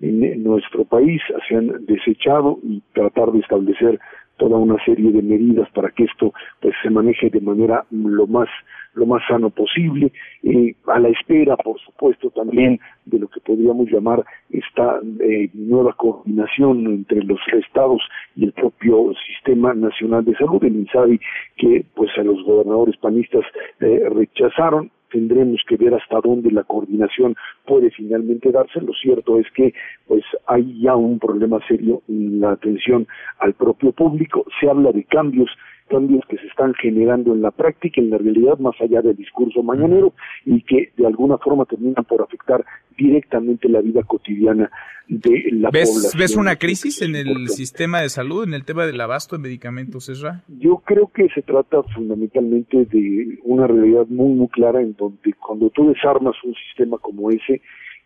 [0.00, 1.20] en, nuestro país.
[1.46, 4.00] Se han desechado y tratar de establecer
[4.38, 8.48] toda una serie de medidas para que esto pues se maneje de manera lo más
[8.94, 10.12] lo más sano posible,
[10.42, 15.94] eh, a la espera, por supuesto, también de lo que podríamos llamar esta eh, nueva
[15.94, 18.02] coordinación entre los estados
[18.36, 21.20] y el propio Sistema Nacional de Salud, el INSABI,
[21.56, 23.44] que pues a los gobernadores panistas
[23.80, 27.36] eh, rechazaron tendremos que ver hasta dónde la coordinación
[27.66, 28.80] puede finalmente darse.
[28.80, 29.72] Lo cierto es que
[30.08, 33.06] pues hay ya un problema serio en la atención
[33.38, 34.44] al propio público.
[34.58, 35.50] Se habla de cambios
[35.88, 39.62] cambios que se están generando en la práctica, en la realidad, más allá del discurso
[39.62, 40.14] mañanero,
[40.44, 42.64] y que de alguna forma terminan por afectar
[42.96, 44.70] directamente la vida cotidiana
[45.08, 46.12] de la población.
[46.18, 50.08] ¿Ves una crisis en el sistema de salud, en el tema del abasto de medicamentos,
[50.08, 50.42] Esra?
[50.48, 55.70] Yo creo que se trata fundamentalmente de una realidad muy, muy clara en donde cuando
[55.70, 57.60] tú desarmas un sistema como ese,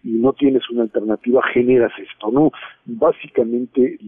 [0.05, 2.53] y no tienes una alternativa, generas esto, ¿no?
[2.85, 3.99] Básicamente,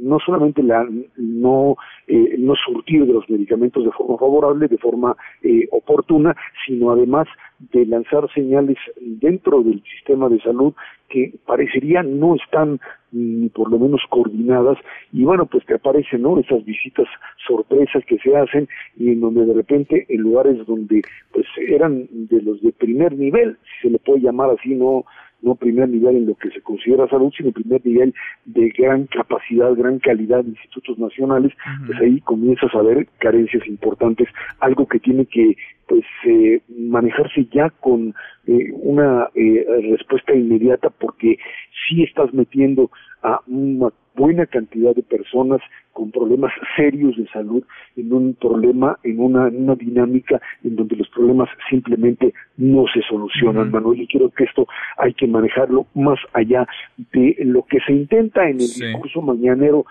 [0.00, 1.76] no solamente la, no,
[2.06, 7.26] eh, no surtir de los medicamentos de forma favorable, de forma eh, oportuna, sino además
[7.58, 10.74] de lanzar señales dentro del sistema de salud
[11.08, 12.80] que parecería no están
[13.10, 14.78] ni por lo menos coordinadas.
[15.12, 17.06] Y bueno pues te aparecen no esas visitas
[17.46, 21.02] sorpresas que se hacen y en donde de repente en lugares donde
[21.32, 25.04] pues eran de los de primer nivel si se le puede llamar así no
[25.42, 28.14] no primer nivel en lo que se considera salud, sino primer nivel
[28.44, 31.52] de gran capacidad, gran calidad de institutos nacionales,
[31.86, 34.28] pues ahí comienzas a ver carencias importantes,
[34.60, 35.56] algo que tiene que
[35.88, 38.14] pues eh, manejarse ya con
[38.46, 41.38] eh, una eh, respuesta inmediata porque
[41.88, 42.90] si estás metiendo
[43.22, 45.60] a una buena cantidad de personas
[45.92, 47.64] con problemas serios de salud
[47.96, 53.70] en un problema, en una, una dinámica en donde los problemas simplemente no se solucionan,
[53.70, 54.66] Manuel, y creo que esto
[54.98, 56.66] hay que manejarlo más allá
[57.12, 59.86] de lo que se intenta en el discurso mañanero,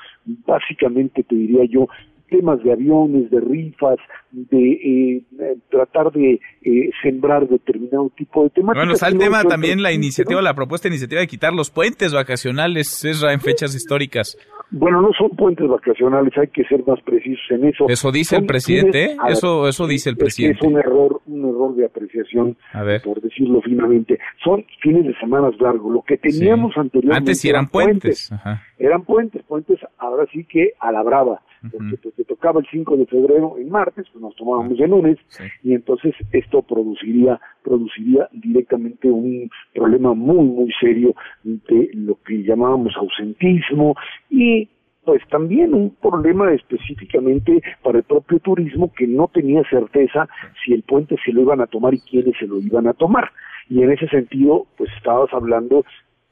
[0.45, 1.87] básicamente te diría yo,
[2.29, 3.97] temas de aviones, de rifas,
[4.31, 5.23] de eh,
[5.69, 8.75] tratar de eh, sembrar determinado tipo de temas.
[8.75, 12.13] Bueno, está el tema también, la iniciativa, la propuesta de iniciativa de quitar los puentes
[12.13, 14.37] vacacionales, es en fechas históricas.
[14.69, 17.85] Bueno, no son puentes vacacionales, hay que ser más precisos en eso.
[17.87, 19.17] Eso dice el presidente, ¿eh?
[19.29, 20.59] eso eso dice el presidente.
[20.59, 22.57] Es, un error, un error de apreciación,
[23.03, 24.19] por decirlo finamente.
[24.43, 25.93] Son fines de semanas largos.
[25.93, 28.29] Lo que teníamos anteriormente antes sí eran puentes,
[28.77, 29.79] eran puentes, puentes.
[29.97, 33.69] Ahora sí que a la brava porque pues, te tocaba el 5 de febrero en
[33.69, 35.17] martes, pues nos tomábamos el lunes,
[35.63, 41.13] y entonces esto produciría, produciría directamente un problema muy, muy serio
[41.43, 43.95] de lo que llamábamos ausentismo
[44.29, 44.69] y
[45.07, 50.27] pues también un problema específicamente para el propio turismo que no tenía certeza
[50.65, 53.31] si el puente se lo iban a tomar y quiénes se lo iban a tomar.
[53.69, 55.85] Y en ese sentido, pues estabas hablando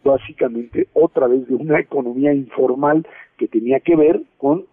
[0.04, 3.08] básicamente otra vez de una economía informal
[3.38, 4.66] que tenía que ver con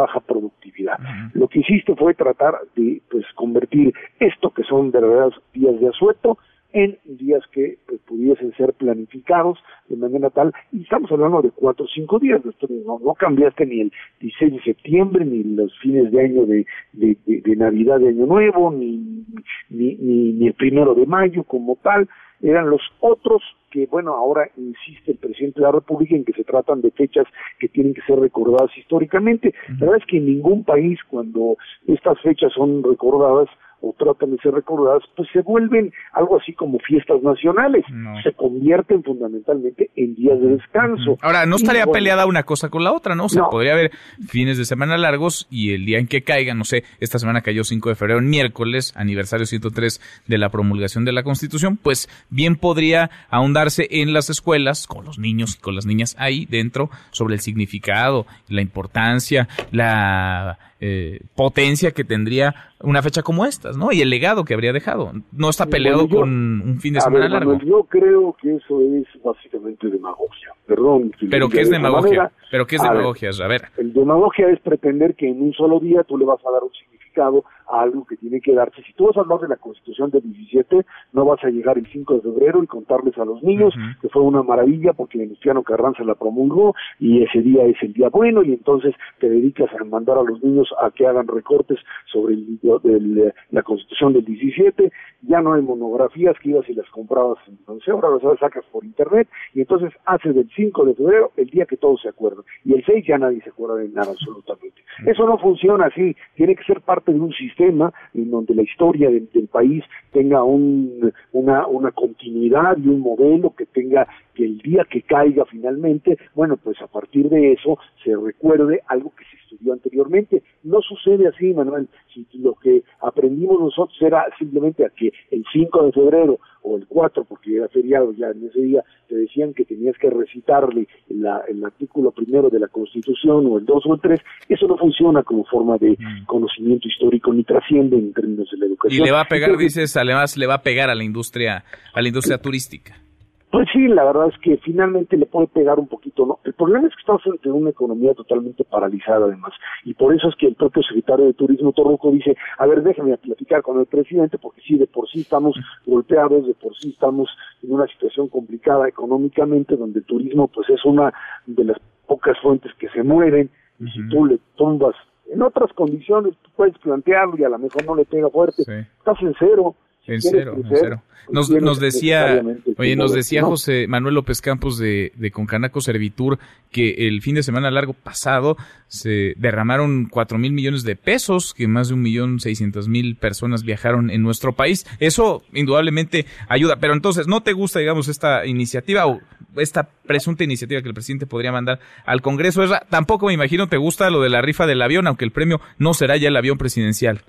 [0.00, 0.98] baja productividad.
[1.34, 6.38] Lo que hiciste fue tratar de pues convertir esto que son verdaderos días de asueto
[6.72, 9.58] en días que pues, pudiesen ser planificados
[9.88, 13.80] de manera tal, y estamos hablando de cuatro o cinco días, no, no cambiaste ni
[13.80, 18.26] el 16 de septiembre, ni los fines de año de, de, de, Navidad de Año
[18.26, 19.24] Nuevo, ni,
[19.70, 22.06] ni, ni, ni el primero de mayo como tal,
[22.42, 26.44] eran los otros que, bueno, ahora insiste el presidente de la República en que se
[26.44, 27.26] tratan de fechas
[27.58, 29.54] que tienen que ser recordadas históricamente.
[29.68, 31.56] La verdad es que en ningún país, cuando
[31.86, 33.48] estas fechas son recordadas,
[33.80, 37.84] o tratan de ser recordadas, pues se vuelven algo así como fiestas nacionales,
[38.22, 41.16] se convierten fundamentalmente en días de descanso.
[41.22, 43.26] Ahora, no estaría peleada una cosa con la otra, ¿no?
[43.26, 43.92] O sea, podría haber
[44.26, 47.64] fines de semana largos y el día en que caiga, no sé, esta semana cayó
[47.64, 53.10] 5 de febrero, miércoles, aniversario 103 de la promulgación de la Constitución, pues bien podría
[53.30, 57.40] ahondarse en las escuelas, con los niños y con las niñas ahí dentro, sobre el
[57.40, 63.90] significado, la importancia, la eh, potencia que tendría una fecha como estas, ¿no?
[63.92, 65.12] Y el legado que habría dejado.
[65.32, 67.58] No está peleado con un fin de semana largo.
[67.58, 70.52] yo creo que eso es básicamente demagogia.
[70.66, 71.12] Perdón.
[71.30, 72.30] Pero ¿qué es demagogia?
[72.50, 73.30] Pero ¿qué es demagogia?
[73.42, 73.62] A ver.
[73.76, 76.72] El demagogia es pretender que en un solo día tú le vas a dar un
[76.72, 78.82] significado a algo que tiene que darse.
[78.82, 81.86] Si tú vas a hablar de la Constitución del 17, no vas a llegar el
[81.86, 86.04] 5 de febrero y contarles a los niños que fue una maravilla porque Venustiano Carranza
[86.04, 90.18] la promulgó y ese día es el día bueno y entonces te dedicas a mandar
[90.18, 91.78] a los niños a que hagan recortes
[92.10, 94.92] sobre el, la Constitución del 17.
[95.22, 98.84] Ya no hay monografías que ibas y las comprabas en entonces ahora las sacas por
[98.84, 102.74] internet y entonces haces del 5 de febrero el día que todos se acuerdan y
[102.74, 104.80] el 6 ya nadie se acuerda de nada absolutamente.
[105.06, 109.10] Eso no funciona así, tiene que ser parte de un sistema en donde la historia
[109.10, 109.82] del, país
[110.12, 115.44] tenga un, una, una continuidad y un modelo que tenga que el día que caiga
[115.46, 120.42] finalmente, bueno, pues a partir de eso se recuerde algo que se estudió anteriormente.
[120.62, 121.88] No sucede así, Manuel.
[122.12, 126.86] Si lo que aprendimos nosotros era simplemente a que el 5 de febrero o el
[126.86, 131.64] 4, porque era feriado ya en ese día, te decían que tenías que recitarle el
[131.64, 135.44] artículo primero de la Constitución o el 2 o el 3, eso no funciona como
[135.44, 136.26] forma de mm.
[136.26, 139.02] conocimiento histórico ni trasciende en términos de la educación.
[139.02, 142.02] Y le va a pegar, dices, además le va a pegar a la industria, a
[142.02, 143.07] la industria turística.
[143.50, 146.38] Pues sí, la verdad es que finalmente le puede pegar un poquito, ¿no?
[146.44, 149.52] El problema es que estamos ante una economía totalmente paralizada además,
[149.84, 153.16] y por eso es que el propio secretario de Turismo Torruco dice, a ver, déjame
[153.16, 155.56] platicar con el presidente, porque sí, de por sí estamos
[155.86, 157.30] golpeados, de por sí estamos
[157.62, 161.14] en una situación complicada económicamente, donde el turismo pues es una
[161.46, 163.50] de las pocas fuentes que se mueven,
[163.80, 164.94] y si tú le tumbas
[165.30, 169.22] en otras condiciones, tú puedes plantearlo y a lo mejor no le pega fuerte, estás
[169.22, 169.74] en cero,
[170.08, 171.02] en cero, en cero.
[171.30, 172.42] Nos, nos decía,
[172.78, 176.38] oye, nos decía José Manuel López Campos de, de Concanaco Servitur
[176.70, 178.56] que el fin de semana largo pasado
[178.86, 183.62] se derramaron cuatro mil millones de pesos, que más de un millón seiscientos mil personas
[183.62, 184.86] viajaron en nuestro país.
[185.00, 186.76] Eso indudablemente ayuda.
[186.76, 189.20] Pero entonces, ¿no te gusta, digamos, esta iniciativa o
[189.56, 192.64] esta presunta iniciativa que el presidente podría mandar al Congreso?
[192.88, 195.92] Tampoco me imagino te gusta lo de la rifa del avión, aunque el premio no
[195.92, 197.20] será ya el avión presidencial.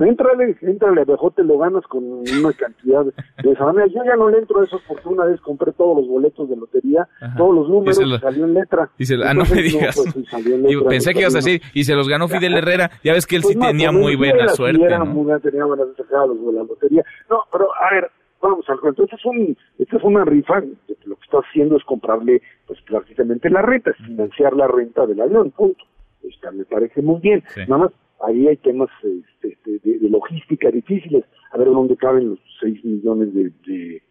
[0.00, 3.86] Entrale, entrale, mejor te lo ganas con una cantidad de esa manera.
[3.88, 6.56] Yo ya no le entro a eso porque una vez compré todos los boletos de
[6.56, 8.90] lotería, todos los números, y salió en letra.
[8.98, 9.96] Y ah, no me digas.
[9.96, 13.36] Pues, pensé que ibas a decir, y se los ganó Fidel Herrera, ya ves que
[13.36, 14.82] él sí pues tenía muy buena suerte.
[14.82, 15.06] Era, ¿no?
[15.06, 17.04] Muy, tenía buena suerte los de la lotería.
[17.28, 18.10] No, pero a ver,
[18.40, 19.04] vamos al cuento.
[19.04, 20.60] Esta es, un, esta es una rifa,
[21.04, 25.20] lo que está haciendo es comprarle, pues prácticamente la renta, es financiar la renta del
[25.20, 25.84] avión, punto.
[26.22, 27.42] Esta me parece muy bien.
[27.68, 27.92] Nada más
[28.26, 33.32] ahí hay temas este, de, de, logística difíciles, a ver dónde caben los 6 millones
[33.34, 34.02] de, de,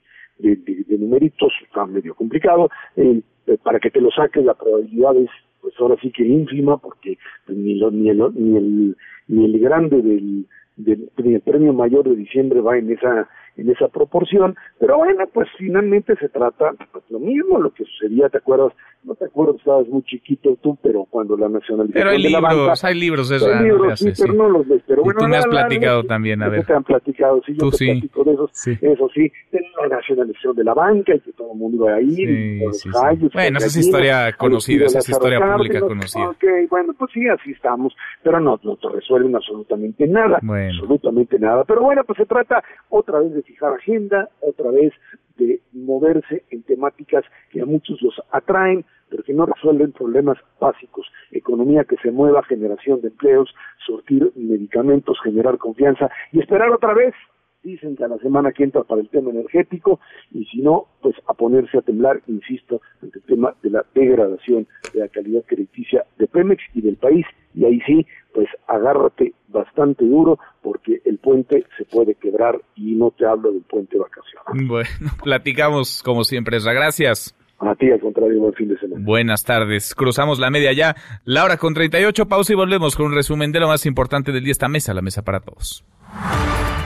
[0.56, 3.22] de, numeritos, está medio complicado, eh,
[3.64, 5.30] para que te lo saques la probabilidad es
[5.62, 7.18] pues ahora sí que ínfima porque
[7.48, 10.46] ni, lo, ni, el, ni, el, ni el grande del,
[10.80, 13.28] del, el premio mayor de diciembre va en esa
[13.60, 18.30] en esa proporción, pero bueno, pues finalmente se trata pues, lo mismo, lo que sucedía,
[18.30, 18.74] ¿te acuerdas?
[19.04, 22.42] No te acuerdo, estabas muy chiquito tú, pero cuando la nacionalización pero hay de libros,
[22.42, 22.88] la banca...
[22.88, 25.20] hay libros, eso, hay libros, sí, pero no los ves, pero bueno...
[25.20, 26.66] tú me has platicado también, a ver.
[26.66, 28.78] te han platicado, sí, yo te platico de esos, sí.
[28.82, 32.02] eso sí, de la nacionalización de la banca y que todo el mundo iba a
[32.02, 36.30] ir, y los callos, Bueno, esa es historia conocida, esa es historia pública conocida.
[36.30, 40.40] Ok, bueno, pues sí, así estamos, pero no, no te resuelven absolutamente nada,
[40.70, 44.94] absolutamente nada, pero bueno, pues se trata otra vez de fijar agenda, otra vez
[45.38, 51.08] de moverse en temáticas que a muchos los atraen, pero que no resuelven problemas básicos.
[51.32, 53.54] Economía que se mueva, generación de empleos,
[53.86, 57.16] sortir medicamentos, generar confianza y esperar otra vez
[57.64, 60.00] dicen que a la semana que entra para el tema energético
[60.32, 64.68] y si no, pues a ponerse a temblar, insisto, ante el tema de la degradación
[64.94, 67.26] de la calidad crediticia de Pemex y del país.
[67.54, 73.12] Y ahí sí, pues agárrate bastante duro porque el puente se puede quebrar y no
[73.12, 74.68] te hablo del puente vacacional.
[74.68, 74.90] Bueno,
[75.24, 77.36] platicamos como siempre, Gracias.
[77.60, 79.04] A ti, al contrario, buen fin de semana.
[79.04, 79.94] Buenas tardes.
[79.94, 80.96] Cruzamos la media ya.
[81.26, 84.44] La hora con 38, pausa y volvemos con un resumen de lo más importante del
[84.44, 84.52] día.
[84.52, 85.84] Esta mesa, la mesa para todos.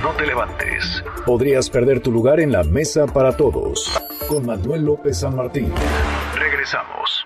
[0.03, 1.03] No te levantes.
[1.25, 3.97] Podrías perder tu lugar en la mesa para todos.
[4.27, 5.71] Con Manuel López San Martín.
[6.37, 7.23] Regresamos.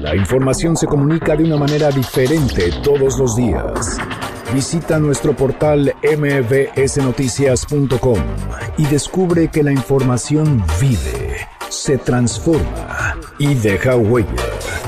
[0.00, 3.96] La información se comunica de una manera diferente todos los días.
[4.52, 8.18] Visita nuestro portal mbsnoticias.com
[8.76, 14.28] y descubre que la información vive, se transforma y deja huella.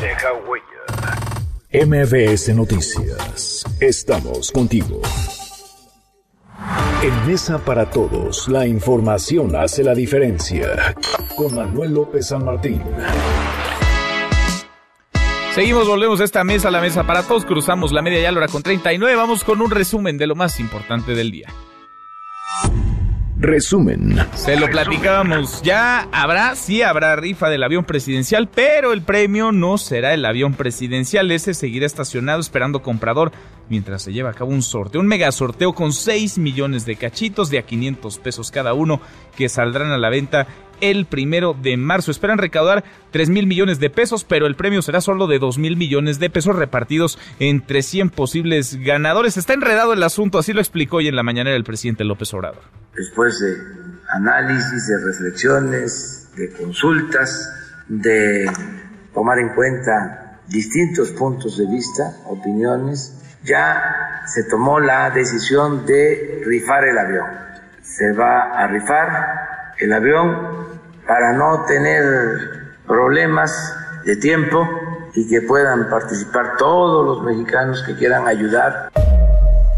[0.02, 0.66] Deja huella.
[1.86, 3.64] MBS Noticias.
[3.80, 5.00] Estamos contigo.
[7.02, 10.94] En Mesa para Todos, la información hace la diferencia.
[11.36, 12.82] Con Manuel López San Martín.
[15.54, 17.44] Seguimos, volvemos a esta mesa, la mesa para todos.
[17.44, 19.14] Cruzamos la media ya la hora con 39.
[19.16, 21.48] Vamos con un resumen de lo más importante del día.
[23.36, 24.18] Resumen.
[24.34, 25.62] Se lo platicábamos.
[25.62, 30.54] Ya habrá, sí habrá rifa del avión presidencial, pero el premio no será el avión
[30.54, 31.30] presidencial.
[31.30, 33.30] Ese seguirá estacionado esperando comprador
[33.68, 37.50] mientras se lleva a cabo un sorteo, un mega sorteo con 6 millones de cachitos
[37.50, 39.00] de a 500 pesos cada uno
[39.36, 40.46] que saldrán a la venta
[40.80, 42.10] el primero de marzo.
[42.10, 45.76] Esperan recaudar 3 mil millones de pesos, pero el premio será solo de 2 mil
[45.76, 49.36] millones de pesos repartidos entre 100 posibles ganadores.
[49.36, 52.62] Está enredado el asunto, así lo explicó hoy en la mañanera el presidente López Obrador.
[52.94, 53.56] Después de
[54.14, 57.48] análisis, de reflexiones, de consultas,
[57.88, 58.50] de
[59.14, 66.84] tomar en cuenta distintos puntos de vista, opiniones, ya se tomó la decisión de rifar
[66.84, 67.26] el avión.
[67.82, 72.04] Se va a rifar el avión para no tener
[72.86, 73.74] problemas
[74.04, 74.68] de tiempo
[75.14, 78.90] y que puedan participar todos los mexicanos que quieran ayudar.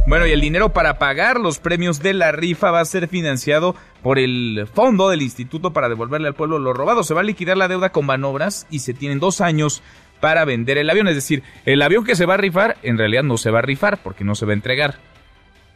[0.06, 3.76] Bueno, y el dinero para pagar los premios de la rifa va a ser financiado
[4.02, 7.04] por el fondo del instituto para devolverle al pueblo lo robado.
[7.04, 9.82] Se va a liquidar la deuda con Banobras y se tienen dos años
[10.20, 11.08] para vender el avión.
[11.08, 13.62] Es decir, el avión que se va a rifar en realidad no se va a
[13.62, 14.98] rifar porque no se va a entregar.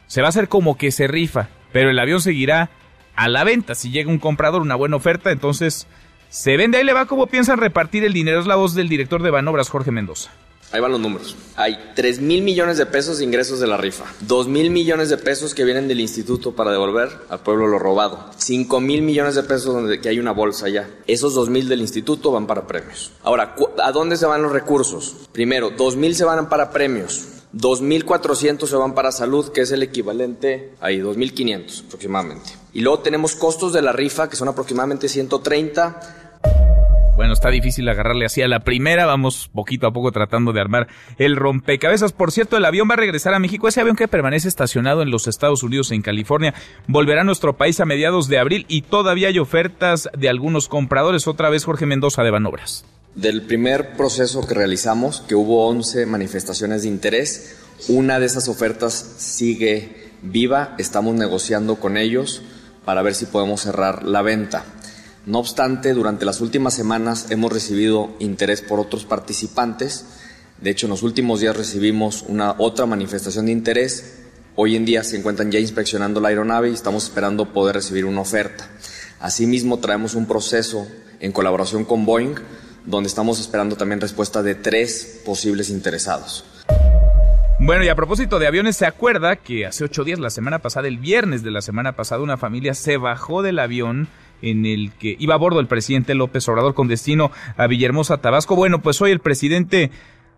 [0.07, 2.69] Se va a hacer como que se rifa, pero el avión seguirá
[3.15, 3.75] a la venta.
[3.75, 5.87] Si llega un comprador, una buena oferta, entonces
[6.29, 6.77] se vende.
[6.77, 8.39] Ahí le va cómo piensan repartir el dinero.
[8.39, 10.31] Es la voz del director de Banobras, Jorge Mendoza.
[10.71, 11.35] Ahí van los números.
[11.55, 15.17] Hay 3 mil millones de pesos de ingresos de la rifa, 2 mil millones de
[15.17, 19.43] pesos que vienen del instituto para devolver al pueblo lo robado, 5 mil millones de
[19.43, 20.89] pesos donde que hay una bolsa ya.
[21.07, 23.11] Esos 2 mil del instituto van para premios.
[23.23, 25.15] Ahora, ¿a dónde se van los recursos?
[25.31, 27.29] Primero, 2 mil se van para premios.
[27.55, 32.49] 2.400 se van para salud, que es el equivalente a 2.500 aproximadamente.
[32.73, 36.25] Y luego tenemos costos de la rifa, que son aproximadamente 130
[37.15, 39.05] bueno, está difícil agarrarle así a la primera.
[39.05, 40.87] Vamos poquito a poco tratando de armar
[41.17, 42.11] el rompecabezas.
[42.11, 43.67] Por cierto, el avión va a regresar a México.
[43.67, 46.53] Ese avión que permanece estacionado en los Estados Unidos, en California,
[46.87, 51.27] volverá a nuestro país a mediados de abril y todavía hay ofertas de algunos compradores.
[51.27, 52.85] Otra vez Jorge Mendoza de Banobras.
[53.15, 58.93] Del primer proceso que realizamos, que hubo 11 manifestaciones de interés, una de esas ofertas
[58.93, 60.75] sigue viva.
[60.77, 62.41] Estamos negociando con ellos
[62.83, 64.65] para ver si podemos cerrar la venta.
[65.25, 70.05] No obstante, durante las últimas semanas hemos recibido interés por otros participantes.
[70.61, 74.19] De hecho, en los últimos días recibimos una otra manifestación de interés.
[74.55, 78.21] Hoy en día se encuentran ya inspeccionando la aeronave y estamos esperando poder recibir una
[78.21, 78.69] oferta.
[79.19, 80.87] Asimismo, traemos un proceso
[81.19, 82.35] en colaboración con Boeing,
[82.85, 86.45] donde estamos esperando también respuesta de tres posibles interesados.
[87.59, 90.87] Bueno, y a propósito de aviones, ¿se acuerda que hace ocho días, la semana pasada,
[90.87, 94.07] el viernes de la semana pasada, una familia se bajó del avión
[94.45, 98.55] en el que iba a bordo el presidente López Obrador con destino a Villahermosa, Tabasco.
[98.55, 99.91] Bueno, pues hoy el presidente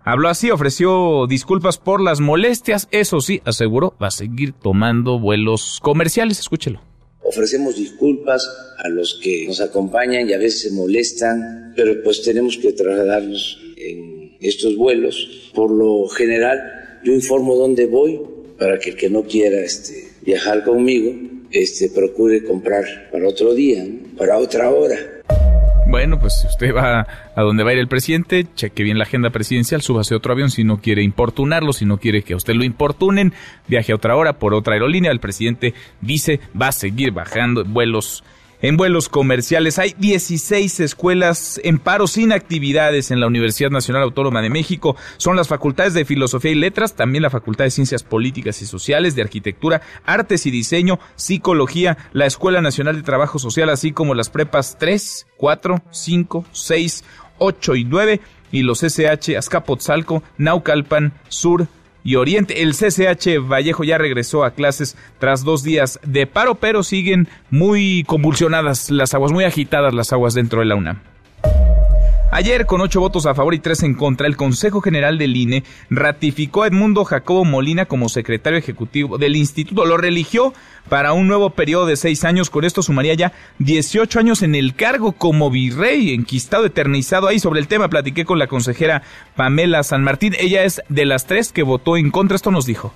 [0.03, 5.79] habló así, ofreció disculpas por las molestias, eso sí, aseguró, va a seguir tomando vuelos
[5.81, 6.81] comerciales, escúchelo.
[7.21, 8.47] Ofrecemos disculpas
[8.77, 13.59] a los que nos acompañan y a veces se molestan, pero pues tenemos que trasladarnos
[13.75, 15.51] en estos vuelos.
[15.53, 18.21] Por lo general, yo informo dónde voy
[18.57, 23.85] para que el que no quiera este, viajar conmigo este, procure comprar para otro día,
[24.17, 24.95] para otra hora.
[25.89, 29.29] Bueno, pues usted va a donde va a ir el presidente, cheque bien la agenda
[29.29, 32.65] presidencial, súbase otro avión si no quiere importunarlo, si no quiere que a usted lo
[32.65, 33.33] importunen,
[33.67, 35.11] viaje a otra hora por otra aerolínea.
[35.11, 38.23] El presidente dice va a seguir bajando vuelos
[38.61, 39.79] en vuelos comerciales.
[39.79, 44.95] Hay 16 escuelas en paro sin actividades en la Universidad Nacional Autónoma de México.
[45.17, 49.15] Son las facultades de Filosofía y Letras, también la Facultad de Ciencias Políticas y Sociales,
[49.15, 54.29] de Arquitectura, Artes y Diseño, Psicología, la Escuela Nacional de Trabajo Social, así como las
[54.29, 57.03] prepas 3, 4, 5, 6,
[57.39, 58.21] 8 y 9
[58.51, 61.67] y los SH Azcapotzalco, Naucalpan, Sur,
[62.07, 62.63] y Oriente.
[62.63, 68.05] El CCH Vallejo ya regresó a clases tras dos días de paro, pero siguen muy
[68.07, 71.01] convulsionadas las aguas, muy agitadas las aguas dentro de la UNAM.
[72.31, 75.63] Ayer, con ocho votos a favor y tres en contra, el Consejo General del INE
[75.89, 79.85] ratificó a Edmundo Jacobo Molina como secretario ejecutivo del instituto.
[79.85, 80.53] Lo religió
[80.89, 82.49] para un nuevo periodo de seis años.
[82.49, 87.27] Con esto sumaría ya 18 años en el cargo como virrey, enquistado, eternizado.
[87.27, 89.03] Ahí sobre el tema platiqué con la consejera
[89.35, 90.35] Pamela San Martín.
[90.39, 92.35] Ella es de las tres que votó en contra.
[92.35, 92.93] Esto nos dijo.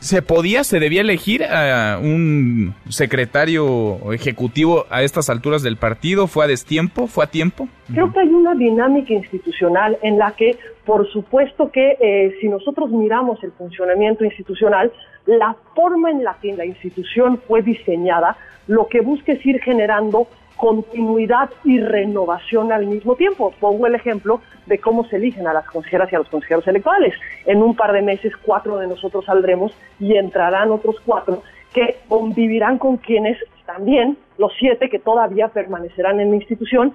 [0.00, 6.28] ¿Se podía, se debía elegir a un secretario ejecutivo a estas alturas del partido?
[6.28, 7.08] ¿Fue a destiempo?
[7.08, 7.68] ¿Fue a tiempo?
[7.92, 12.90] Creo que hay una dinámica institucional en la que, por supuesto que eh, si nosotros
[12.90, 14.92] miramos el funcionamiento institucional,
[15.26, 18.36] la forma en la que la institución fue diseñada,
[18.68, 23.54] lo que busca es ir generando continuidad y renovación al mismo tiempo.
[23.58, 27.14] Pongo el ejemplo de cómo se eligen a las consejeras y a los consejeros electorales.
[27.46, 32.78] En un par de meses, cuatro de nosotros saldremos y entrarán otros cuatro que convivirán
[32.78, 36.94] con quienes también, los siete que todavía permanecerán en la institución.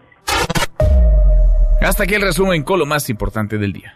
[1.81, 3.93] Hasta aquí el resumen con lo más importante del día.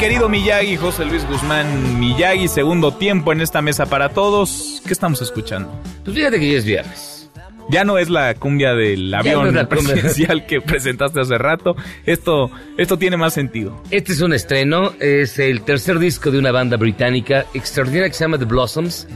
[0.00, 4.80] Querido Miyagi, José Luis Guzmán Miyagi, segundo tiempo en esta mesa para todos.
[4.86, 5.70] ¿Qué estamos escuchando?
[6.04, 7.30] Pues fíjate que ya es viernes.
[7.68, 11.76] Ya no es la cumbia del avión presidencial que presentaste hace rato.
[12.06, 13.82] Esto, esto tiene más sentido.
[13.90, 18.24] Este es un estreno, es el tercer disco de una banda británica extraordinaria que se
[18.24, 19.06] llama The Blossoms.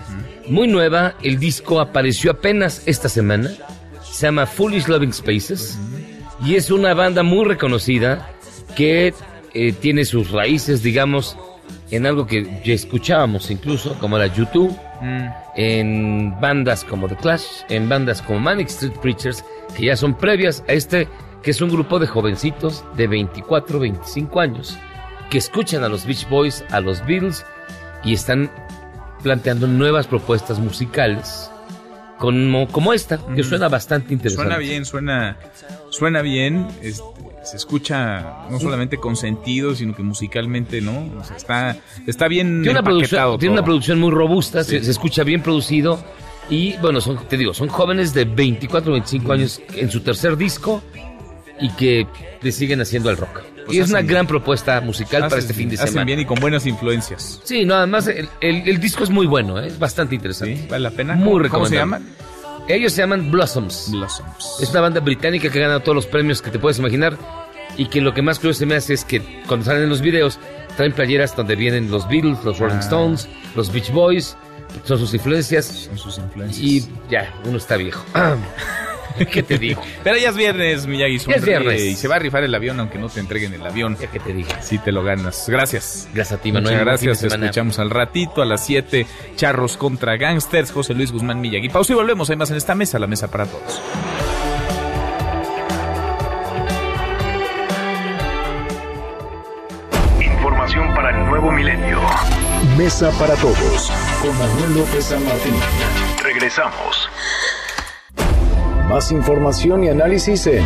[0.49, 3.51] Muy nueva, el disco apareció apenas esta semana.
[4.03, 5.79] Se llama Foolish Loving Spaces.
[6.45, 8.29] Y es una banda muy reconocida
[8.77, 9.15] que
[9.55, 11.37] eh, tiene sus raíces, digamos,
[11.91, 15.27] en algo que ya escuchábamos incluso, como la YouTube, mm.
[15.57, 19.45] en bandas como The Clash, en bandas como Manic Street Preachers,
[19.77, 21.09] que ya son previas a este,
[21.43, 24.77] que es un grupo de jovencitos de 24, 25 años,
[25.31, 27.45] que escuchan a los Beach Boys, a los Beatles,
[28.03, 28.51] y están
[29.23, 31.51] planteando nuevas propuestas musicales
[32.19, 33.45] como, como esta, que mm.
[33.45, 34.51] suena bastante interesante.
[34.51, 35.37] Suena bien, suena,
[35.91, 36.69] suena bien.
[36.83, 37.03] Este,
[37.45, 41.11] se escucha no solamente con sentido, sino que musicalmente, ¿no?
[41.19, 41.77] O sea, está,
[42.07, 46.03] está bien tiene una, producción, tiene una producción muy robusta, se, escucha bien producido.
[46.51, 50.83] Y bueno, son, te digo, son jóvenes de 24, 25 años en su tercer disco
[51.59, 52.07] y que
[52.43, 53.43] le siguen haciendo el rock.
[53.65, 55.91] Pues y es una gran propuesta musical para este fin de semana.
[55.91, 57.41] Hacen bien y con buenas influencias.
[57.45, 59.69] Sí, no, además el, el, disco es muy bueno, ¿eh?
[59.69, 60.67] es bastante interesante.
[60.69, 61.15] vale la pena.
[61.15, 62.01] Muy ¿Cómo se llama?
[62.69, 63.91] Ellos se llaman Blossoms.
[63.91, 64.59] Blossoms.
[64.61, 67.17] Es una banda británica que gana todos los premios que te puedes imaginar.
[67.77, 70.01] Y que lo que más curioso se me hace es que cuando salen en los
[70.01, 70.39] videos,
[70.77, 72.81] traen playeras donde vienen los Beatles, los Rolling ah.
[72.81, 74.37] Stones, los Beach Boys.
[74.85, 75.67] Son sus influencias.
[75.67, 76.65] Son sus influencias.
[76.65, 78.05] Y ya, uno está viejo.
[79.33, 79.81] ¿Qué te digo?
[80.03, 81.17] Pero ya es viernes, Miyagi.
[81.17, 81.81] Es viernes.
[81.81, 83.97] Y se va a rifar el avión aunque no te entreguen el avión.
[83.97, 84.61] Que te diga.
[84.63, 85.49] Sí te lo ganas.
[85.49, 86.09] Gracias.
[86.13, 86.75] Gracias a ti, Manuel.
[86.75, 87.21] Muchas gracias.
[87.21, 89.07] Te escuchamos al ratito a las 7.
[89.37, 90.73] Charros contra Gangsters.
[90.73, 91.69] José Luis Guzmán Miyagi.
[91.69, 92.29] Pausa y volvemos.
[92.31, 92.99] Hay más en esta mesa.
[92.99, 93.81] La mesa para todos.
[100.21, 102.01] Información para el nuevo milenio.
[102.77, 103.93] Mesa para todos.
[104.21, 105.55] Con Manuel López San Martín.
[106.23, 107.09] Regresamos.
[108.95, 110.63] Más información y análisis en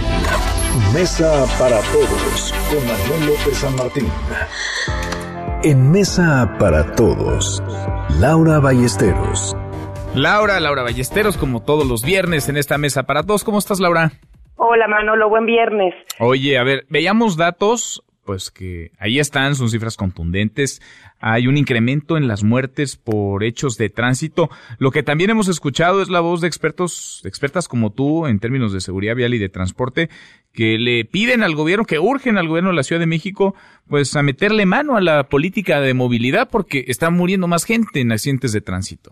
[0.93, 4.07] Mesa para Todos con Manuel López San Martín.
[5.63, 7.63] En Mesa para Todos,
[8.21, 9.57] Laura Ballesteros.
[10.15, 13.45] Laura, Laura Ballesteros, como todos los viernes en esta Mesa para Todos.
[13.45, 14.13] ¿Cómo estás, Laura?
[14.57, 15.95] Hola, Manolo, buen viernes.
[16.21, 20.83] Oye, a ver, veíamos datos pues que ahí están, son cifras contundentes.
[21.19, 24.51] Hay un incremento en las muertes por hechos de tránsito.
[24.77, 28.75] Lo que también hemos escuchado es la voz de expertos, expertas como tú en términos
[28.75, 30.11] de seguridad vial y de transporte,
[30.53, 33.55] que le piden al gobierno, que urgen al gobierno de la Ciudad de México,
[33.87, 38.13] pues a meterle mano a la política de movilidad porque está muriendo más gente en
[38.13, 39.11] accidentes de tránsito.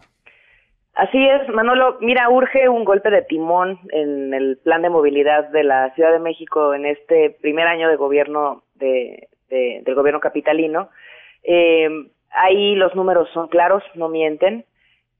[0.97, 1.98] Así es, Manolo.
[2.01, 6.18] Mira, urge un golpe de timón en el plan de movilidad de la Ciudad de
[6.18, 10.89] México en este primer año de gobierno de, del gobierno capitalino.
[11.43, 11.86] Eh,
[12.31, 14.64] ahí los números son claros, no mienten.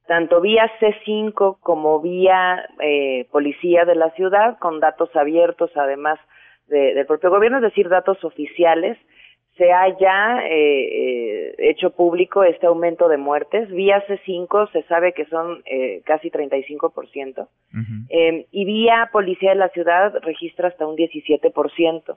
[0.07, 6.19] Tanto vía C5 como vía eh, policía de la ciudad, con datos abiertos además
[6.69, 8.97] del propio gobierno, es decir, datos oficiales,
[9.57, 13.71] se haya eh, hecho público este aumento de muertes.
[13.71, 17.49] Vía C5 se sabe que son eh, casi 35%.
[18.11, 22.17] eh, y vía Policía de la Ciudad registra hasta un 17%.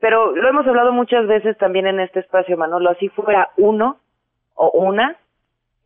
[0.00, 3.98] Pero lo hemos hablado muchas veces también en este espacio, Manolo, así fuera uno
[4.54, 5.16] o una,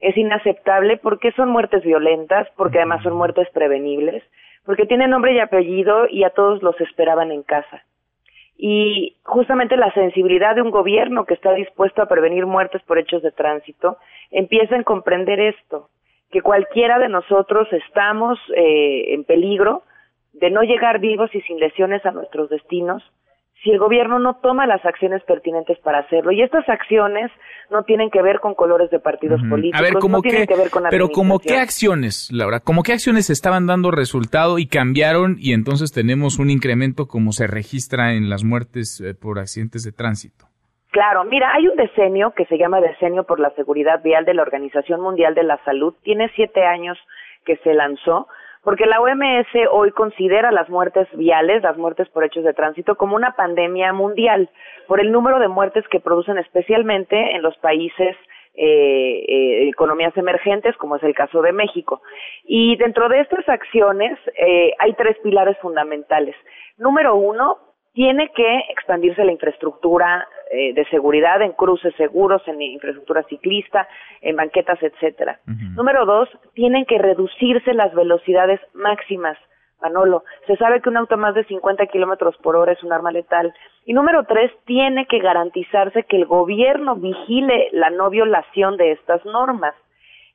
[0.01, 4.23] es inaceptable porque son muertes violentas, porque además son muertes prevenibles,
[4.67, 7.85] porque tienen nombre y apellido y a todos los esperaban en casa.
[8.65, 13.21] Y justamente la sensibilidad de un gobierno que está dispuesto a prevenir muertes por hechos
[13.21, 13.99] de tránsito
[14.31, 15.89] empieza a comprender esto,
[16.31, 19.83] que cualquiera de nosotros estamos eh, en peligro
[20.33, 23.03] de no llegar vivos y sin lesiones a nuestros destinos
[23.63, 26.33] si el gobierno no toma las acciones pertinentes para hacerlo.
[26.33, 27.31] Y estas acciones
[27.71, 30.57] no tienen que ver con colores de partidos políticos, A ver, ¿cómo no tienen que
[30.57, 35.37] ver con pero como qué acciones, Laura, como qué acciones estaban dando resultado y cambiaron
[35.39, 39.93] y entonces tenemos un incremento como se registra en las muertes eh, por accidentes de
[39.93, 40.47] tránsito.
[40.91, 44.43] Claro, mira, hay un decenio que se llama Decenio por la Seguridad Vial de la
[44.43, 45.95] Organización Mundial de la Salud.
[46.03, 46.99] Tiene siete años
[47.47, 48.29] que se lanzó,
[48.63, 53.17] porque la OMS hoy considera las muertes viales, las muertes por hechos de tránsito, como
[53.17, 54.51] una pandemia mundial,
[54.87, 58.17] por el número de muertes que producen especialmente en los países
[58.55, 62.03] eh, eh, economías emergentes, como es el caso de México.
[62.45, 66.37] Y dentro de estas acciones eh, hay tres pilares fundamentales.
[66.77, 67.59] Número uno,
[67.93, 73.87] tiene que expandirse la infraestructura eh, de seguridad en cruces seguros, en infraestructura ciclista,
[74.21, 75.41] en banquetas, etcétera.
[75.47, 79.37] Número dos, tienen que reducirse las velocidades máximas.
[79.81, 83.11] Manolo, se sabe que un auto más de 50 kilómetros por hora es un arma
[83.11, 83.53] letal.
[83.85, 89.25] Y número tres, tiene que garantizarse que el gobierno vigile la no violación de estas
[89.25, 89.75] normas.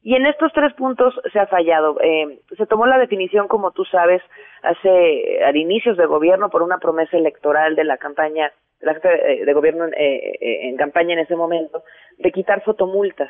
[0.04, 2.00] Y en estos tres puntos se ha fallado.
[2.02, 4.22] Eh, se tomó la definición, como tú sabes,
[4.62, 9.54] hace al inicios de gobierno por una promesa electoral de la campaña, de la de
[9.54, 11.84] gobierno en, eh, eh, en campaña en ese momento,
[12.18, 13.30] de quitar fotomultas.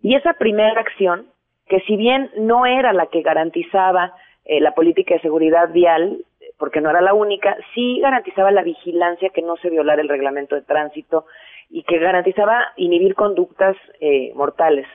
[0.00, 1.26] Y esa primera acción,
[1.66, 4.14] que si bien no era la que garantizaba
[4.48, 6.24] eh, la política de seguridad vial,
[6.56, 10.54] porque no era la única, sí garantizaba la vigilancia que no se violara el reglamento
[10.54, 11.26] de tránsito
[11.68, 14.86] y que garantizaba inhibir conductas eh, mortales.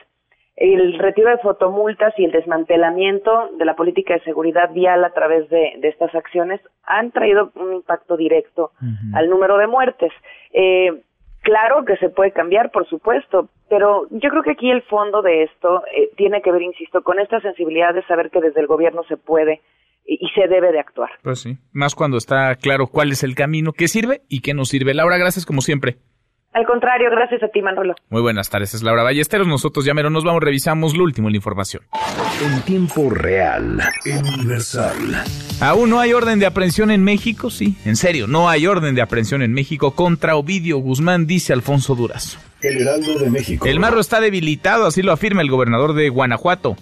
[0.56, 5.48] El retiro de fotomultas y el desmantelamiento de la política de seguridad vial a través
[5.48, 8.72] de, de estas acciones han traído un impacto directo
[9.14, 10.12] al número de muertes.
[10.52, 11.02] Eh,
[11.40, 15.44] claro que se puede cambiar, por supuesto, pero yo creo que aquí el fondo de
[15.44, 19.02] esto eh, tiene que ver, insisto, con esta sensibilidad de saber que desde el gobierno
[19.04, 19.60] se puede
[20.04, 21.10] y, se debe de actuar.
[21.22, 24.64] Pues sí, más cuando está claro cuál es el camino que sirve y que no
[24.64, 24.94] sirve.
[24.94, 25.96] Laura, gracias como siempre.
[26.54, 27.94] Al contrario, gracias a ti, Manolo.
[28.10, 29.46] Muy buenas tardes, es Laura Ballesteros.
[29.46, 31.82] Nosotros ya mero nos vamos, revisamos lo último en la información.
[32.44, 35.24] En tiempo real, universal.
[35.60, 39.00] Aún no hay orden de aprehensión en México, sí, en serio, no hay orden de
[39.00, 42.38] aprehensión en México contra Ovidio Guzmán, dice Alfonso Durazo.
[42.60, 43.66] El Heraldo de México.
[43.66, 46.76] El marro está debilitado, así lo afirma el gobernador de Guanajuato.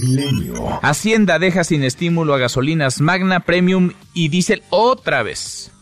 [0.00, 0.80] Milenio.
[0.82, 5.72] Hacienda deja sin estímulo a gasolinas Magna, Premium y Diesel otra vez.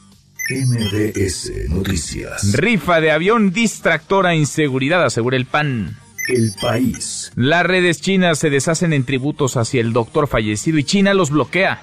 [0.50, 2.52] MBS Noticias.
[2.52, 5.96] Rifa de avión distractora a inseguridad, asegura el PAN.
[6.28, 7.32] El país.
[7.34, 11.80] Las redes chinas se deshacen en tributos hacia el doctor fallecido y China los bloquea.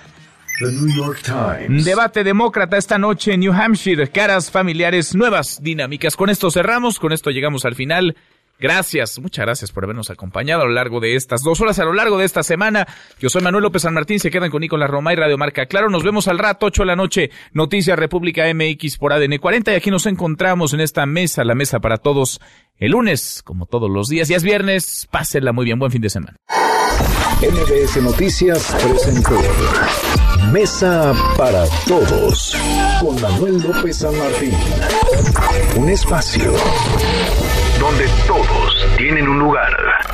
[0.60, 1.86] The New York Times.
[1.86, 4.08] Debate demócrata esta noche en New Hampshire.
[4.10, 6.16] Caras familiares nuevas, dinámicas.
[6.16, 8.16] Con esto cerramos, con esto llegamos al final.
[8.62, 11.94] Gracias, muchas gracias por habernos acompañado a lo largo de estas dos horas, a lo
[11.94, 12.88] largo de esta semana.
[13.20, 15.66] Yo soy Manuel López San Martín, se quedan con Nicolás Roma y Radio Marca.
[15.66, 19.72] Claro, nos vemos al rato, 8 de la noche, Noticias República MX por ADN 40
[19.74, 22.40] y aquí nos encontramos en esta mesa, la mesa para todos,
[22.78, 24.28] el lunes, como todos los días.
[24.28, 26.38] Ya es viernes, pásenla muy bien, buen fin de semana.
[27.42, 29.42] MBS Noticias presentó
[30.52, 32.56] Mesa para Todos
[33.00, 34.54] con Manuel López San Martín.
[35.78, 36.54] Un espacio
[37.82, 40.11] donde todos tienen un lugar.